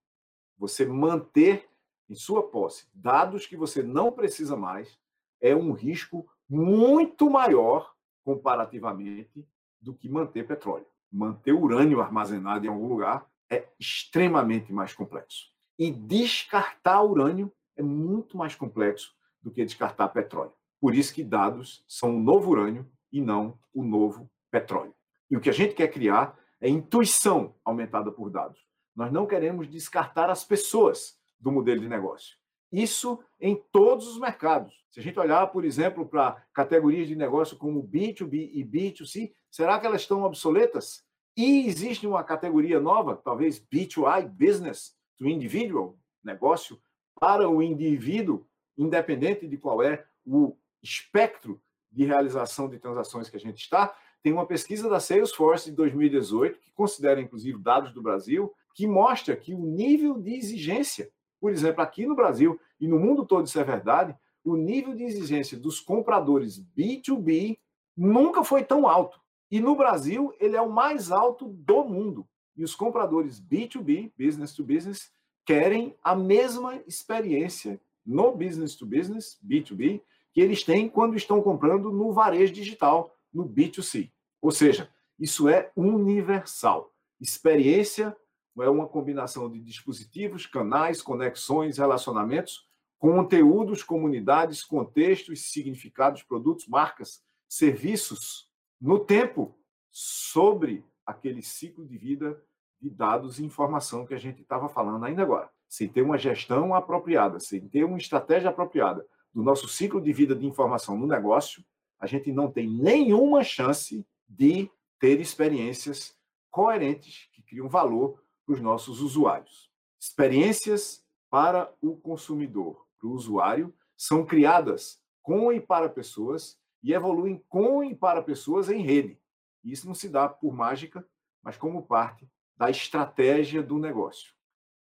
Você 0.59 0.85
manter 0.87 1.69
em 2.09 2.15
sua 2.15 2.43
posse 2.43 2.87
dados 2.95 3.47
que 3.47 3.57
você 3.57 3.83
não 3.83 4.13
precisa 4.13 4.57
mais 4.57 4.99
é 5.41 5.55
um 5.55 5.73
risco 5.73 6.29
muito 6.49 7.29
maior 7.29 7.95
comparativamente 8.25 9.47
do 9.81 9.95
que 9.95 10.09
manter 10.09 10.47
petróleo. 10.47 10.87
Manter 11.11 11.53
urânio 11.53 12.01
armazenado 12.01 12.67
em 12.67 12.69
algum 12.69 12.89
lugar 12.89 13.29
é 13.51 13.69
extremamente 13.79 14.73
mais 14.73 14.95
complexo. 14.95 15.53
E 15.79 15.91
descartar 15.91 17.03
urânio 17.03 17.53
é 17.77 17.83
muito 17.83 18.37
mais 18.37 18.55
complexo 18.55 19.15
do 19.43 19.51
que 19.51 19.65
descartar 19.65 20.09
petróleo. 20.09 20.53
Por 20.81 20.95
isso 20.95 21.13
que 21.15 21.23
dados 21.23 21.85
são 21.87 22.17
o 22.17 22.21
novo 22.21 22.51
urânio 22.51 22.89
e 23.13 23.21
não 23.21 23.59
o 23.73 23.83
novo 23.83 24.31
petróleo. 24.51 24.95
E 25.31 25.37
o 25.37 25.41
que 25.41 25.51
a 25.51 25.53
gente 25.53 25.75
quer 25.75 25.89
criar 25.89 26.39
é 26.61 26.69
intuição 26.69 27.55
aumentada 27.65 28.11
por 28.11 28.31
dados. 28.31 28.61
Nós 28.95 29.13
não 29.13 29.27
queremos 29.27 29.69
descartar 29.69 30.31
as 30.31 30.45
pessoas 30.45 31.19
do 31.39 31.53
modelo 31.53 31.81
de 31.81 31.89
negócio. 31.89 32.37
Isso 32.73 33.23
em 33.41 33.57
todos 33.71 34.07
os 34.07 34.19
mercados. 34.19 34.75
Se 34.91 35.01
a 35.01 35.03
gente 35.03 35.19
olhar, 35.19 35.47
por 35.49 35.65
exemplo, 35.65 36.07
para 36.07 36.43
categorias 36.53 37.07
de 37.07 37.15
negócio 37.15 37.57
como 37.57 37.87
B2B 37.87 38.51
e 38.53 38.65
B2C, 38.65 39.33
será 39.51 39.79
que 39.79 39.87
elas 39.87 40.01
estão 40.01 40.23
obsoletas? 40.23 41.05
E 41.37 41.67
existe 41.67 42.07
uma 42.07 42.25
categoria 42.25 42.81
nova, 42.81 43.17
talvez 43.17 43.61
B2I, 43.61 44.27
Business 44.27 44.97
to 45.19 45.29
Individual, 45.29 45.99
negócio 46.25 46.81
para 47.21 47.49
o 47.49 47.63
indivíduo, 47.63 48.47
independente 48.77 49.47
de 49.47 49.57
qual 49.59 49.83
é 49.83 50.05
o 50.25 50.57
espectro 50.83 51.61
de 51.91 52.05
realização 52.05 52.69
de 52.69 52.79
transações 52.79 53.29
que 53.29 53.37
a 53.37 53.41
gente 53.41 53.59
está, 53.59 53.95
tem 54.23 54.33
uma 54.33 54.47
pesquisa 54.47 54.89
da 54.89 54.99
Salesforce 54.99 55.71
de 55.71 55.77
2018, 55.77 56.59
que 56.59 56.73
considera 56.73 57.21
inclusive 57.21 57.59
dados 57.59 57.93
do 57.93 58.03
Brasil, 58.03 58.53
que 58.75 58.87
mostra 58.87 59.37
que 59.37 59.55
o 59.55 59.59
nível 59.65 60.21
de 60.21 60.35
exigência, 60.35 61.11
por 61.41 61.53
exemplo, 61.53 61.83
aqui 61.83 62.07
no 62.07 62.17
Brasil 62.17 62.59
e 62.81 62.89
no 62.89 62.99
mundo 62.99 63.25
todo 63.25 63.47
isso 63.47 63.59
é 63.59 63.65
verdade, 63.65 64.17
o 64.45 64.57
nível 64.57 64.95
de 64.95 65.05
exigência 65.05 65.59
dos 65.59 65.81
compradores 65.81 66.63
B2B 66.77 67.59
nunca 67.97 68.45
foi 68.45 68.63
tão 68.63 68.87
alto. 68.87 69.21
E 69.51 69.61
no 69.61 69.77
Brasil, 69.77 70.35
ele 70.41 70.57
é 70.57 70.61
o 70.61 70.71
mais 70.71 71.11
alto 71.11 71.49
do 71.49 71.85
mundo. 71.85 72.27
E 72.57 72.65
os 72.65 72.75
compradores 72.75 73.41
B2B, 73.41 74.13
business 74.19 74.53
to 74.55 74.65
business, 74.65 75.11
querem 75.45 75.95
a 76.03 76.15
mesma 76.15 76.77
experiência 76.87 77.81
no 78.05 78.33
business 78.33 78.75
to 78.75 78.87
business, 78.87 79.39
B2B, 79.47 80.01
que 80.37 80.41
eles 80.43 80.63
têm 80.63 80.87
quando 80.87 81.17
estão 81.17 81.41
comprando 81.41 81.91
no 81.91 82.13
varejo 82.13 82.53
digital, 82.53 83.11
no 83.33 83.49
B2C. 83.49 84.13
Ou 84.43 84.51
seja, 84.51 84.93
isso 85.19 85.49
é 85.49 85.73
universal. 85.75 86.93
Experiência 87.19 88.15
é 88.61 88.69
uma 88.69 88.87
combinação 88.87 89.51
de 89.51 89.59
dispositivos, 89.59 90.45
canais, 90.45 91.01
conexões, 91.01 91.79
relacionamentos, 91.79 92.69
conteúdos, 92.99 93.83
comunidades, 93.83 94.63
contextos, 94.63 95.51
significados, 95.51 96.23
produtos, 96.23 96.69
marcas, 96.69 97.23
serviços, 97.49 98.51
no 98.79 98.99
tempo, 98.99 99.59
sobre 99.91 100.85
aquele 101.07 101.41
ciclo 101.41 101.87
de 101.87 101.97
vida 101.97 102.39
de 102.79 102.91
dados 102.91 103.39
e 103.39 103.45
informação 103.47 104.05
que 104.05 104.13
a 104.13 104.19
gente 104.19 104.43
estava 104.43 104.69
falando 104.69 105.03
ainda 105.07 105.23
agora. 105.23 105.49
Sem 105.67 105.89
ter 105.89 106.03
uma 106.03 106.19
gestão 106.19 106.75
apropriada, 106.75 107.41
sem 107.41 107.67
ter 107.67 107.85
uma 107.85 107.97
estratégia 107.97 108.51
apropriada, 108.51 109.03
do 109.37 109.43
nosso 109.43 109.69
ciclo 109.69 110.01
de 110.01 110.15
vida 110.15 110.35
de 110.35 110.47
informação 110.47 110.97
no 110.97 111.07
negócio, 111.07 111.63
a 112.01 112.07
gente 112.07 112.33
não 112.33 112.51
tem 112.51 112.67
nenhuma 112.67 113.45
chance 113.45 114.03
de 114.27 114.71
ter 114.99 115.21
experiências 115.21 116.17
coerentes 116.51 117.29
que 117.35 117.43
criam 117.43 117.69
valor 117.69 118.19
para 118.47 118.55
os 118.55 118.63
nossos 118.63 119.03
usuários. 119.03 119.71
Experiências 120.01 121.05
para 121.29 121.71
o 121.83 121.95
consumidor, 121.99 122.87
para 122.99 123.09
o 123.09 123.13
usuário, 123.13 123.75
são 123.95 124.25
criadas 124.25 125.03
com 125.21 125.53
e 125.53 125.61
para 125.61 125.91
pessoas 125.91 126.59
e 126.83 126.95
evoluem 126.95 127.45
com 127.47 127.85
e 127.85 127.95
para 127.95 128.23
pessoas 128.23 128.71
em 128.71 128.81
rede. 128.81 129.21
Isso 129.63 129.87
não 129.87 129.95
se 129.95 130.09
dá 130.09 130.31
por 130.31 130.55
mágica, 130.55 131.07
mas 131.43 131.59
como 131.59 131.83
parte 131.83 132.27
da 132.57 132.71
estratégia 132.71 133.63
do 133.63 133.79
negócio. 133.79 134.33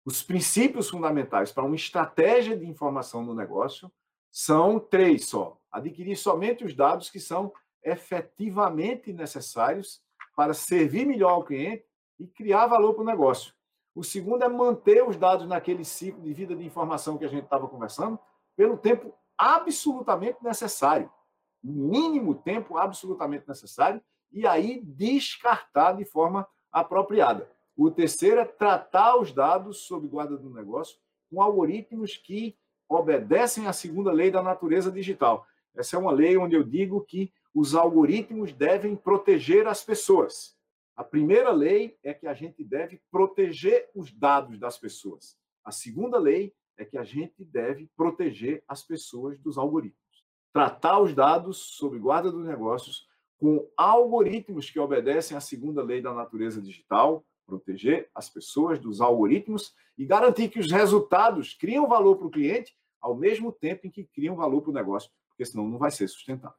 Os 0.02 0.22
princípios 0.22 0.88
fundamentais 0.88 1.52
para 1.52 1.64
uma 1.64 1.76
estratégia 1.76 2.56
de 2.56 2.64
informação 2.64 3.22
no 3.22 3.34
negócio 3.34 3.92
são 4.30 4.78
três 4.78 5.26
só. 5.26 5.58
Adquirir 5.70 6.16
somente 6.16 6.64
os 6.64 6.74
dados 6.74 7.10
que 7.10 7.20
são 7.20 7.52
efetivamente 7.82 9.12
necessários 9.12 10.02
para 10.34 10.52
servir 10.52 11.06
melhor 11.06 11.30
ao 11.30 11.44
cliente 11.44 11.84
e 12.18 12.26
criar 12.26 12.66
valor 12.66 12.94
para 12.94 13.02
o 13.02 13.06
negócio. 13.06 13.54
O 13.94 14.04
segundo 14.04 14.42
é 14.42 14.48
manter 14.48 15.02
os 15.06 15.16
dados 15.16 15.46
naquele 15.46 15.84
ciclo 15.84 16.22
de 16.22 16.34
vida 16.34 16.54
de 16.54 16.64
informação 16.64 17.16
que 17.16 17.24
a 17.24 17.28
gente 17.28 17.44
estava 17.44 17.66
conversando 17.66 18.18
pelo 18.54 18.76
tempo 18.76 19.14
absolutamente 19.38 20.42
necessário. 20.42 21.10
Mínimo 21.62 22.34
tempo 22.34 22.76
absolutamente 22.76 23.48
necessário 23.48 24.02
e 24.30 24.46
aí 24.46 24.82
descartar 24.82 25.92
de 25.92 26.04
forma 26.04 26.46
apropriada. 26.70 27.50
O 27.76 27.90
terceiro 27.90 28.40
é 28.40 28.44
tratar 28.44 29.16
os 29.16 29.32
dados 29.32 29.86
sob 29.86 30.06
guarda 30.08 30.36
do 30.36 30.50
negócio 30.50 30.98
com 31.30 31.40
algoritmos 31.40 32.16
que 32.16 32.56
obedecem 32.88 33.66
à 33.66 33.72
segunda 33.72 34.12
lei 34.12 34.30
da 34.30 34.42
natureza 34.42 34.90
digital. 34.90 35.46
Essa 35.74 35.96
é 35.96 35.98
uma 35.98 36.12
lei 36.12 36.36
onde 36.36 36.54
eu 36.54 36.62
digo 36.62 37.00
que 37.02 37.32
os 37.54 37.74
algoritmos 37.74 38.52
devem 38.52 38.94
proteger 38.94 39.66
as 39.66 39.82
pessoas. 39.82 40.56
A 40.96 41.04
primeira 41.04 41.50
lei 41.50 41.98
é 42.02 42.14
que 42.14 42.26
a 42.26 42.34
gente 42.34 42.64
deve 42.64 43.00
proteger 43.10 43.90
os 43.94 44.12
dados 44.12 44.58
das 44.58 44.78
pessoas. 44.78 45.36
A 45.64 45.70
segunda 45.70 46.18
lei 46.18 46.54
é 46.76 46.84
que 46.84 46.96
a 46.96 47.04
gente 47.04 47.44
deve 47.44 47.88
proteger 47.96 48.62
as 48.66 48.82
pessoas 48.82 49.38
dos 49.38 49.58
algoritmos. 49.58 50.24
Tratar 50.52 51.00
os 51.00 51.14
dados 51.14 51.58
sob 51.76 51.98
guarda 51.98 52.30
dos 52.30 52.44
negócios 52.44 53.06
com 53.38 53.68
algoritmos 53.76 54.70
que 54.70 54.80
obedecem 54.80 55.36
à 55.36 55.40
segunda 55.40 55.82
lei 55.82 56.00
da 56.00 56.14
natureza 56.14 56.62
digital, 56.62 57.24
proteger 57.46 58.10
as 58.14 58.28
pessoas 58.28 58.78
dos 58.78 59.00
algoritmos 59.00 59.74
e 59.96 60.04
garantir 60.04 60.48
que 60.48 60.58
os 60.58 60.70
resultados 60.70 61.54
criam 61.54 61.88
valor 61.88 62.16
para 62.16 62.26
o 62.26 62.30
cliente 62.30 62.76
ao 63.00 63.14
mesmo 63.14 63.52
tempo 63.52 63.86
em 63.86 63.90
que 63.90 64.04
criam 64.04 64.36
valor 64.36 64.60
para 64.62 64.70
o 64.70 64.74
negócio, 64.74 65.10
porque 65.28 65.44
senão 65.44 65.68
não 65.68 65.78
vai 65.78 65.90
ser 65.90 66.08
sustentável. 66.08 66.56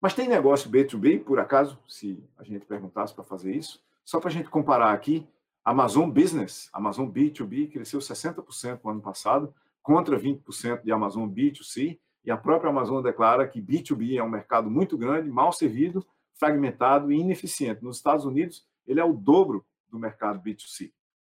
Mas 0.00 0.14
tem 0.14 0.26
negócio 0.26 0.70
B2B, 0.70 1.22
por 1.22 1.38
acaso, 1.38 1.78
se 1.86 2.24
a 2.36 2.42
gente 2.42 2.64
perguntasse 2.66 3.14
para 3.14 3.22
fazer 3.22 3.54
isso? 3.54 3.80
Só 4.04 4.18
para 4.18 4.30
a 4.30 4.32
gente 4.32 4.50
comparar 4.50 4.92
aqui, 4.92 5.26
Amazon 5.64 6.10
Business, 6.10 6.68
Amazon 6.72 7.08
B2B, 7.08 7.70
cresceu 7.70 8.00
60% 8.00 8.80
no 8.82 8.90
ano 8.90 9.00
passado, 9.00 9.54
contra 9.80 10.18
20% 10.18 10.82
de 10.82 10.90
Amazon 10.90 11.28
B2C. 11.28 11.98
E 12.24 12.30
a 12.30 12.36
própria 12.36 12.70
Amazon 12.70 13.02
declara 13.02 13.46
que 13.46 13.60
B2B 13.60 14.16
é 14.16 14.22
um 14.22 14.28
mercado 14.28 14.70
muito 14.70 14.98
grande, 14.98 15.30
mal 15.30 15.52
servido, 15.52 16.04
fragmentado 16.34 17.12
e 17.12 17.18
ineficiente. 17.18 17.82
Nos 17.84 17.96
Estados 17.96 18.24
Unidos, 18.24 18.66
ele 18.86 18.98
é 18.98 19.04
o 19.04 19.12
dobro 19.12 19.64
do 19.92 19.98
mercado 19.98 20.42
B2C. 20.42 20.92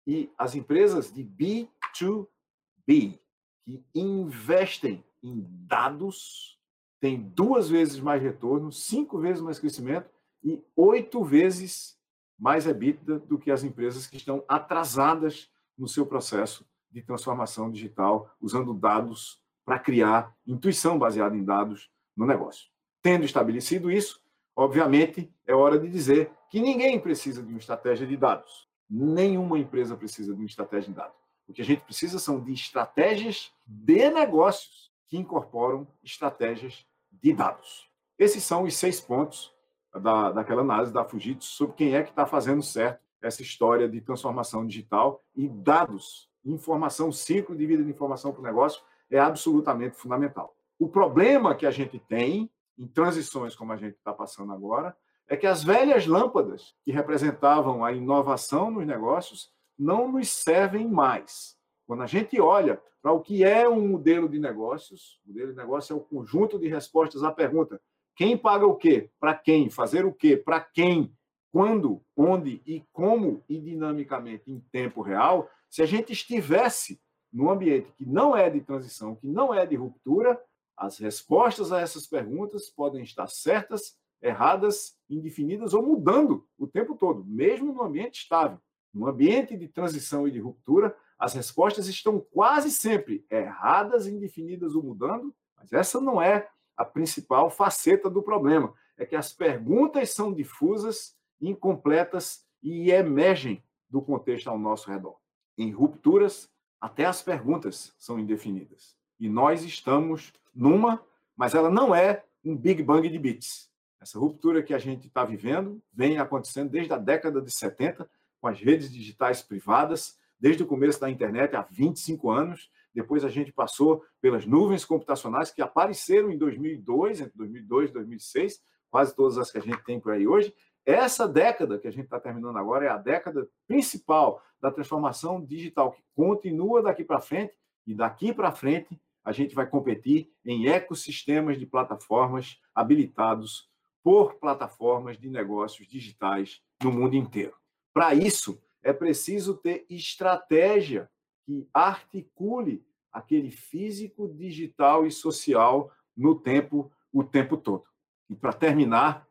E 0.05 0.31
as 0.37 0.53
empresas 0.55 1.11
de 1.11 1.23
B2B 1.23 3.19
que 3.65 3.83
investem 3.95 5.03
em 5.23 5.45
dados 5.65 6.59
têm 7.01 7.19
duas 7.19 7.69
vezes 7.69 7.99
mais 7.99 8.21
retorno, 8.21 8.71
cinco 8.71 9.17
vezes 9.17 9.41
mais 9.41 9.59
crescimento 9.59 10.09
e 10.43 10.61
oito 10.75 11.23
vezes 11.23 11.97
mais 12.37 12.67
EBITDA 12.67 13.19
do 13.19 13.39
que 13.39 13.51
as 13.51 13.63
empresas 13.63 14.05
que 14.05 14.17
estão 14.17 14.43
atrasadas 14.47 15.49
no 15.77 15.87
seu 15.87 16.05
processo 16.05 16.65
de 16.91 17.01
transformação 17.01 17.71
digital, 17.71 18.35
usando 18.39 18.73
dados 18.73 19.41
para 19.65 19.79
criar 19.79 20.35
intuição 20.45 20.99
baseada 20.99 21.35
em 21.35 21.43
dados 21.43 21.89
no 22.15 22.25
negócio. 22.25 22.69
Tendo 23.01 23.25
estabelecido 23.25 23.89
isso, 23.89 24.22
obviamente, 24.55 25.31
é 25.45 25.53
hora 25.53 25.79
de 25.79 25.89
dizer 25.89 26.31
que 26.49 26.59
ninguém 26.59 26.99
precisa 26.99 27.41
de 27.41 27.49
uma 27.49 27.59
estratégia 27.59 28.05
de 28.05 28.15
dados. 28.15 28.67
Nenhuma 28.89 29.57
empresa 29.57 29.95
precisa 29.95 30.33
de 30.33 30.39
uma 30.39 30.45
estratégia 30.45 30.89
de 30.89 30.95
dados. 30.95 31.17
O 31.47 31.53
que 31.53 31.61
a 31.61 31.65
gente 31.65 31.81
precisa 31.81 32.19
são 32.19 32.39
de 32.39 32.53
estratégias 32.53 33.51
de 33.65 34.09
negócios 34.09 34.91
que 35.07 35.17
incorporam 35.17 35.87
estratégias 36.03 36.85
de 37.11 37.33
dados. 37.33 37.89
Esses 38.17 38.43
são 38.43 38.63
os 38.63 38.75
seis 38.75 39.01
pontos 39.01 39.53
da, 39.93 40.31
daquela 40.31 40.61
análise 40.61 40.93
da 40.93 41.03
Fujitsu 41.03 41.49
sobre 41.49 41.75
quem 41.75 41.95
é 41.95 42.03
que 42.03 42.09
está 42.09 42.25
fazendo 42.25 42.61
certo 42.61 43.03
essa 43.21 43.41
história 43.41 43.87
de 43.87 44.01
transformação 44.01 44.65
digital 44.65 45.23
e 45.35 45.47
dados, 45.47 46.29
informação, 46.43 47.11
ciclo 47.11 47.55
de 47.55 47.65
vida 47.65 47.83
de 47.83 47.89
informação 47.89 48.31
para 48.31 48.41
o 48.41 48.43
negócio 48.43 48.83
é 49.09 49.17
absolutamente 49.17 49.95
fundamental. 49.95 50.55
O 50.77 50.89
problema 50.89 51.55
que 51.55 51.65
a 51.65 51.71
gente 51.71 51.99
tem 51.99 52.49
em 52.77 52.87
transições 52.87 53.55
como 53.55 53.71
a 53.71 53.77
gente 53.77 53.95
está 53.95 54.13
passando 54.13 54.51
agora 54.51 54.95
é 55.27 55.37
que 55.37 55.47
as 55.47 55.63
velhas 55.63 56.05
lâmpadas 56.05 56.75
que 56.83 56.91
representavam 56.91 57.83
a 57.83 57.91
inovação 57.91 58.69
nos 58.69 58.85
negócios 58.85 59.51
não 59.77 60.11
nos 60.11 60.29
servem 60.29 60.87
mais. 60.87 61.57
Quando 61.87 62.03
a 62.03 62.07
gente 62.07 62.39
olha 62.39 62.81
para 63.01 63.11
o 63.11 63.21
que 63.21 63.43
é 63.43 63.67
um 63.67 63.87
modelo 63.87 64.29
de 64.29 64.39
negócios, 64.39 65.19
o 65.25 65.29
modelo 65.29 65.51
de 65.51 65.57
negócio 65.57 65.93
é 65.93 65.95
o 65.95 66.01
conjunto 66.01 66.59
de 66.59 66.67
respostas 66.67 67.23
à 67.23 67.31
pergunta: 67.31 67.81
quem 68.15 68.37
paga 68.37 68.65
o 68.65 68.75
quê? 68.75 69.09
Para 69.19 69.33
quem? 69.33 69.69
Fazer 69.69 70.05
o 70.05 70.13
quê? 70.13 70.37
Para 70.37 70.59
quem? 70.59 71.13
Quando, 71.51 72.01
onde 72.17 72.61
e 72.65 72.83
como 72.91 73.43
e 73.47 73.59
dinamicamente 73.59 74.51
em 74.51 74.59
tempo 74.71 75.01
real, 75.01 75.49
se 75.69 75.81
a 75.83 75.85
gente 75.85 76.11
estivesse 76.11 76.99
num 77.31 77.49
ambiente 77.49 77.91
que 77.91 78.05
não 78.05 78.35
é 78.35 78.49
de 78.49 78.61
transição, 78.61 79.15
que 79.15 79.27
não 79.27 79.53
é 79.53 79.65
de 79.65 79.75
ruptura, 79.75 80.39
as 80.77 80.97
respostas 80.97 81.71
a 81.71 81.79
essas 81.79 82.07
perguntas 82.07 82.69
podem 82.69 83.03
estar 83.03 83.27
certas, 83.27 83.97
erradas, 84.21 84.97
indefinidas 85.09 85.73
ou 85.73 85.83
mudando 85.83 86.47
o 86.57 86.65
tempo 86.65 86.95
todo, 86.95 87.23
mesmo 87.25 87.73
no 87.73 87.83
ambiente 87.83 88.21
estável. 88.21 88.59
No 88.93 89.07
ambiente 89.07 89.57
de 89.57 89.67
transição 89.67 90.27
e 90.27 90.31
de 90.31 90.39
ruptura, 90.39 90.95
as 91.17 91.33
respostas 91.33 91.87
estão 91.87 92.19
quase 92.19 92.69
sempre 92.71 93.25
erradas, 93.29 94.07
indefinidas 94.07 94.75
ou 94.75 94.83
mudando, 94.83 95.33
mas 95.57 95.73
essa 95.73 95.99
não 95.99 96.21
é 96.21 96.49
a 96.75 96.85
principal 96.85 97.49
faceta 97.49 98.09
do 98.09 98.21
problema. 98.21 98.73
É 98.97 99.05
que 99.05 99.15
as 99.15 99.33
perguntas 99.33 100.11
são 100.11 100.33
difusas, 100.33 101.15
incompletas 101.41 102.45
e 102.61 102.91
emergem 102.91 103.63
do 103.89 104.01
contexto 104.01 104.49
ao 104.49 104.59
nosso 104.59 104.89
redor. 104.89 105.17
Em 105.57 105.71
rupturas, 105.71 106.49
até 106.79 107.05
as 107.05 107.21
perguntas 107.21 107.93
são 107.97 108.19
indefinidas. 108.19 108.95
E 109.23 109.29
nós 109.29 109.63
estamos 109.63 110.33
numa, 110.53 111.01
mas 111.33 111.55
ela 111.55 111.69
não 111.69 111.95
é 111.95 112.25
um 112.43 112.57
Big 112.57 112.83
Bang 112.83 113.07
de 113.07 113.17
bits. 113.17 113.71
Essa 113.97 114.19
ruptura 114.19 114.61
que 114.61 114.73
a 114.73 114.77
gente 114.77 115.07
está 115.07 115.23
vivendo 115.23 115.81
vem 115.93 116.17
acontecendo 116.17 116.69
desde 116.69 116.91
a 116.91 116.97
década 116.97 117.41
de 117.41 117.49
70, 117.49 118.05
com 118.41 118.47
as 118.49 118.59
redes 118.59 118.91
digitais 118.91 119.41
privadas, 119.41 120.19
desde 120.37 120.61
o 120.61 120.67
começo 120.67 120.99
da 120.99 121.09
internet, 121.09 121.55
há 121.55 121.61
25 121.61 122.29
anos. 122.29 122.69
Depois 122.93 123.23
a 123.23 123.29
gente 123.29 123.49
passou 123.53 124.03
pelas 124.19 124.45
nuvens 124.45 124.83
computacionais 124.83 125.51
que 125.51 125.61
apareceram 125.61 126.29
em 126.29 126.37
2002, 126.37 127.21
entre 127.21 127.37
2002 127.37 127.91
e 127.91 127.93
2006, 127.93 128.61
quase 128.91 129.15
todas 129.15 129.37
as 129.37 129.49
que 129.49 129.57
a 129.57 129.61
gente 129.61 129.81
tem 129.85 130.01
por 130.01 130.11
aí 130.11 130.27
hoje. 130.27 130.53
Essa 130.85 131.29
década 131.29 131.79
que 131.79 131.87
a 131.87 131.91
gente 131.91 132.03
está 132.03 132.19
terminando 132.19 132.57
agora 132.57 132.87
é 132.87 132.89
a 132.89 132.97
década 132.97 133.47
principal 133.65 134.43
da 134.61 134.69
transformação 134.69 135.41
digital, 135.41 135.93
que 135.93 136.03
continua 136.13 136.83
daqui 136.83 137.05
para 137.05 137.21
frente, 137.21 137.53
e 137.87 137.93
daqui 137.93 138.33
para 138.33 138.51
frente 138.51 138.99
a 139.23 139.31
gente 139.31 139.55
vai 139.55 139.67
competir 139.67 140.31
em 140.45 140.67
ecossistemas 140.67 141.57
de 141.57 141.65
plataformas 141.65 142.59
habilitados 142.75 143.69
por 144.03 144.35
plataformas 144.35 145.17
de 145.17 145.29
negócios 145.29 145.87
digitais 145.87 146.61
no 146.81 146.91
mundo 146.91 147.15
inteiro. 147.15 147.55
Para 147.93 148.13
isso, 148.13 148.61
é 148.81 148.91
preciso 148.91 149.55
ter 149.55 149.85
estratégia 149.89 151.09
que 151.45 151.67
articule 151.73 152.85
aquele 153.11 153.49
físico, 153.49 154.27
digital 154.27 155.05
e 155.05 155.11
social 155.11 155.91
no 156.15 156.35
tempo, 156.35 156.91
o 157.11 157.23
tempo 157.23 157.55
todo. 157.55 157.85
E 158.29 158.35
para 158.35 158.51
terminar, 158.51 159.27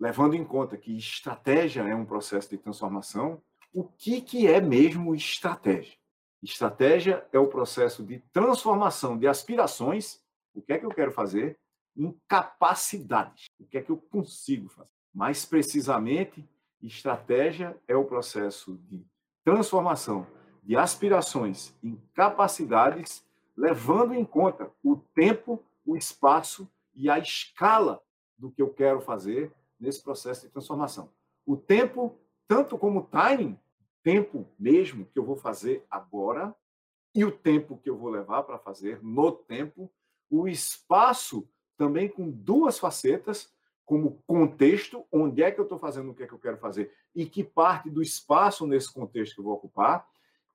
levando 0.00 0.34
em 0.34 0.44
conta 0.44 0.76
que 0.76 0.96
estratégia 0.96 1.82
é 1.82 1.94
um 1.94 2.06
processo 2.06 2.48
de 2.48 2.58
transformação, 2.58 3.42
o 3.72 3.84
que, 3.84 4.20
que 4.20 4.46
é 4.46 4.60
mesmo 4.60 5.14
estratégia? 5.14 5.98
Estratégia 6.44 7.26
é 7.32 7.38
o 7.38 7.48
processo 7.48 8.04
de 8.04 8.18
transformação 8.30 9.16
de 9.16 9.26
aspirações, 9.26 10.20
o 10.54 10.60
que 10.60 10.74
é 10.74 10.78
que 10.78 10.84
eu 10.84 10.90
quero 10.90 11.10
fazer, 11.10 11.58
em 11.96 12.14
capacidades, 12.28 13.46
o 13.58 13.64
que 13.64 13.78
é 13.78 13.82
que 13.82 13.90
eu 13.90 13.96
consigo 13.96 14.68
fazer. 14.68 14.90
Mais 15.14 15.46
precisamente, 15.46 16.46
estratégia 16.82 17.74
é 17.88 17.96
o 17.96 18.04
processo 18.04 18.76
de 18.90 19.02
transformação 19.42 20.26
de 20.62 20.76
aspirações 20.76 21.74
em 21.82 21.96
capacidades, 22.12 23.24
levando 23.56 24.12
em 24.12 24.24
conta 24.24 24.70
o 24.82 24.96
tempo, 24.96 25.64
o 25.86 25.96
espaço 25.96 26.68
e 26.94 27.08
a 27.08 27.18
escala 27.18 28.02
do 28.36 28.50
que 28.50 28.60
eu 28.60 28.68
quero 28.68 29.00
fazer 29.00 29.50
nesse 29.80 30.02
processo 30.02 30.42
de 30.42 30.52
transformação. 30.52 31.10
O 31.46 31.56
tempo, 31.56 32.18
tanto 32.46 32.76
como 32.76 33.04
timing, 33.04 33.58
tempo 34.04 34.46
mesmo 34.58 35.06
que 35.06 35.18
eu 35.18 35.24
vou 35.24 35.34
fazer 35.34 35.84
agora 35.90 36.54
e 37.14 37.24
o 37.24 37.32
tempo 37.32 37.78
que 37.78 37.88
eu 37.88 37.96
vou 37.96 38.10
levar 38.10 38.42
para 38.42 38.58
fazer 38.58 39.02
no 39.02 39.32
tempo, 39.32 39.90
o 40.30 40.46
espaço 40.46 41.48
também 41.76 42.08
com 42.08 42.30
duas 42.30 42.78
facetas, 42.78 43.52
como 43.84 44.22
contexto, 44.26 45.04
onde 45.10 45.42
é 45.42 45.50
que 45.50 45.58
eu 45.58 45.64
estou 45.64 45.78
fazendo 45.78 46.10
o 46.10 46.14
que 46.14 46.22
é 46.22 46.26
que 46.26 46.34
eu 46.34 46.38
quero 46.38 46.58
fazer 46.58 46.92
e 47.14 47.26
que 47.26 47.42
parte 47.42 47.90
do 47.90 48.02
espaço 48.02 48.66
nesse 48.66 48.92
contexto 48.92 49.34
que 49.34 49.40
eu 49.40 49.44
vou 49.44 49.54
ocupar, 49.54 50.06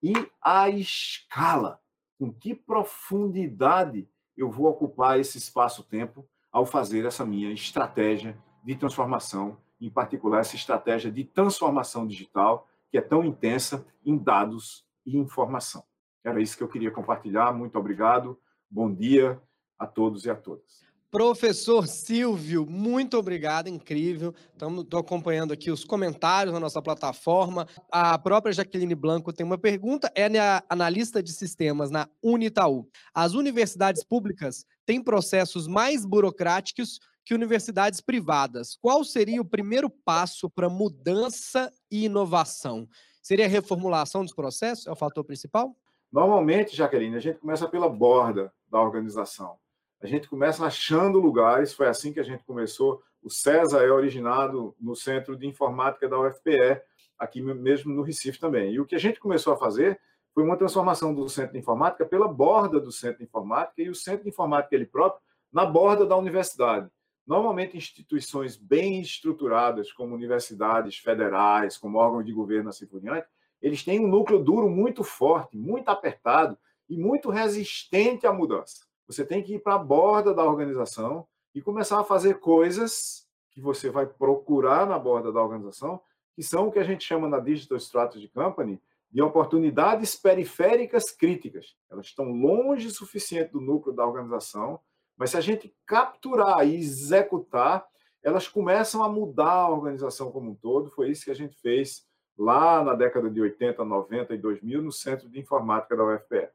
e 0.01 0.13
a 0.41 0.69
escala, 0.69 1.81
com 2.17 2.31
que 2.31 2.53
profundidade 2.53 4.07
eu 4.35 4.49
vou 4.49 4.67
ocupar 4.67 5.19
esse 5.19 5.37
espaço-tempo 5.37 6.27
ao 6.51 6.65
fazer 6.65 7.05
essa 7.05 7.25
minha 7.25 7.51
estratégia 7.51 8.37
de 8.63 8.75
transformação, 8.75 9.57
em 9.79 9.89
particular 9.89 10.39
essa 10.39 10.55
estratégia 10.55 11.11
de 11.11 11.23
transformação 11.23 12.05
digital, 12.05 12.68
que 12.91 12.97
é 12.97 13.01
tão 13.01 13.23
intensa 13.23 13.85
em 14.05 14.17
dados 14.17 14.85
e 15.05 15.17
informação. 15.17 15.83
Era 16.23 16.41
isso 16.41 16.57
que 16.57 16.63
eu 16.63 16.69
queria 16.69 16.91
compartilhar. 16.91 17.53
Muito 17.53 17.77
obrigado. 17.77 18.39
Bom 18.69 18.93
dia 18.93 19.41
a 19.77 19.87
todos 19.87 20.25
e 20.25 20.29
a 20.29 20.35
todas. 20.35 20.87
Professor 21.11 21.87
Silvio, 21.87 22.67
muito 22.69 23.17
obrigado, 23.17 23.67
incrível. 23.67 24.31
Estou 24.53 24.99
acompanhando 24.99 25.51
aqui 25.51 25.71
os 25.71 25.83
comentários 25.83 26.53
na 26.53 26.59
nossa 26.59 26.79
plataforma. 26.83 27.67
A 27.91 28.15
própria 28.19 28.53
Jaqueline 28.53 28.93
Blanco 28.93 29.33
tem 29.33 29.43
uma 29.43 29.57
pergunta. 29.57 30.11
É 30.13 30.27
analista 30.69 31.23
de 31.23 31.33
sistemas 31.33 31.89
na 31.89 32.07
Unitaú. 32.21 32.87
As 33.11 33.33
universidades 33.33 34.03
públicas 34.03 34.65
têm 34.85 35.01
processos 35.01 35.67
mais 35.67 36.05
burocráticos 36.05 36.99
que 37.29 37.35
universidades 37.35 38.01
privadas. 38.01 38.75
Qual 38.81 39.03
seria 39.03 39.39
o 39.39 39.45
primeiro 39.45 39.87
passo 39.87 40.49
para 40.49 40.67
mudança 40.67 41.71
e 41.91 42.05
inovação? 42.05 42.89
Seria 43.21 43.45
a 43.45 43.47
reformulação 43.47 44.23
dos 44.23 44.33
processos? 44.33 44.87
É 44.87 44.91
o 44.91 44.95
fator 44.95 45.23
principal? 45.23 45.75
Normalmente, 46.11 46.75
Jaqueline, 46.75 47.15
a 47.15 47.19
gente 47.19 47.37
começa 47.37 47.69
pela 47.69 47.87
borda 47.87 48.51
da 48.67 48.81
organização. 48.81 49.57
A 50.01 50.07
gente 50.07 50.27
começa 50.27 50.65
achando 50.65 51.19
lugares, 51.19 51.71
foi 51.71 51.87
assim 51.87 52.11
que 52.11 52.19
a 52.19 52.23
gente 52.23 52.43
começou. 52.45 52.99
O 53.21 53.29
César 53.29 53.83
é 53.83 53.91
originado 53.91 54.75
no 54.81 54.95
Centro 54.95 55.37
de 55.37 55.45
Informática 55.45 56.09
da 56.09 56.19
UFPE, 56.19 56.81
aqui 57.19 57.43
mesmo 57.43 57.93
no 57.93 58.01
Recife 58.01 58.39
também. 58.39 58.73
E 58.73 58.79
o 58.79 58.87
que 58.87 58.95
a 58.95 58.99
gente 58.99 59.19
começou 59.19 59.53
a 59.53 59.57
fazer 59.57 60.01
foi 60.33 60.43
uma 60.43 60.57
transformação 60.57 61.13
do 61.13 61.29
Centro 61.29 61.51
de 61.51 61.59
Informática 61.59 62.07
pela 62.07 62.27
borda 62.27 62.79
do 62.79 62.91
Centro 62.91 63.19
de 63.19 63.25
Informática 63.25 63.83
e 63.83 63.89
o 63.89 63.93
Centro 63.93 64.23
de 64.23 64.29
Informática 64.29 64.73
ele 64.73 64.87
próprio 64.87 65.21
na 65.53 65.63
borda 65.63 66.07
da 66.07 66.17
universidade. 66.17 66.89
Normalmente, 67.29 67.77
instituições 67.77 68.57
bem 68.57 69.01
estruturadas, 69.01 69.93
como 69.93 70.15
universidades 70.15 70.97
federais, 70.97 71.77
como 71.77 71.99
órgãos 71.99 72.25
de 72.25 72.33
governo 72.33 72.69
assim 72.69 72.87
por 72.87 72.99
diante, 72.99 73.27
eles 73.61 73.83
têm 73.83 73.99
um 73.99 74.07
núcleo 74.07 74.43
duro 74.43 74.67
muito 74.67 75.03
forte, 75.03 75.55
muito 75.55 75.89
apertado 75.89 76.57
e 76.89 76.97
muito 76.97 77.29
resistente 77.29 78.25
à 78.25 78.33
mudança. 78.33 78.83
Você 79.05 79.23
tem 79.23 79.43
que 79.43 79.53
ir 79.53 79.59
para 79.59 79.75
a 79.75 79.77
borda 79.77 80.33
da 80.33 80.43
organização 80.43 81.27
e 81.53 81.61
começar 81.61 81.99
a 81.99 82.03
fazer 82.03 82.39
coisas 82.39 83.27
que 83.51 83.61
você 83.61 83.91
vai 83.91 84.07
procurar 84.07 84.87
na 84.87 84.97
borda 84.97 85.31
da 85.31 85.39
organização, 85.39 86.01
que 86.33 86.41
são 86.41 86.69
o 86.69 86.71
que 86.71 86.79
a 86.79 86.83
gente 86.83 87.03
chama 87.03 87.29
na 87.29 87.39
Digital 87.39 87.77
Strategy 87.77 88.27
Company 88.29 88.81
de 89.11 89.21
oportunidades 89.21 90.15
periféricas 90.15 91.11
críticas. 91.11 91.75
Elas 91.91 92.07
estão 92.07 92.31
longe 92.31 92.87
o 92.87 92.91
suficiente 92.91 93.51
do 93.51 93.61
núcleo 93.61 93.95
da 93.95 94.03
organização, 94.03 94.79
mas 95.19 95.31
se 95.31 95.37
a 95.37 95.41
gente 95.41 95.75
capturar 95.85 96.65
e 96.65 96.77
executar, 96.77 97.85
elas 98.23 98.47
começam 98.47 99.03
a 99.03 99.09
mudar 99.09 99.51
a 99.51 99.69
organização 99.69 100.31
como 100.31 100.51
um 100.51 100.55
todo. 100.55 100.89
Foi 100.89 101.11
isso 101.11 101.25
que 101.25 101.31
a 101.31 101.35
gente 101.35 101.57
fez 101.57 102.05
lá 102.37 102.81
na 102.81 102.95
década 102.95 103.29
de 103.29 103.41
80, 103.41 103.83
90 103.83 104.33
e 104.33 104.37
2000 104.37 104.81
no 104.81 104.93
Centro 104.93 105.29
de 105.29 105.37
Informática 105.37 105.97
da 105.97 106.05
UFPE. 106.05 106.47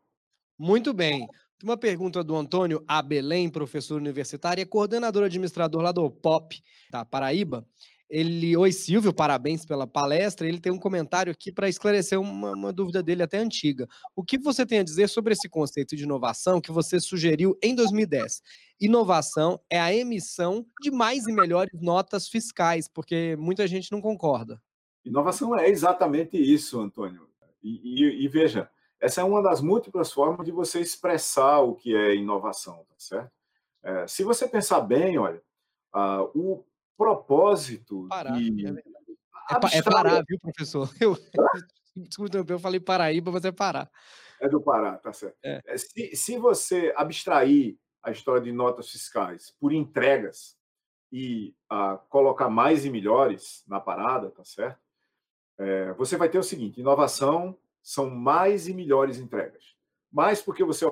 Muito 0.59 0.95
bem. 0.95 1.29
Uma 1.62 1.77
pergunta 1.77 2.25
do 2.25 2.35
Antônio 2.35 2.83
A. 2.89 3.03
Belém, 3.03 3.51
professor 3.51 3.97
universitário 3.97 4.62
e 4.62 4.67
coordenador 4.67 5.25
administrador 5.25 5.83
lá 5.83 5.93
do 5.93 6.11
POP, 6.11 6.62
da 6.91 7.05
Paraíba. 7.05 7.67
Ele, 8.17 8.57
oi 8.57 8.71
Silvio, 8.71 9.12
parabéns 9.12 9.67
pela 9.67 9.89
palestra. 9.89 10.47
Ele 10.47 10.61
tem 10.61 10.71
um 10.71 10.79
comentário 10.79 11.33
aqui 11.33 11.51
para 11.51 11.69
esclarecer 11.69 12.21
uma, 12.21 12.53
uma, 12.53 12.73
dúvida 12.73 13.03
dele 13.03 13.25
até 13.25 13.39
antiga. 13.39 13.89
O 14.15 14.23
que 14.23 14.39
você 14.39 14.65
tem 14.65 14.79
a 14.79 14.85
dizer 14.85 15.09
sobre 15.09 15.33
esse 15.33 15.49
conceito 15.49 15.97
de 15.97 16.05
inovação 16.05 16.61
que 16.61 16.71
você 16.71 17.01
sugeriu 17.01 17.59
em 17.61 17.75
2010? 17.75 18.41
Inovação 18.81 19.61
é 19.69 19.81
a 19.81 19.93
emissão 19.93 20.65
de 20.81 20.93
mais 20.93 21.27
e 21.27 21.33
melhores 21.33 21.77
notas 21.83 22.29
fiscais, 22.29 22.87
porque 22.87 23.35
muita 23.37 23.67
gente 23.67 23.91
não 23.91 24.01
concorda. 24.01 24.62
Inovação 25.05 25.59
é 25.59 25.69
exatamente 25.69 26.37
isso, 26.37 26.81
Antônio. 26.81 27.29
e, 27.65 28.05
e, 28.05 28.25
e 28.25 28.29
veja, 28.29 28.71
essa 29.01 29.23
é 29.23 29.25
uma 29.25 29.43
das 29.43 29.61
múltiplas 29.61 30.12
formas 30.12 30.47
de 30.47 30.53
você 30.53 30.79
expressar 30.79 31.62
o 31.62 31.75
que 31.75 31.97
é 31.97 32.15
inovação, 32.15 32.77
tá 32.89 32.95
certo? 32.97 33.33
É, 33.83 34.07
se 34.07 34.23
você 34.23 34.47
pensar 34.47 34.83
bem, 34.83 35.19
olha, 35.19 35.43
uh, 35.93 36.31
o 36.33 36.65
propósito 36.97 38.07
parar, 38.09 38.32
de... 38.32 38.66
É, 38.66 39.78
é, 39.78 39.82
parar, 39.82 40.24
viu, 40.26 40.38
professor? 40.40 40.88
Eu, 41.01 41.16
desculpa, 41.97 42.45
eu 42.49 42.59
falei 42.59 42.80
Paraíba, 42.80 43.30
mas 43.30 43.45
é 43.45 43.53
parar. 43.53 43.88
É 44.40 44.49
do 44.49 44.61
Pará, 44.61 44.99
tá 44.99 45.12
certo. 45.12 45.36
É. 45.45 45.62
é. 45.64 45.78
Se, 45.78 46.16
se 46.16 46.38
você 46.38 46.92
abstrair 46.97 47.78
a 48.03 48.11
história 48.11 48.42
de 48.42 48.53
notas 48.53 48.90
fiscais 48.90 49.55
por 49.61 49.72
entregas 49.72 50.59
e 51.11 51.55
uh, 51.72 51.99
colocar 52.09 52.51
mais 52.51 52.84
e 52.84 52.90
melhores 52.90 53.64
na 53.66 53.80
parada, 53.80 54.30
tá 54.30 54.45
certo? 54.45 54.80
É, 55.57 55.92
você 55.92 56.16
vai 56.16 56.28
ter 56.28 56.38
o 56.38 56.42
seguinte: 56.42 56.80
inovação 56.80 57.57
são 57.82 58.11
mais 58.11 58.68
e 58.68 58.74
melhores 58.74 59.18
entregas. 59.18 59.74
Mais 60.12 60.42
porque 60.42 60.64
você 60.64 60.84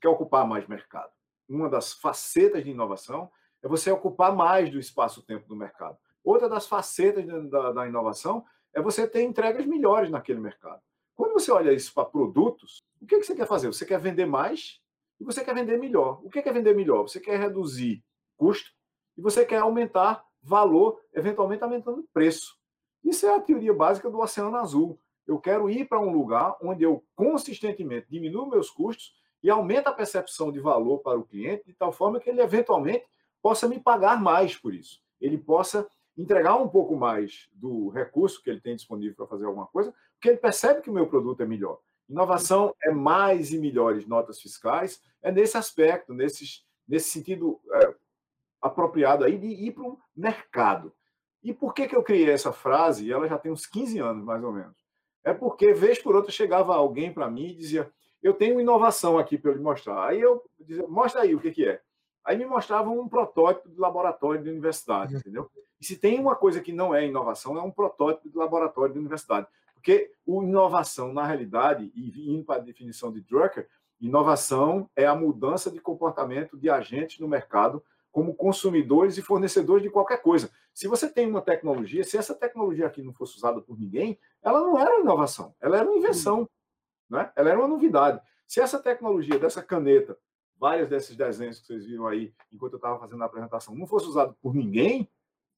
quer 0.00 0.08
ocupar 0.08 0.46
mais 0.46 0.66
mercado. 0.66 1.12
Uma 1.48 1.68
das 1.68 1.92
facetas 1.92 2.64
de 2.64 2.70
inovação 2.70 3.30
é 3.66 3.68
você 3.68 3.90
ocupar 3.90 4.34
mais 4.34 4.70
do 4.70 4.78
espaço-tempo 4.78 5.48
do 5.48 5.56
mercado. 5.56 5.98
Outra 6.22 6.48
das 6.48 6.68
facetas 6.68 7.26
da, 7.50 7.72
da, 7.72 7.88
inovação 7.88 8.44
é 8.72 8.80
você 8.80 9.08
ter 9.08 9.22
entregas 9.22 9.66
melhores 9.66 10.08
naquele 10.08 10.38
mercado. 10.38 10.80
Quando 11.16 11.32
você 11.32 11.50
olha 11.50 11.72
isso 11.72 11.92
para 11.92 12.04
produtos, 12.04 12.78
o 13.00 13.06
que, 13.06 13.18
que 13.18 13.24
você 13.24 13.34
quer 13.34 13.46
fazer? 13.46 13.66
Você 13.66 13.84
quer 13.84 13.98
vender 13.98 14.24
mais 14.24 14.80
e 15.18 15.24
você 15.24 15.44
quer 15.44 15.52
vender 15.52 15.78
melhor. 15.78 16.20
O 16.24 16.30
que 16.30 16.38
é 16.38 16.52
vender 16.52 16.76
melhor? 16.76 17.02
Você 17.02 17.18
quer 17.18 17.40
reduzir 17.40 18.04
custo 18.36 18.70
e 19.16 19.20
você 19.20 19.44
quer 19.44 19.58
aumentar 19.58 20.24
valor, 20.40 21.00
eventualmente 21.12 21.64
aumentando 21.64 22.08
preço. 22.12 22.56
Isso 23.02 23.26
é 23.26 23.34
a 23.34 23.40
teoria 23.40 23.74
básica 23.74 24.08
do 24.08 24.20
Oceano 24.20 24.56
Azul. 24.56 25.00
Eu 25.26 25.40
quero 25.40 25.68
ir 25.68 25.88
para 25.88 25.98
um 25.98 26.12
lugar 26.12 26.56
onde 26.62 26.84
eu 26.84 27.04
consistentemente 27.16 28.06
diminuo 28.08 28.48
meus 28.48 28.70
custos 28.70 29.12
e 29.42 29.50
aumento 29.50 29.88
a 29.88 29.92
percepção 29.92 30.52
de 30.52 30.60
valor 30.60 30.98
para 30.98 31.18
o 31.18 31.24
cliente, 31.24 31.66
de 31.66 31.72
tal 31.72 31.90
forma 31.90 32.20
que 32.20 32.30
ele 32.30 32.40
eventualmente 32.40 33.04
possa 33.46 33.68
me 33.68 33.78
pagar 33.78 34.20
mais 34.20 34.56
por 34.56 34.74
isso. 34.74 35.00
Ele 35.20 35.38
possa 35.38 35.86
entregar 36.18 36.56
um 36.56 36.66
pouco 36.66 36.96
mais 36.96 37.48
do 37.52 37.90
recurso 37.90 38.42
que 38.42 38.50
ele 38.50 38.60
tem 38.60 38.74
disponível 38.74 39.14
para 39.14 39.28
fazer 39.28 39.44
alguma 39.44 39.68
coisa, 39.68 39.94
porque 40.14 40.30
ele 40.30 40.36
percebe 40.36 40.82
que 40.82 40.90
o 40.90 40.92
meu 40.92 41.06
produto 41.06 41.44
é 41.44 41.46
melhor. 41.46 41.78
Inovação 42.08 42.74
é 42.82 42.90
mais 42.90 43.52
e 43.52 43.58
melhores 43.60 44.04
notas 44.04 44.40
fiscais, 44.40 45.00
é 45.22 45.30
nesse 45.30 45.56
aspecto, 45.56 46.12
nesse, 46.12 46.64
nesse 46.88 47.08
sentido 47.10 47.60
é, 47.72 47.94
apropriado 48.60 49.24
aí 49.24 49.38
de 49.38 49.46
ir 49.46 49.70
para 49.70 49.84
o 49.84 49.96
mercado. 50.16 50.92
E 51.40 51.54
por 51.54 51.72
que, 51.72 51.86
que 51.86 51.94
eu 51.94 52.02
criei 52.02 52.28
essa 52.28 52.52
frase? 52.52 53.12
Ela 53.12 53.28
já 53.28 53.38
tem 53.38 53.52
uns 53.52 53.64
15 53.64 54.00
anos, 54.00 54.24
mais 54.24 54.42
ou 54.42 54.50
menos. 54.50 54.74
É 55.22 55.32
porque, 55.32 55.72
vez 55.72 56.02
por 56.02 56.16
outra, 56.16 56.32
chegava 56.32 56.74
alguém 56.74 57.12
para 57.12 57.30
mim 57.30 57.50
e 57.50 57.54
dizia: 57.54 57.88
Eu 58.20 58.34
tenho 58.34 58.60
inovação 58.60 59.16
aqui 59.16 59.38
para 59.38 59.52
eu 59.52 59.54
lhe 59.54 59.62
mostrar. 59.62 60.08
Aí 60.08 60.20
eu 60.20 60.42
dizia: 60.58 60.84
Mostra 60.88 61.20
aí 61.20 61.32
o 61.32 61.38
que, 61.38 61.52
que 61.52 61.64
é. 61.64 61.80
Aí 62.26 62.36
me 62.36 62.44
mostravam 62.44 62.98
um 62.98 63.08
protótipo 63.08 63.68
de 63.68 63.78
laboratório 63.78 64.42
de 64.42 64.50
universidade, 64.50 65.14
uhum. 65.14 65.20
entendeu? 65.20 65.50
E 65.80 65.86
se 65.86 65.96
tem 65.96 66.18
uma 66.18 66.34
coisa 66.34 66.60
que 66.60 66.72
não 66.72 66.92
é 66.92 67.06
inovação, 67.06 67.56
é 67.56 67.62
um 67.62 67.70
protótipo 67.70 68.28
de 68.28 68.36
laboratório 68.36 68.92
de 68.92 68.98
universidade. 68.98 69.46
Porque 69.74 70.10
o 70.26 70.42
inovação, 70.42 71.12
na 71.12 71.24
realidade, 71.24 71.92
e 71.94 72.34
indo 72.34 72.44
para 72.44 72.56
a 72.56 72.64
definição 72.64 73.12
de 73.12 73.20
Drucker, 73.20 73.68
inovação 74.00 74.90
é 74.96 75.06
a 75.06 75.14
mudança 75.14 75.70
de 75.70 75.78
comportamento 75.78 76.56
de 76.56 76.68
agentes 76.68 77.20
no 77.20 77.28
mercado 77.28 77.82
como 78.10 78.34
consumidores 78.34 79.16
e 79.18 79.22
fornecedores 79.22 79.82
de 79.82 79.90
qualquer 79.90 80.22
coisa. 80.22 80.50
Se 80.72 80.88
você 80.88 81.08
tem 81.08 81.28
uma 81.28 81.42
tecnologia, 81.42 82.02
se 82.02 82.16
essa 82.16 82.34
tecnologia 82.34 82.86
aqui 82.86 83.02
não 83.02 83.12
fosse 83.12 83.36
usada 83.36 83.60
por 83.60 83.78
ninguém, 83.78 84.18
ela 84.42 84.60
não 84.60 84.78
era 84.78 85.00
inovação, 85.00 85.54
ela 85.60 85.76
era 85.76 85.86
uma 85.86 85.98
invenção, 85.98 86.48
né? 87.08 87.30
ela 87.36 87.50
era 87.50 87.58
uma 87.58 87.68
novidade. 87.68 88.20
Se 88.48 88.60
essa 88.60 88.78
tecnologia 88.78 89.38
dessa 89.38 89.62
caneta, 89.62 90.18
vários 90.58 90.88
desses 90.88 91.16
desenhos 91.16 91.60
que 91.60 91.66
vocês 91.66 91.86
viram 91.86 92.06
aí 92.06 92.32
enquanto 92.52 92.74
eu 92.74 92.78
estava 92.78 92.98
fazendo 92.98 93.22
a 93.22 93.26
apresentação, 93.26 93.74
não 93.74 93.86
fosse 93.86 94.06
usada 94.06 94.34
por 94.40 94.54
ninguém, 94.54 95.08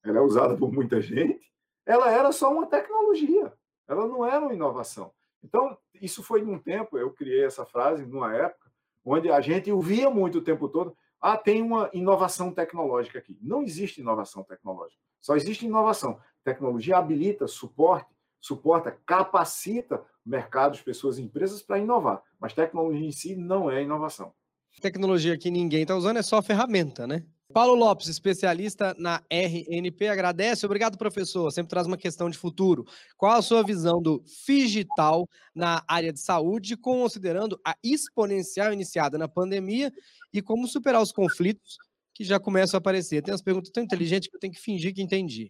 ela 0.03 0.19
é 0.19 0.21
usada 0.21 0.55
por 0.55 0.71
muita 0.71 1.01
gente, 1.01 1.51
ela 1.85 2.11
era 2.11 2.31
só 2.31 2.51
uma 2.51 2.65
tecnologia, 2.65 3.53
ela 3.87 4.07
não 4.07 4.25
era 4.25 4.39
uma 4.39 4.53
inovação. 4.53 5.11
Então, 5.43 5.77
isso 6.01 6.21
foi 6.21 6.41
num 6.41 6.59
tempo, 6.59 6.97
eu 6.97 7.11
criei 7.11 7.45
essa 7.45 7.65
frase 7.65 8.05
numa 8.05 8.35
época, 8.35 8.69
onde 9.03 9.31
a 9.31 9.39
gente 9.41 9.71
ouvia 9.71 10.09
muito 10.09 10.39
o 10.39 10.43
tempo 10.43 10.67
todo, 10.67 10.95
ah, 11.21 11.37
tem 11.37 11.61
uma 11.61 11.89
inovação 11.93 12.51
tecnológica 12.51 13.19
aqui. 13.19 13.37
Não 13.41 13.61
existe 13.61 13.99
inovação 13.99 14.43
tecnológica. 14.43 15.01
Só 15.19 15.35
existe 15.35 15.65
inovação. 15.65 16.19
Tecnologia 16.43 16.97
habilita, 16.97 17.47
suporte, 17.47 18.09
suporta, 18.39 18.97
capacita 19.05 20.05
mercados, 20.25 20.81
pessoas 20.81 21.17
e 21.17 21.23
empresas 21.23 21.61
para 21.61 21.79
inovar. 21.79 22.23
Mas 22.39 22.53
tecnologia 22.53 23.05
em 23.05 23.11
si 23.11 23.35
não 23.35 23.69
é 23.69 23.81
inovação. 23.81 24.33
Tecnologia 24.79 25.37
que 25.37 25.51
ninguém 25.51 25.81
está 25.81 25.95
usando 25.95 26.17
é 26.17 26.21
só 26.21 26.41
ferramenta, 26.41 27.05
né? 27.05 27.23
Paulo 27.51 27.73
Lopes, 27.73 28.07
especialista 28.07 28.95
na 28.99 29.23
RNP, 29.27 30.07
agradece. 30.07 30.67
Obrigado, 30.67 30.99
professor. 30.99 31.51
Sempre 31.51 31.71
traz 31.71 31.87
uma 31.87 31.97
questão 31.97 32.29
de 32.29 32.37
futuro. 32.37 32.85
Qual 33.17 33.31
a 33.31 33.41
sua 33.41 33.63
visão 33.63 33.99
do 33.99 34.23
digital 34.45 35.27
na 35.55 35.83
área 35.87 36.13
de 36.13 36.19
saúde, 36.19 36.77
considerando 36.77 37.59
a 37.65 37.75
exponencial 37.83 38.71
iniciada 38.71 39.17
na 39.17 39.27
pandemia 39.27 39.91
e 40.31 40.43
como 40.43 40.67
superar 40.67 41.01
os 41.01 41.11
conflitos 41.11 41.77
que 42.13 42.23
já 42.23 42.39
começam 42.39 42.77
a 42.77 42.79
aparecer? 42.79 43.23
Tem 43.23 43.33
umas 43.33 43.41
perguntas 43.41 43.71
tão 43.71 43.83
inteligentes 43.83 44.29
que 44.29 44.35
eu 44.35 44.39
tenho 44.39 44.53
que 44.53 44.61
fingir 44.61 44.93
que 44.93 45.01
entendi. 45.01 45.49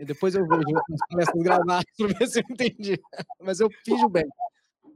E 0.00 0.04
depois 0.06 0.34
eu 0.34 0.46
vejo 0.48 0.62
as 0.62 1.08
palestras 1.10 1.42
gravadas 1.42 1.84
para 1.98 2.18
ver 2.18 2.26
se 2.26 2.38
eu 2.40 2.44
entendi. 2.50 2.98
Mas 3.42 3.60
eu 3.60 3.68
finjo 3.84 4.08
bem. 4.08 4.24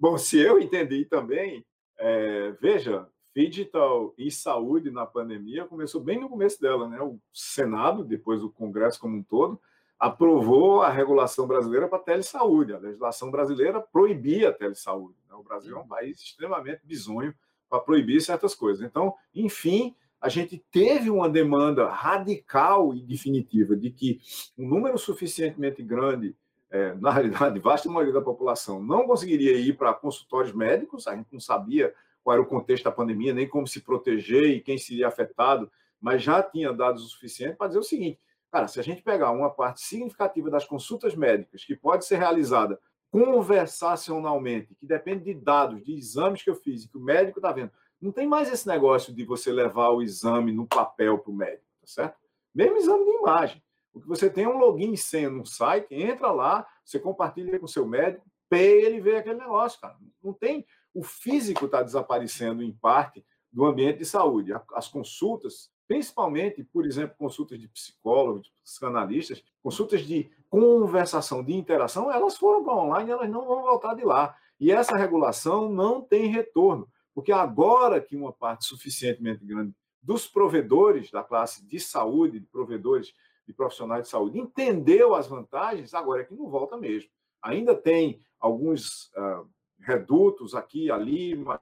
Bom, 0.00 0.16
se 0.16 0.38
eu 0.38 0.58
entendi 0.58 1.04
também, 1.04 1.62
é, 1.98 2.52
veja, 2.52 3.06
digital 3.46 4.12
e 4.18 4.32
saúde 4.32 4.90
na 4.90 5.06
pandemia 5.06 5.64
começou 5.64 6.00
bem 6.00 6.18
no 6.18 6.28
começo 6.28 6.60
dela, 6.60 6.88
né? 6.88 7.00
O 7.00 7.20
Senado, 7.32 8.02
depois 8.02 8.42
o 8.42 8.50
Congresso 8.50 8.98
como 8.98 9.16
um 9.16 9.22
todo, 9.22 9.60
aprovou 9.96 10.82
a 10.82 10.90
regulação 10.90 11.46
brasileira 11.46 11.86
para 11.86 11.98
a 11.98 12.02
telesaúde. 12.02 12.74
A 12.74 12.78
legislação 12.78 13.30
brasileira 13.30 13.80
proibia 13.80 14.48
a 14.48 14.52
telesaúde. 14.52 15.16
Né? 15.28 15.36
O 15.36 15.42
Brasil 15.44 15.76
é 15.76 15.80
um 15.80 15.86
país 15.86 16.20
extremamente 16.20 16.80
bizonho 16.84 17.32
para 17.70 17.78
proibir 17.78 18.20
certas 18.20 18.56
coisas. 18.56 18.84
Então, 18.84 19.14
enfim, 19.32 19.94
a 20.20 20.28
gente 20.28 20.58
teve 20.72 21.08
uma 21.08 21.28
demanda 21.28 21.88
radical 21.88 22.92
e 22.92 23.00
definitiva 23.00 23.76
de 23.76 23.90
que 23.90 24.20
um 24.58 24.66
número 24.66 24.98
suficientemente 24.98 25.80
grande, 25.80 26.34
é, 26.70 26.92
na 26.94 27.12
realidade, 27.12 27.60
vasta 27.60 27.88
maioria 27.88 28.14
da 28.14 28.20
população, 28.20 28.82
não 28.82 29.06
conseguiria 29.06 29.56
ir 29.56 29.76
para 29.76 29.94
consultórios 29.94 30.52
médicos, 30.52 31.06
a 31.06 31.14
gente 31.14 31.28
não 31.32 31.40
sabia 31.40 31.94
qual 32.28 32.34
era 32.34 32.42
o 32.42 32.46
contexto 32.46 32.84
da 32.84 32.92
pandemia, 32.92 33.32
nem 33.32 33.48
como 33.48 33.66
se 33.66 33.80
proteger 33.80 34.50
e 34.50 34.60
quem 34.60 34.76
seria 34.76 35.08
afetado, 35.08 35.70
mas 35.98 36.22
já 36.22 36.42
tinha 36.42 36.70
dados 36.74 37.02
o 37.02 37.08
suficiente 37.08 37.56
para 37.56 37.68
dizer 37.68 37.78
o 37.78 37.82
seguinte: 37.82 38.20
cara, 38.52 38.68
se 38.68 38.78
a 38.78 38.82
gente 38.82 39.00
pegar 39.00 39.30
uma 39.30 39.48
parte 39.48 39.80
significativa 39.80 40.50
das 40.50 40.66
consultas 40.66 41.14
médicas 41.14 41.64
que 41.64 41.74
pode 41.74 42.04
ser 42.04 42.18
realizada 42.18 42.78
conversacionalmente, 43.10 44.74
que 44.74 44.86
depende 44.86 45.24
de 45.24 45.32
dados, 45.32 45.82
de 45.82 45.96
exames 45.96 46.42
que 46.42 46.50
eu 46.50 46.54
fiz 46.54 46.84
e 46.84 46.88
que 46.90 46.98
o 46.98 47.00
médico 47.00 47.38
está 47.38 47.50
vendo, 47.50 47.72
não 47.98 48.12
tem 48.12 48.26
mais 48.26 48.52
esse 48.52 48.68
negócio 48.68 49.14
de 49.14 49.24
você 49.24 49.50
levar 49.50 49.88
o 49.88 50.02
exame 50.02 50.52
no 50.52 50.66
papel 50.66 51.18
para 51.18 51.30
o 51.30 51.34
médico, 51.34 51.64
tá 51.80 51.86
certo? 51.86 52.18
Mesmo 52.54 52.76
exame 52.76 53.06
de 53.06 53.10
imagem. 53.12 53.62
O 53.94 54.00
que 54.02 54.06
você 54.06 54.28
tem 54.28 54.44
é 54.44 54.48
um 54.48 54.58
login 54.58 54.92
e 54.92 54.98
senha 54.98 55.30
no 55.30 55.46
site, 55.46 55.94
entra 55.94 56.30
lá, 56.30 56.66
você 56.84 56.98
compartilha 56.98 57.58
com 57.58 57.64
o 57.64 57.68
seu 57.68 57.86
médico, 57.86 58.26
pay, 58.50 58.84
ele 58.84 59.00
vê 59.00 59.16
aquele 59.16 59.38
negócio, 59.38 59.80
cara. 59.80 59.96
Não 60.22 60.34
tem 60.34 60.66
o 60.98 61.02
físico 61.04 61.66
está 61.66 61.80
desaparecendo 61.80 62.60
em 62.60 62.72
parte 62.72 63.24
do 63.52 63.64
ambiente 63.64 63.98
de 63.98 64.04
saúde. 64.04 64.52
As 64.74 64.88
consultas, 64.88 65.70
principalmente, 65.86 66.64
por 66.64 66.84
exemplo, 66.84 67.14
consultas 67.16 67.60
de 67.60 67.68
psicólogos, 67.68 68.42
de 68.42 68.52
psicanalistas, 68.64 69.44
consultas 69.62 70.00
de 70.00 70.28
conversação, 70.50 71.44
de 71.44 71.54
interação, 71.54 72.10
elas 72.10 72.36
foram 72.36 72.64
para 72.64 72.74
online, 72.74 73.12
elas 73.12 73.30
não 73.30 73.46
vão 73.46 73.62
voltar 73.62 73.94
de 73.94 74.04
lá. 74.04 74.36
E 74.58 74.72
essa 74.72 74.96
regulação 74.96 75.70
não 75.70 76.02
tem 76.02 76.26
retorno, 76.26 76.88
porque 77.14 77.30
agora 77.30 78.00
que 78.00 78.16
uma 78.16 78.32
parte 78.32 78.64
suficientemente 78.64 79.44
grande 79.44 79.72
dos 80.02 80.26
provedores 80.26 81.12
da 81.12 81.22
classe 81.22 81.64
de 81.64 81.78
saúde, 81.78 82.40
de 82.40 82.46
provedores 82.46 83.14
de 83.46 83.52
profissionais 83.52 84.02
de 84.02 84.08
saúde, 84.08 84.38
entendeu 84.38 85.14
as 85.14 85.28
vantagens, 85.28 85.94
agora 85.94 86.22
é 86.22 86.24
que 86.24 86.34
não 86.34 86.50
volta 86.50 86.76
mesmo. 86.76 87.08
Ainda 87.40 87.72
tem 87.72 88.20
alguns 88.40 89.12
uh, 89.16 89.48
redutos 89.88 90.54
aqui 90.54 90.84
e 90.84 90.90
ali, 90.90 91.34
mas 91.34 91.58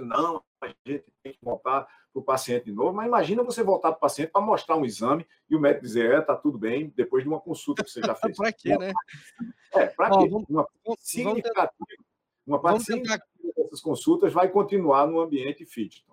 não, 0.00 0.42
a 0.60 0.68
gente 0.68 1.04
tem 1.22 1.32
que 1.32 1.38
voltar 1.42 1.82
para 1.82 2.20
o 2.20 2.22
paciente 2.22 2.66
de 2.66 2.72
novo, 2.72 2.92
mas 2.92 3.08
imagina 3.08 3.42
você 3.42 3.64
voltar 3.64 3.90
para 3.90 3.98
o 3.98 4.00
paciente 4.00 4.30
para 4.30 4.40
mostrar 4.40 4.76
um 4.76 4.84
exame 4.84 5.26
e 5.50 5.56
o 5.56 5.60
médico 5.60 5.82
dizer, 5.82 6.14
é, 6.14 6.18
está 6.20 6.36
tudo 6.36 6.56
bem, 6.56 6.92
depois 6.96 7.24
de 7.24 7.28
uma 7.28 7.40
consulta 7.40 7.82
que 7.82 7.90
você 7.90 8.00
já 8.00 8.14
fez. 8.14 8.36
para 8.38 8.52
quê, 8.52 8.78
né? 8.78 8.92
É, 9.74 9.86
para 9.86 10.10
quê? 10.10 10.28
Vamos, 10.28 10.48
uma 10.48 10.66
significativa, 10.98 11.74
uma 12.46 12.60
parte 12.60 12.84
significativa 12.84 13.26
dessas 13.56 13.80
consultas 13.80 14.32
vai 14.32 14.48
continuar 14.48 15.08
no 15.08 15.20
ambiente 15.20 15.66
FIT. 15.66 16.06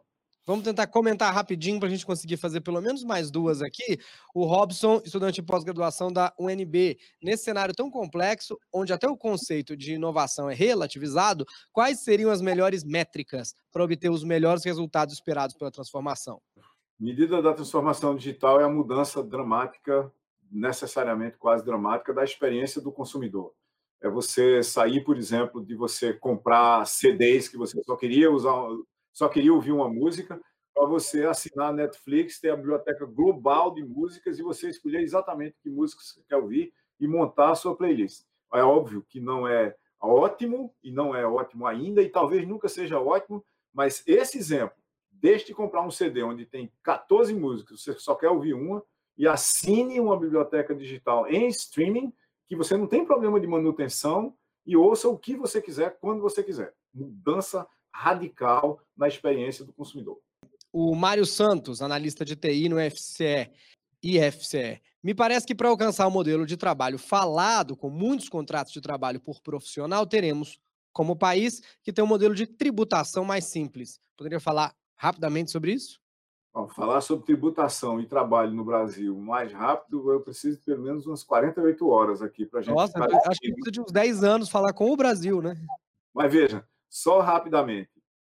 Vamos 0.45 0.65
tentar 0.65 0.87
comentar 0.87 1.33
rapidinho 1.33 1.79
para 1.79 1.87
a 1.87 1.91
gente 1.91 2.05
conseguir 2.05 2.35
fazer 2.35 2.59
pelo 2.59 2.81
menos 2.81 3.03
mais 3.03 3.31
duas 3.31 3.61
aqui. 3.61 3.97
O 4.35 4.43
Robson, 4.45 5.01
estudante 5.05 5.35
de 5.35 5.43
pós-graduação 5.43 6.11
da 6.11 6.33
UNB. 6.37 6.97
Nesse 7.21 7.45
cenário 7.45 7.73
tão 7.73 7.89
complexo, 7.89 8.59
onde 8.71 8.91
até 8.91 9.07
o 9.07 9.15
conceito 9.15 9.77
de 9.77 9.93
inovação 9.93 10.49
é 10.49 10.53
relativizado, 10.53 11.45
quais 11.71 12.01
seriam 12.01 12.29
as 12.29 12.41
melhores 12.41 12.83
métricas 12.83 13.55
para 13.71 13.83
obter 13.83 14.09
os 14.09 14.25
melhores 14.25 14.65
resultados 14.65 15.13
esperados 15.13 15.55
pela 15.55 15.71
transformação? 15.71 16.41
Medida 16.99 17.41
da 17.41 17.53
transformação 17.53 18.13
digital 18.13 18.59
é 18.59 18.65
a 18.65 18.69
mudança 18.69 19.23
dramática, 19.23 20.11
necessariamente 20.51 21.37
quase 21.37 21.63
dramática, 21.63 22.13
da 22.13 22.23
experiência 22.23 22.81
do 22.81 22.91
consumidor. 22.91 23.53
É 24.01 24.09
você 24.09 24.61
sair, 24.61 25.01
por 25.05 25.17
exemplo, 25.17 25.65
de 25.65 25.73
você 25.73 26.13
comprar 26.13 26.85
CDs 26.85 27.47
que 27.47 27.57
você 27.57 27.81
só 27.83 27.95
queria 27.95 28.29
usar 28.29 28.53
só 29.13 29.29
queria 29.29 29.53
ouvir 29.53 29.71
uma 29.71 29.87
música, 29.87 30.41
para 30.73 30.87
você 30.87 31.23
assinar 31.23 31.69
a 31.69 31.73
Netflix, 31.73 32.39
ter 32.39 32.49
a 32.49 32.55
biblioteca 32.55 33.05
global 33.05 33.73
de 33.73 33.83
músicas 33.83 34.39
e 34.39 34.43
você 34.43 34.69
escolher 34.69 35.01
exatamente 35.01 35.55
que 35.61 35.69
músicas 35.69 36.07
você 36.07 36.23
quer 36.27 36.37
ouvir 36.37 36.73
e 36.99 37.07
montar 37.07 37.51
a 37.51 37.55
sua 37.55 37.75
playlist. 37.75 38.25
É 38.51 38.63
óbvio 38.63 39.05
que 39.07 39.19
não 39.19 39.47
é 39.47 39.75
ótimo 40.01 40.73
e 40.83 40.91
não 40.91 41.15
é 41.15 41.25
ótimo 41.25 41.65
ainda 41.67 42.01
e 42.01 42.09
talvez 42.09 42.47
nunca 42.47 42.67
seja 42.67 42.99
ótimo, 42.99 43.45
mas 43.73 44.03
esse 44.05 44.37
exemplo, 44.37 44.75
deixe 45.11 45.53
comprar 45.53 45.81
um 45.81 45.91
CD 45.91 46.23
onde 46.23 46.45
tem 46.45 46.71
14 46.83 47.33
músicas, 47.33 47.81
você 47.81 47.93
só 47.93 48.15
quer 48.15 48.29
ouvir 48.29 48.53
uma 48.53 48.83
e 49.17 49.27
assine 49.27 49.99
uma 49.99 50.19
biblioteca 50.19 50.75
digital 50.75 51.27
em 51.27 51.47
streaming 51.47 52.11
que 52.47 52.55
você 52.55 52.75
não 52.75 52.87
tem 52.87 53.05
problema 53.05 53.39
de 53.39 53.47
manutenção 53.47 54.35
e 54.65 54.75
ouça 54.75 55.07
o 55.07 55.17
que 55.17 55.35
você 55.35 55.61
quiser 55.61 55.97
quando 55.99 56.21
você 56.21 56.43
quiser. 56.43 56.73
Mudança 56.93 57.67
radical 57.93 58.79
na 58.97 59.07
experiência 59.07 59.63
do 59.63 59.71
consumidor. 59.71 60.19
O 60.71 60.95
Mário 60.95 61.25
Santos, 61.25 61.81
analista 61.81 62.25
de 62.25 62.35
TI 62.35 62.67
no 62.67 62.77
FCE, 62.79 63.51
IFCE. 64.01 64.81
Me 65.03 65.13
parece 65.13 65.45
que 65.45 65.53
para 65.53 65.69
alcançar 65.69 66.05
o 66.05 66.09
um 66.09 66.13
modelo 66.13 66.45
de 66.45 66.57
trabalho 66.57 66.97
falado, 66.97 67.75
com 67.75 67.89
muitos 67.89 68.27
contratos 68.27 68.73
de 68.73 68.81
trabalho 68.81 69.19
por 69.19 69.41
profissional, 69.41 70.07
teremos, 70.07 70.59
como 70.91 71.15
país, 71.15 71.61
que 71.83 71.93
tem 71.93 72.03
um 72.03 72.07
modelo 72.07 72.33
de 72.33 72.47
tributação 72.47 73.23
mais 73.23 73.45
simples. 73.45 73.99
Poderia 74.17 74.39
falar 74.39 74.73
rapidamente 74.95 75.51
sobre 75.51 75.73
isso? 75.73 76.01
Bom, 76.53 76.69
falar 76.69 77.01
sobre 77.01 77.25
tributação 77.25 77.99
e 77.99 78.05
trabalho 78.05 78.53
no 78.53 78.63
Brasil 78.63 79.17
mais 79.17 79.51
rápido, 79.51 80.11
eu 80.11 80.21
preciso 80.21 80.59
de 80.59 80.63
pelo 80.63 80.83
menos 80.83 81.07
umas 81.07 81.23
48 81.23 81.87
horas 81.87 82.21
aqui 82.21 82.45
para 82.45 82.59
a 82.59 82.63
gente. 82.63 82.75
Nossa, 82.75 82.99
acho 82.99 83.39
que 83.41 83.51
precisa 83.51 83.71
de 83.71 83.81
uns 83.81 83.91
10 83.91 84.23
anos 84.23 84.49
falar 84.49 84.71
com 84.71 84.91
o 84.91 84.95
Brasil, 84.95 85.41
né? 85.41 85.55
Mas 86.13 86.31
veja, 86.31 86.63
só 86.93 87.21
rapidamente, 87.21 87.89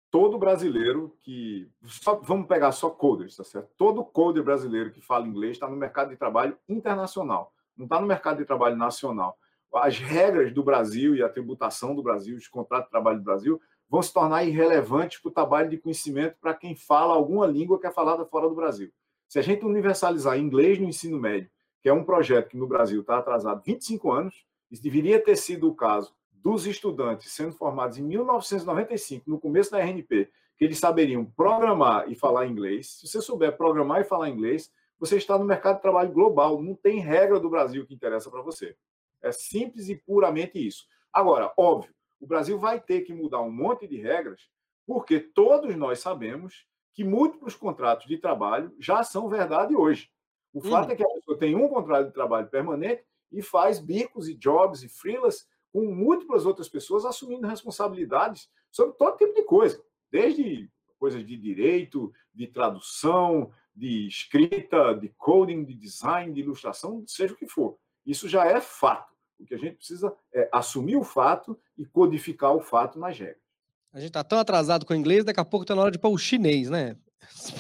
todo 0.10 0.40
brasileiro 0.40 1.16
que. 1.22 1.70
Só, 1.86 2.16
vamos 2.16 2.48
pegar 2.48 2.72
só 2.72 2.90
coders, 2.90 3.36
tá 3.36 3.44
certo? 3.44 3.70
Todo 3.78 4.04
coder 4.04 4.42
brasileiro 4.42 4.92
que 4.92 5.00
fala 5.00 5.28
inglês 5.28 5.52
está 5.52 5.70
no 5.70 5.76
mercado 5.76 6.10
de 6.10 6.18
trabalho 6.18 6.58
internacional, 6.68 7.54
não 7.78 7.86
está 7.86 8.02
no 8.02 8.08
mercado 8.08 8.38
de 8.38 8.46
trabalho 8.46 8.76
nacional. 8.76 9.38
As 9.76 10.00
regras 10.00 10.52
do 10.52 10.64
Brasil 10.64 11.16
e 11.16 11.22
a 11.22 11.30
tributação 11.30 11.94
do 11.94 12.02
Brasil, 12.02 12.36
os 12.36 12.48
contratos 12.48 12.88
de 12.88 12.92
trabalho 12.92 13.20
do 13.20 13.24
Brasil, 13.24 13.62
vão 13.88 14.02
se 14.02 14.12
tornar 14.12 14.44
irrelevantes 14.44 15.22
para 15.22 15.30
o 15.30 15.34
trabalho 15.34 15.70
de 15.70 15.78
conhecimento 15.78 16.36
para 16.42 16.56
quem 16.56 16.76
fala 16.76 17.14
alguma 17.14 17.46
língua 17.46 17.80
que 17.80 17.86
é 17.86 17.92
falada 17.92 18.26
fora 18.26 18.50
do 18.50 18.56
Brasil. 18.56 18.92
Se 19.30 19.38
a 19.38 19.44
gente 19.44 19.64
universalizar 19.64 20.40
inglês 20.40 20.80
no 20.80 20.88
ensino 20.88 21.20
médio, 21.20 21.52
que 21.80 21.90
é 21.90 21.94
um 21.94 22.04
projeto 22.04 22.50
que 22.50 22.58
no 22.58 22.66
Brasil 22.66 23.02
está 23.02 23.20
atrasado 23.20 23.62
25 23.64 24.12
anos, 24.12 24.48
isso 24.72 24.82
deveria 24.82 25.24
ter 25.24 25.36
sido 25.36 25.70
o 25.70 25.76
caso 25.76 26.17
dos 26.44 26.66
estudantes 26.66 27.32
sendo 27.32 27.52
formados 27.52 27.98
em 27.98 28.04
1995, 28.04 29.30
no 29.30 29.40
começo 29.40 29.72
da 29.72 29.80
RNP, 29.80 30.30
que 30.58 30.66
eles 30.66 30.80
saberiam 30.80 31.26
programar 31.26 32.10
e 32.12 32.16
falar 32.16 32.48
inglês. 32.48 32.92
Se 33.00 33.08
você 33.08 33.22
souber 33.22 33.56
programar 33.56 34.02
e 34.02 34.06
falar 34.06 34.30
inglês, 34.30 34.72
você 35.00 35.18
está 35.18 35.38
no 35.38 35.46
mercado 35.46 35.76
de 35.76 35.82
trabalho 35.82 36.12
global. 36.12 36.62
Não 36.62 36.74
tem 36.74 37.00
regra 37.00 37.40
do 37.40 37.50
Brasil 37.50 37.86
que 37.86 37.94
interessa 37.94 38.32
para 38.32 38.42
você. 38.42 38.76
É 39.22 39.32
simples 39.32 39.90
e 39.90 39.96
puramente 39.96 40.66
isso. 40.66 40.86
Agora, 41.14 41.54
óbvio, 41.58 41.94
o 42.20 42.26
Brasil 42.26 42.58
vai 42.58 42.80
ter 42.80 43.02
que 43.02 43.14
mudar 43.14 43.42
um 43.42 43.52
monte 43.52 43.88
de 43.88 43.98
regras, 43.98 44.50
porque 44.86 45.20
todos 45.20 45.76
nós 45.76 46.00
sabemos 46.00 46.66
que 46.94 47.04
múltiplos 47.04 47.56
contratos 47.56 48.08
de 48.08 48.18
trabalho 48.18 48.74
já 48.80 49.04
são 49.04 49.30
verdade 49.30 49.76
hoje. 49.76 50.10
O 50.52 50.60
hum. 50.60 50.70
fato 50.70 50.92
é 50.92 50.96
que 50.96 51.04
a 51.04 51.10
pessoa 51.10 51.38
tem 51.38 51.56
um 51.56 51.68
contrato 51.68 52.08
de 52.08 52.14
trabalho 52.14 52.48
permanente 52.48 53.04
e 53.32 53.42
faz 53.44 53.80
bicos 53.80 54.28
e 54.28 54.34
jobs 54.34 54.82
e 54.82 54.90
freelas 54.90 55.48
com 55.72 55.86
múltiplas 55.94 56.46
outras 56.46 56.70
pessoas 56.70 57.06
assumindo 57.06 57.48
responsabilidades 57.48 58.50
sobre 58.72 58.96
todo 58.96 59.18
tipo 59.18 59.34
de 59.34 59.44
coisa, 59.44 59.82
desde 60.12 60.70
coisas 61.00 61.26
de 61.26 61.38
direito, 61.38 62.12
de 62.34 62.48
tradução, 62.48 63.52
de 63.76 64.08
escrita, 64.08 64.94
de 64.94 65.10
coding, 65.18 65.64
de 65.64 65.74
design, 65.74 66.34
de 66.34 66.42
ilustração, 66.42 67.04
seja 67.06 67.34
o 67.34 67.38
que 67.38 67.48
for. 67.48 67.78
Isso 68.06 68.28
já 68.28 68.46
é 68.46 68.60
fato. 68.60 69.16
O 69.40 69.46
que 69.46 69.54
a 69.54 69.58
gente 69.58 69.76
precisa 69.76 70.16
é 70.34 70.50
assumir 70.52 70.96
o 70.96 71.04
fato 71.04 71.60
e 71.78 71.86
codificar 71.86 72.56
o 72.56 72.60
fato 72.60 72.98
nas 72.98 73.18
regras. 73.18 73.38
A 73.94 74.00
gente 74.00 74.10
está 74.10 74.24
tão 74.24 74.40
atrasado 74.40 74.86
com 74.86 74.94
o 74.94 74.96
inglês, 74.96 75.24
daqui 75.24 75.40
a 75.40 75.46
pouco 75.46 75.64
está 75.64 75.76
na 75.76 75.82
hora 75.82 75.92
de 75.92 76.00
pôr 76.00 76.10
o 76.10 76.18
chinês, 76.18 76.70
né? 76.70 76.98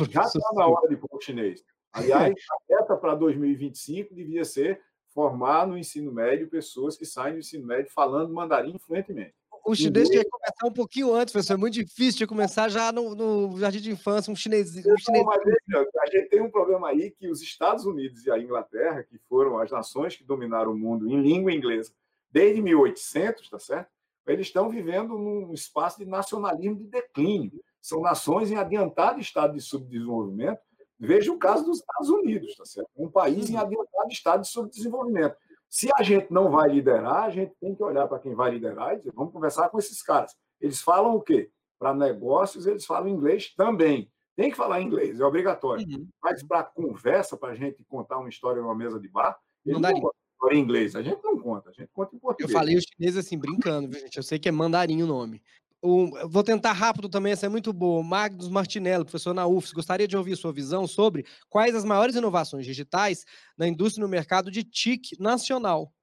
Já 0.10 0.24
está 0.24 0.54
na 0.54 0.68
hora 0.68 0.88
de 0.88 0.98
pôr 0.98 1.16
o 1.16 1.22
chinês. 1.22 1.64
Aliás, 1.92 2.34
a 2.52 2.74
meta 2.76 2.96
para 2.96 3.16
2025 3.16 4.14
devia 4.14 4.46
ser 4.46 4.82
formar 5.18 5.66
no 5.66 5.76
ensino 5.76 6.12
médio 6.12 6.48
pessoas 6.48 6.96
que 6.96 7.04
saem 7.04 7.34
do 7.34 7.40
ensino 7.40 7.66
médio 7.66 7.92
falando 7.92 8.32
mandarim 8.32 8.78
fluentemente. 8.78 9.34
O 9.66 9.74
chinês 9.74 10.08
tinha 10.10 10.24
que 10.24 10.30
começar 10.30 10.68
um 10.68 10.72
pouquinho 10.72 11.12
antes, 11.12 11.32
professor. 11.32 11.56
É 11.56 11.58
muito 11.58 11.74
difícil 11.74 12.20
de 12.20 12.28
começar 12.28 12.70
já 12.70 12.92
no, 12.92 13.16
no 13.16 13.58
jardim 13.58 13.80
de 13.80 13.92
infância, 13.92 14.32
um 14.32 14.36
chinês. 14.36 14.76
Um 14.76 14.96
chinês... 14.96 15.26
a 15.28 16.06
gente 16.06 16.30
tem 16.30 16.40
um 16.40 16.52
problema 16.52 16.90
aí 16.90 17.10
que 17.10 17.28
os 17.28 17.42
Estados 17.42 17.84
Unidos 17.84 18.28
e 18.28 18.32
a 18.32 18.38
Inglaterra, 18.38 19.02
que 19.02 19.18
foram 19.28 19.58
as 19.58 19.72
nações 19.72 20.16
que 20.16 20.24
dominaram 20.24 20.72
o 20.72 20.78
mundo 20.78 21.10
em 21.10 21.20
língua 21.20 21.52
inglesa 21.52 21.92
desde 22.32 22.62
1800, 22.62 23.50
tá 23.50 23.58
certo? 23.58 23.90
Eles 24.28 24.46
estão 24.46 24.70
vivendo 24.70 25.18
num 25.18 25.52
espaço 25.52 25.98
de 25.98 26.06
nacionalismo 26.06 26.76
de 26.76 26.86
declínio. 26.86 27.60
São 27.82 28.02
nações 28.02 28.52
em 28.52 28.56
adiantado 28.56 29.20
estado 29.20 29.56
de 29.56 29.62
subdesenvolvimento 29.62 30.62
Veja 31.00 31.32
o 31.32 31.38
caso 31.38 31.64
dos 31.64 31.80
Estados 31.80 32.10
Unidos, 32.10 32.56
tá 32.56 32.66
certo? 32.66 32.90
Um 32.98 33.10
país 33.10 33.50
em 33.50 33.56
uhum. 33.56 33.62
adiantado 33.62 34.12
estado 34.12 34.42
de 34.42 34.48
subdesenvolvimento. 34.48 35.36
Se 35.70 35.90
a 35.96 36.02
gente 36.02 36.32
não 36.32 36.50
vai 36.50 36.70
liderar, 36.70 37.26
a 37.26 37.30
gente 37.30 37.54
tem 37.60 37.76
que 37.76 37.84
olhar 37.84 38.08
para 38.08 38.20
quem 38.20 38.34
vai 38.34 38.52
liderar 38.52 38.94
e 38.94 38.98
dizer, 38.98 39.12
vamos 39.14 39.34
conversar 39.34 39.70
com 39.70 39.78
esses 39.78 40.02
caras. 40.02 40.36
Eles 40.60 40.82
falam 40.82 41.16
o 41.16 41.22
quê? 41.22 41.52
Para 41.78 41.94
negócios, 41.94 42.66
eles 42.66 42.86
falam 42.86 43.10
inglês 43.10 43.54
também. 43.56 44.10
Tem 44.36 44.50
que 44.50 44.58
falar 44.58 44.82
inglês, 44.82 45.20
é 45.20 45.26
obrigatório. 45.26 45.86
Uhum. 45.88 46.08
Mas 46.22 46.44
para 46.44 46.64
conversa, 46.64 47.36
para 47.36 47.54
a 47.54 47.56
gente 47.56 47.84
contar 47.88 48.18
uma 48.18 48.30
história 48.30 48.62
numa 48.62 48.76
mesa 48.76 49.00
de 49.00 49.10
bar, 49.10 49.38
não 49.66 49.82
dá 49.82 49.92
história 49.92 50.56
em 50.56 50.60
inglês. 50.60 50.96
A 50.96 51.02
gente 51.02 51.22
não 51.24 51.38
conta, 51.38 51.70
a 51.70 51.74
gente 51.74 51.90
conta 51.92 52.16
em 52.16 52.20
português. 52.20 52.50
Eu 52.50 52.58
falei 52.58 52.78
o 52.78 52.82
chinês 52.82 53.18
assim, 53.18 53.38
brincando, 53.38 53.90
viu, 53.90 54.00
gente? 54.00 54.16
Eu 54.16 54.24
sei 54.24 54.40
que 54.40 54.48
é 54.48 54.52
mandarim 54.52 55.02
o 55.04 55.08
nome. 55.08 55.42
Vou 55.82 56.44
tentar 56.44 56.74
rápido 56.74 57.08
também, 57.08 57.32
essa 57.32 57.46
é 57.46 57.50
muito 57.50 57.72
boa. 57.72 58.02
Magnus 58.02 58.50
Martinello, 58.50 59.06
professor 59.06 59.34
na 59.34 59.46
UFS, 59.46 59.72
gostaria 59.74 60.08
de 60.08 60.18
ouvir 60.18 60.36
sua 60.36 60.52
visão 60.52 60.88
sobre 60.88 61.26
quais 61.50 61.76
as 61.76 61.86
maiores 61.86 62.16
inovações 62.16 62.66
digitais 62.66 63.26
na 63.58 63.68
indústria 63.68 64.02
e 64.02 64.04
no 64.04 64.10
mercado 64.10 64.50
de 64.50 64.64
TIC 64.64 65.20
nacional. 65.20 65.94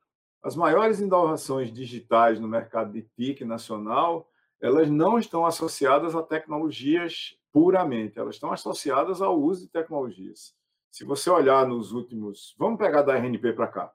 As 0.43 0.55
maiores 0.55 1.01
inovações 1.01 1.73
digitais 1.73 2.39
no 2.39 2.47
mercado 2.47 2.93
de 2.93 3.03
TIC 3.17 3.45
nacional, 3.45 4.29
elas 4.61 4.89
não 4.89 5.19
estão 5.19 5.45
associadas 5.45 6.15
a 6.15 6.23
tecnologias 6.23 7.37
puramente, 7.53 8.19
elas 8.19 8.37
estão 8.37 8.53
associadas 8.53 9.21
ao 9.21 9.41
uso 9.41 9.63
de 9.63 9.73
tecnologias. 9.73 10.55
Se 10.91 11.05
você 11.05 11.29
olhar 11.31 11.67
nos 11.67 11.93
últimos, 11.93 12.55
vamos 12.59 12.79
pegar 12.79 13.03
da 13.03 13.15
RNP 13.15 13.53
para 13.55 13.67
cá, 13.67 13.93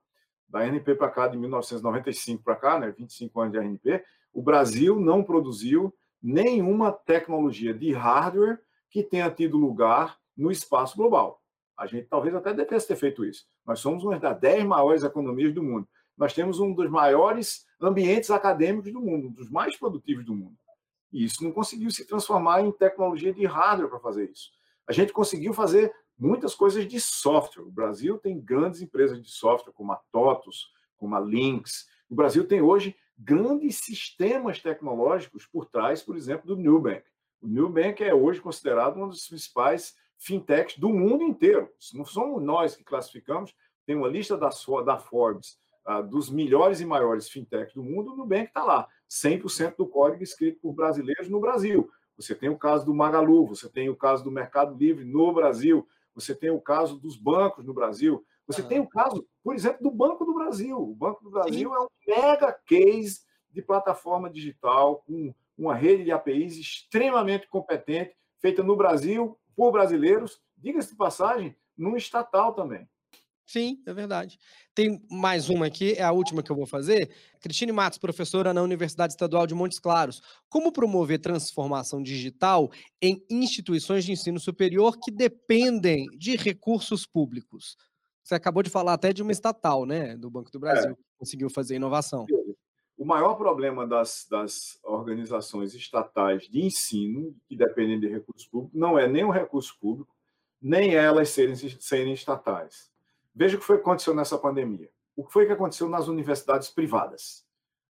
da 0.48 0.60
RNP 0.60 0.96
para 0.96 1.10
cá 1.10 1.28
de 1.28 1.38
1995 1.38 2.44
para 2.44 2.56
cá, 2.56 2.80
né, 2.80 2.92
25 2.92 3.40
anos 3.40 3.54
de 3.54 3.60
RNP, 3.60 4.04
o 4.34 4.42
Brasil 4.42 5.00
não 5.00 5.24
produziu 5.24 5.94
nenhuma 6.22 6.92
tecnologia 6.92 7.74
de 7.74 7.92
hardware 7.92 8.60
que 8.90 9.04
tenha 9.04 9.30
tido 9.30 9.58
lugar 9.58 10.18
no 10.36 10.52
espaço 10.52 10.98
global. 10.98 11.42
A 11.78 11.86
gente 11.86 12.08
talvez 12.08 12.36
até 12.36 12.54
devesse 12.54 12.88
ter 12.88 12.96
feito 12.96 13.24
isso. 13.24 13.46
Nós 13.66 13.80
somos 13.80 14.04
uma 14.04 14.20
das 14.20 14.40
dez 14.40 14.64
maiores 14.66 15.04
economias 15.04 15.54
do 15.54 15.64
mundo. 15.64 15.88
Nós 16.18 16.34
temos 16.34 16.60
um 16.60 16.74
dos 16.74 16.90
maiores 16.90 17.66
ambientes 17.80 18.30
acadêmicos 18.30 18.92
do 18.92 19.00
mundo, 19.00 19.28
um 19.28 19.32
dos 19.32 19.50
mais 19.50 19.78
produtivos 19.78 20.26
do 20.26 20.36
mundo. 20.36 20.58
E 21.12 21.24
isso 21.24 21.44
não 21.44 21.52
conseguiu 21.52 21.90
se 21.90 22.06
transformar 22.06 22.62
em 22.62 22.72
tecnologia 22.72 23.34
de 23.34 23.46
hardware 23.46 23.90
para 23.90 24.00
fazer 24.00 24.30
isso. 24.30 24.52
A 24.88 24.92
gente 24.92 25.14
conseguiu 25.14 25.54
fazer 25.54 25.94
muitas 26.18 26.54
coisas 26.54 26.86
de 26.86 27.00
software. 27.00 27.64
O 27.64 27.72
Brasil 27.72 28.18
tem 28.18 28.40
grandes 28.40 28.82
empresas 28.82 29.22
de 29.22 29.30
software, 29.30 29.74
como 29.74 29.94
a 29.94 30.02
TOTUS, 30.12 30.68
como 30.98 31.16
a 31.16 31.20
Lynx. 31.20 31.88
O 32.10 32.16
Brasil 32.16 32.46
tem 32.46 32.62
hoje 32.62 32.96
grandes 33.20 33.78
sistemas 33.78 34.62
tecnológicos 34.62 35.46
por 35.46 35.66
trás, 35.66 36.02
por 36.02 36.16
exemplo, 36.16 36.48
do 36.48 36.56
Nubank. 36.56 37.04
O 37.42 37.48
Nubank 37.48 38.02
é 38.02 38.14
hoje 38.14 38.40
considerado 38.40 38.96
uma 38.96 39.10
das 39.10 39.28
principais 39.28 39.94
fintechs 40.18 40.78
do 40.78 40.90
mundo 40.90 41.24
inteiro. 41.24 41.70
Não 41.94 42.06
somos 42.06 42.42
nós 42.42 42.76
que 42.76 42.84
classificamos, 42.84 43.54
tem 43.86 43.96
uma 43.96 44.08
lista 44.08 44.38
da, 44.38 44.50
da 44.86 44.98
Forbes 44.98 45.58
uh, 45.88 46.02
dos 46.02 46.30
melhores 46.30 46.80
e 46.80 46.86
maiores 46.86 47.30
fintechs 47.30 47.74
do 47.74 47.84
mundo, 47.84 48.14
o 48.14 48.16
Nubank 48.16 48.48
está 48.48 48.64
lá. 48.64 48.88
100% 49.10 49.76
do 49.78 49.88
código 49.88 50.24
escrito 50.24 50.60
por 50.62 50.74
brasileiros 50.74 51.30
no 51.30 51.40
Brasil. 51.40 51.90
Você 52.16 52.36
tem 52.36 52.50
o 52.50 52.58
caso 52.58 52.86
do 52.86 52.94
Magalu, 52.94 53.48
você 53.48 53.68
tem 53.70 53.90
o 53.90 53.96
caso 53.96 54.24
do 54.24 54.32
Mercado 54.32 54.76
Livre 54.76 55.04
no 55.04 55.34
Brasil, 55.34 55.88
você 56.14 56.36
tem 56.36 56.50
o 56.50 56.60
caso 56.60 56.98
dos 57.00 57.16
bancos 57.16 57.66
no 57.66 57.74
Brasil, 57.74 58.26
você 58.50 58.64
tem 58.64 58.80
o 58.80 58.90
caso, 58.90 59.24
por 59.44 59.54
exemplo, 59.54 59.78
do 59.84 59.92
Banco 59.92 60.26
do 60.26 60.34
Brasil. 60.34 60.76
O 60.76 60.96
Banco 60.96 61.24
do 61.24 61.30
Brasil 61.30 61.70
Sim. 61.70 61.76
é 61.76 61.80
um 61.80 61.88
mega 62.08 62.52
case 62.52 63.20
de 63.52 63.62
plataforma 63.62 64.28
digital 64.28 65.04
com 65.06 65.32
uma 65.56 65.76
rede 65.76 66.06
de 66.06 66.12
APIs 66.12 66.58
extremamente 66.58 67.48
competente, 67.48 68.16
feita 68.40 68.64
no 68.64 68.76
Brasil, 68.76 69.38
por 69.56 69.72
brasileiros, 69.72 70.42
diga-se 70.58 70.90
de 70.90 70.96
passagem, 70.96 71.56
num 71.78 71.96
estatal 71.96 72.56
também. 72.56 72.90
Sim, 73.46 73.84
é 73.86 73.94
verdade. 73.94 74.40
Tem 74.74 75.00
mais 75.12 75.48
uma 75.48 75.68
aqui, 75.68 75.94
é 75.94 76.02
a 76.02 76.12
última 76.12 76.42
que 76.42 76.52
eu 76.52 76.56
vou 76.56 76.66
fazer. 76.66 77.12
Cristine 77.40 77.72
Matos, 77.72 78.00
professora 78.00 78.52
na 78.52 78.64
Universidade 78.64 79.14
Estadual 79.14 79.46
de 79.46 79.54
Montes 79.54 79.80
Claros. 79.80 80.22
Como 80.48 80.72
promover 80.72 81.20
transformação 81.20 82.02
digital 82.02 82.72
em 83.00 83.24
instituições 83.30 84.06
de 84.06 84.12
ensino 84.12 84.40
superior 84.40 84.98
que 85.00 85.12
dependem 85.12 86.06
de 86.18 86.36
recursos 86.36 87.06
públicos? 87.06 87.76
Você 88.30 88.36
acabou 88.36 88.62
de 88.62 88.70
falar 88.70 88.94
até 88.94 89.12
de 89.12 89.24
uma 89.24 89.32
estatal, 89.32 89.88
né, 89.88 90.16
do 90.16 90.30
Banco 90.30 90.52
do 90.52 90.60
Brasil, 90.60 90.92
é. 90.92 90.94
que 90.94 91.02
conseguiu 91.18 91.50
fazer 91.50 91.78
inovação. 91.78 92.28
O 92.96 93.04
maior 93.04 93.34
problema 93.34 93.88
das, 93.88 94.28
das 94.30 94.80
organizações 94.84 95.74
estatais 95.74 96.44
de 96.44 96.64
ensino, 96.64 97.36
que 97.48 97.58
dependem 97.58 98.00
de 98.00 98.08
recursos 98.08 98.48
públicos, 98.48 98.80
não 98.80 99.00
é 99.00 99.08
nem 99.08 99.24
o 99.24 99.32
recurso 99.32 99.76
público, 99.80 100.16
nem 100.62 100.94
elas 100.94 101.30
serem, 101.30 101.56
serem 101.56 102.14
estatais. 102.14 102.92
Veja 103.34 103.58
o 103.58 103.60
que 103.60 103.66
foi 103.66 103.78
que 103.78 103.82
aconteceu 103.82 104.14
nessa 104.14 104.38
pandemia. 104.38 104.92
O 105.16 105.26
que 105.26 105.34
foi 105.34 105.48
que 105.48 105.54
aconteceu 105.54 105.90
nas 105.90 106.08
universidades 106.08 106.70
privadas? 106.70 107.44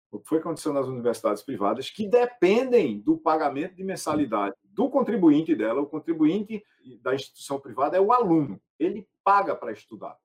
O 0.10 0.20
que 0.20 0.30
foi 0.30 0.38
que 0.38 0.48
aconteceu 0.48 0.72
nas 0.72 0.88
universidades 0.88 1.44
privadas 1.44 1.90
que 1.90 2.08
dependem 2.08 3.02
do 3.02 3.18
pagamento 3.18 3.76
de 3.76 3.84
mensalidade 3.84 4.56
do 4.64 4.90
contribuinte 4.90 5.54
dela. 5.54 5.82
O 5.82 5.86
contribuinte 5.86 6.64
da 7.02 7.14
instituição 7.14 7.60
privada 7.60 7.98
é 7.98 8.00
o 8.00 8.14
aluno. 8.14 8.62
Ele 8.80 9.06
paga 9.22 9.54
para 9.54 9.74
estudar, 9.74 10.18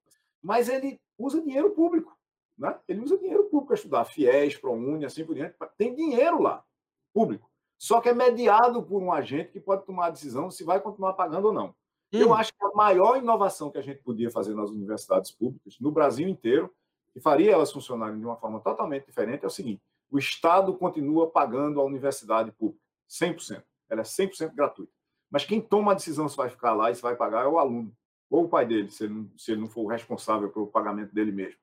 mas 0.45 0.69
ele 0.69 1.01
usa 1.19 1.41
dinheiro 1.41 1.71
público. 1.71 2.15
Né? 2.57 2.79
Ele 2.87 3.01
usa 3.01 3.17
dinheiro 3.17 3.45
público 3.45 3.69
para 3.69 3.77
estudar, 3.77 4.05
FIES, 4.05 4.59
ProUni, 4.59 5.07
assim 5.07 5.25
por 5.25 5.35
diante. 5.35 5.57
Tem 5.79 5.95
dinheiro 5.95 6.41
lá, 6.41 6.63
público. 7.15 7.51
Só 7.79 8.01
que 8.01 8.11
é 8.11 8.15
mediado 8.15 8.83
por 8.83 9.03
um 9.03 9.11
agente 9.11 9.53
que 9.53 9.61
pode 9.61 9.87
tomar 9.87 10.07
a 10.07 10.11
decisão 10.11 10.51
se 10.51 10.63
vai 10.63 10.81
continuar 10.81 11.15
pagando 11.15 11.47
ou 11.47 11.53
não. 11.53 11.69
Hum. 12.13 12.19
Eu 12.21 12.35
acho 12.35 12.53
que 12.53 12.65
a 12.65 12.71
maior 12.75 13.17
inovação 13.17 13.71
que 13.71 13.79
a 13.79 13.83
gente 13.83 14.03
podia 14.03 14.31
fazer 14.31 14.55
nas 14.55 14.71
universidades 14.71 15.31
públicas, 15.31 15.77
no 15.81 15.91
Brasil 15.91 16.29
inteiro, 16.29 16.71
que 17.13 17.21
faria 17.21 17.53
elas 17.53 17.73
funcionarem 17.73 18.19
de 18.19 18.25
uma 18.25 18.37
forma 18.37 18.61
totalmente 18.61 19.07
diferente, 19.07 19.45
é 19.45 19.47
o 19.47 19.51
seguinte: 19.51 19.83
o 20.11 20.19
Estado 20.19 20.75
continua 20.75 21.31
pagando 21.31 21.81
a 21.81 21.85
universidade 21.85 22.53
pública, 22.53 22.85
100%. 23.09 23.63
Ela 23.89 24.03
é 24.03 24.05
100% 24.05 24.55
gratuita. 24.55 24.93
Mas 25.31 25.45
quem 25.45 25.61
toma 25.61 25.93
a 25.93 25.95
decisão 25.95 26.29
se 26.29 26.37
vai 26.37 26.49
ficar 26.49 26.75
lá 26.75 26.91
e 26.91 26.95
se 26.95 27.03
vai 27.03 27.17
pagar 27.17 27.45
é 27.45 27.49
o 27.49 27.59
aluno, 27.59 27.95
ou 28.31 28.45
o 28.45 28.49
pai 28.49 28.67
dele, 28.67 28.91
se 28.91 29.05
ele 29.05 29.15
não, 29.15 29.31
se 29.37 29.53
ele 29.53 29.61
não 29.61 29.69
for 29.69 29.83
o 29.83 29.89
responsável 29.89 30.49
pelo 30.51 30.67
pagamento 30.67 31.15
dele 31.15 31.33
mesmo. 31.33 31.59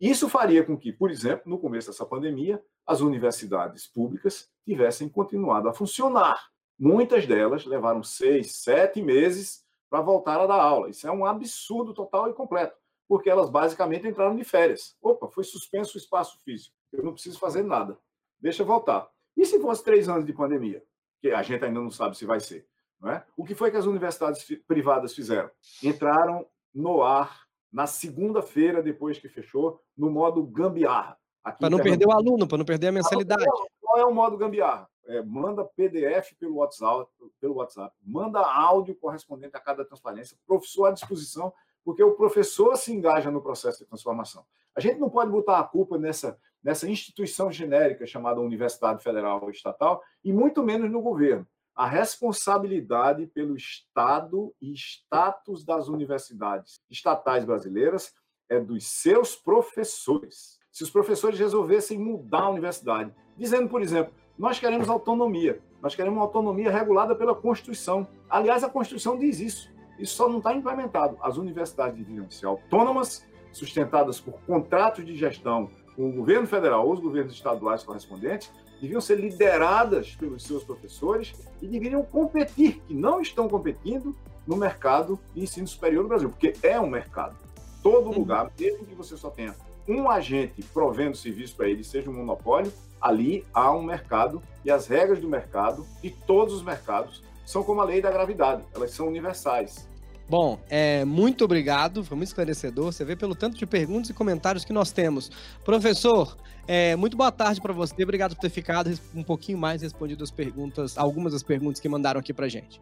Isso 0.00 0.28
faria 0.28 0.64
com 0.64 0.76
que, 0.76 0.92
por 0.92 1.10
exemplo, 1.10 1.42
no 1.46 1.58
começo 1.58 1.88
dessa 1.88 2.06
pandemia, 2.06 2.62
as 2.86 3.00
universidades 3.00 3.86
públicas 3.86 4.50
tivessem 4.64 5.08
continuado 5.08 5.68
a 5.68 5.74
funcionar. 5.74 6.50
Muitas 6.78 7.26
delas 7.26 7.64
levaram 7.64 8.02
seis, 8.02 8.56
sete 8.56 9.00
meses 9.00 9.64
para 9.88 10.00
voltar 10.00 10.40
a 10.40 10.46
dar 10.46 10.60
aula. 10.60 10.90
Isso 10.90 11.06
é 11.06 11.12
um 11.12 11.24
absurdo 11.24 11.94
total 11.94 12.28
e 12.28 12.34
completo, 12.34 12.76
porque 13.08 13.30
elas 13.30 13.48
basicamente 13.48 14.06
entraram 14.06 14.34
de 14.34 14.44
férias. 14.44 14.96
Opa, 15.00 15.28
foi 15.28 15.44
suspenso 15.44 15.96
o 15.96 16.00
espaço 16.00 16.38
físico. 16.44 16.74
Eu 16.92 17.04
não 17.04 17.12
preciso 17.12 17.38
fazer 17.38 17.62
nada. 17.62 17.98
Deixa 18.40 18.64
voltar. 18.64 19.08
E 19.36 19.46
se 19.46 19.60
fosse 19.60 19.84
três 19.84 20.08
anos 20.08 20.24
de 20.24 20.32
pandemia? 20.32 20.82
Que 21.20 21.30
a 21.30 21.42
gente 21.42 21.64
ainda 21.64 21.80
não 21.80 21.90
sabe 21.90 22.16
se 22.16 22.26
vai 22.26 22.40
ser. 22.40 22.66
É? 23.06 23.22
O 23.36 23.44
que 23.44 23.54
foi 23.54 23.70
que 23.70 23.76
as 23.76 23.86
universidades 23.86 24.44
privadas 24.66 25.14
fizeram? 25.14 25.50
Entraram 25.82 26.46
no 26.74 27.02
ar 27.02 27.44
na 27.72 27.86
segunda-feira, 27.86 28.82
depois 28.82 29.18
que 29.18 29.28
fechou, 29.28 29.80
no 29.96 30.10
modo 30.10 30.42
gambiarra. 30.42 31.18
Para 31.58 31.68
não 31.68 31.78
perder 31.78 32.06
o 32.06 32.12
aluno, 32.12 32.46
para 32.46 32.56
não 32.56 32.64
perder 32.64 32.88
a 32.88 32.92
mensalidade. 32.92 33.44
Qual 33.80 33.98
é 33.98 34.04
o 34.04 34.14
modo 34.14 34.38
gambiarra? 34.38 34.88
É, 35.06 35.22
manda 35.22 35.64
PDF 35.64 36.34
pelo 36.38 36.56
WhatsApp, 36.56 37.10
pelo 37.38 37.56
WhatsApp, 37.56 37.94
manda 38.00 38.40
áudio 38.40 38.94
correspondente 38.94 39.54
a 39.54 39.60
cada 39.60 39.84
transparência, 39.84 40.38
professor 40.46 40.86
à 40.86 40.92
disposição, 40.92 41.52
porque 41.84 42.02
o 42.02 42.14
professor 42.14 42.74
se 42.76 42.90
engaja 42.90 43.30
no 43.30 43.42
processo 43.42 43.80
de 43.80 43.86
transformação. 43.86 44.46
A 44.74 44.80
gente 44.80 44.98
não 44.98 45.10
pode 45.10 45.30
botar 45.30 45.58
a 45.58 45.64
culpa 45.64 45.98
nessa, 45.98 46.38
nessa 46.62 46.88
instituição 46.88 47.52
genérica 47.52 48.06
chamada 48.06 48.40
Universidade 48.40 49.02
Federal 49.02 49.42
ou 49.42 49.50
Estatal, 49.50 50.02
e 50.24 50.32
muito 50.32 50.62
menos 50.62 50.90
no 50.90 51.02
governo 51.02 51.46
a 51.74 51.86
responsabilidade 51.86 53.26
pelo 53.26 53.56
estado 53.56 54.54
e 54.62 54.72
status 54.74 55.64
das 55.64 55.88
universidades 55.88 56.80
estatais 56.88 57.44
brasileiras 57.44 58.12
é 58.48 58.60
dos 58.60 58.86
seus 58.86 59.34
professores. 59.34 60.58
Se 60.70 60.84
os 60.84 60.90
professores 60.90 61.38
resolvessem 61.38 61.98
mudar 61.98 62.42
a 62.42 62.50
universidade, 62.50 63.12
dizendo, 63.36 63.68
por 63.68 63.82
exemplo, 63.82 64.14
nós 64.38 64.58
queremos 64.58 64.88
autonomia, 64.88 65.60
nós 65.82 65.94
queremos 65.94 66.18
uma 66.18 66.24
autonomia 66.24 66.70
regulada 66.70 67.14
pela 67.14 67.34
Constituição. 67.34 68.06
Aliás, 68.28 68.62
a 68.62 68.68
Constituição 68.68 69.18
diz 69.18 69.40
isso. 69.40 69.72
Isso 69.98 70.14
só 70.16 70.28
não 70.28 70.38
está 70.38 70.54
implementado. 70.54 71.16
As 71.20 71.36
universidades 71.36 71.98
deveriam 71.98 72.30
ser 72.30 72.46
autônomas, 72.46 73.26
sustentadas 73.52 74.20
por 74.20 74.34
contratos 74.42 75.04
de 75.04 75.16
gestão 75.16 75.70
com 75.94 76.08
o 76.08 76.12
governo 76.12 76.46
federal 76.46 76.86
ou 76.86 76.92
os 76.92 77.00
governos 77.00 77.32
estaduais 77.32 77.84
correspondentes, 77.84 78.52
deviam 78.84 79.00
ser 79.00 79.18
lideradas 79.18 80.14
pelos 80.14 80.42
seus 80.42 80.62
professores 80.62 81.34
e 81.62 81.66
deveriam 81.66 82.02
competir, 82.02 82.82
que 82.86 82.92
não 82.92 83.20
estão 83.20 83.48
competindo 83.48 84.14
no 84.46 84.56
mercado 84.56 85.18
de 85.34 85.42
ensino 85.42 85.66
superior 85.66 86.02
no 86.02 86.08
Brasil, 86.08 86.28
porque 86.28 86.54
é 86.62 86.78
um 86.78 86.86
mercado. 86.86 87.34
Todo 87.82 88.10
uhum. 88.10 88.18
lugar, 88.18 88.52
mesmo 88.58 88.84
que 88.84 88.94
você 88.94 89.16
só 89.16 89.30
tenha 89.30 89.56
um 89.88 90.10
agente 90.10 90.62
provendo 90.62 91.16
serviço 91.16 91.56
para 91.56 91.68
ele, 91.68 91.82
seja 91.82 92.10
um 92.10 92.14
monopólio, 92.14 92.70
ali 93.00 93.46
há 93.54 93.72
um 93.72 93.82
mercado 93.82 94.42
e 94.62 94.70
as 94.70 94.86
regras 94.86 95.18
do 95.18 95.28
mercado 95.28 95.86
e 96.02 96.10
todos 96.10 96.52
os 96.52 96.62
mercados 96.62 97.22
são 97.46 97.62
como 97.62 97.80
a 97.80 97.84
lei 97.84 98.02
da 98.02 98.10
gravidade, 98.10 98.64
elas 98.74 98.90
são 98.90 99.08
universais. 99.08 99.88
Bom, 100.28 100.58
é, 100.70 101.04
muito 101.04 101.44
obrigado, 101.44 102.02
foi 102.02 102.16
muito 102.16 102.28
esclarecedor. 102.28 102.92
Você 102.92 103.04
vê 103.04 103.14
pelo 103.14 103.34
tanto 103.34 103.58
de 103.58 103.66
perguntas 103.66 104.10
e 104.10 104.14
comentários 104.14 104.64
que 104.64 104.72
nós 104.72 104.90
temos. 104.90 105.30
Professor, 105.64 106.36
é, 106.66 106.96
muito 106.96 107.16
boa 107.16 107.30
tarde 107.30 107.60
para 107.60 107.72
você. 107.72 108.02
Obrigado 108.02 108.34
por 108.34 108.40
ter 108.40 108.48
ficado 108.48 108.90
um 109.14 109.22
pouquinho 109.22 109.58
mais 109.58 109.82
respondido 109.82 110.24
as 110.24 110.30
perguntas, 110.30 110.96
algumas 110.96 111.32
das 111.32 111.42
perguntas 111.42 111.78
que 111.78 111.88
mandaram 111.88 112.20
aqui 112.20 112.32
para 112.32 112.48
gente. 112.48 112.80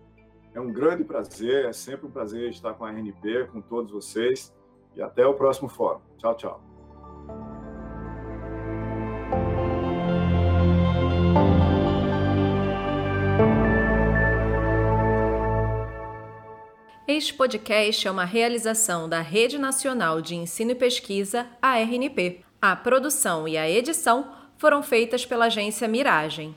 É 0.55 0.61
um 0.61 0.70
grande 0.70 1.03
prazer, 1.03 1.64
é 1.64 1.72
sempre 1.72 2.07
um 2.07 2.11
prazer 2.11 2.51
estar 2.51 2.74
com 2.74 2.84
a 2.84 2.90
RNP, 2.90 3.49
com 3.51 3.61
todos 3.61 3.90
vocês. 3.90 4.53
E 4.95 5.03
até 5.03 5.26
o 5.26 5.34
próximo 5.34 5.68
fórum. 5.68 6.01
Tchau, 6.18 6.36
tchau. 6.36 7.62
Este 17.07 17.34
podcast 17.34 18.07
é 18.07 18.11
uma 18.11 18.24
realização 18.24 19.09
da 19.09 19.20
Rede 19.20 19.59
Nacional 19.59 20.22
de 20.22 20.36
Ensino 20.36 20.70
e 20.70 20.74
Pesquisa, 20.76 21.48
a 21.61 21.76
RNP. 21.76 22.44
A 22.61 22.76
produção 22.76 23.48
e 23.48 23.59
a 23.59 23.68
edição 23.68 24.32
foram 24.57 24.84
feitas 24.84 25.26
pela 25.26 25.46
agência 25.46 25.88
Miragem. 25.88 26.55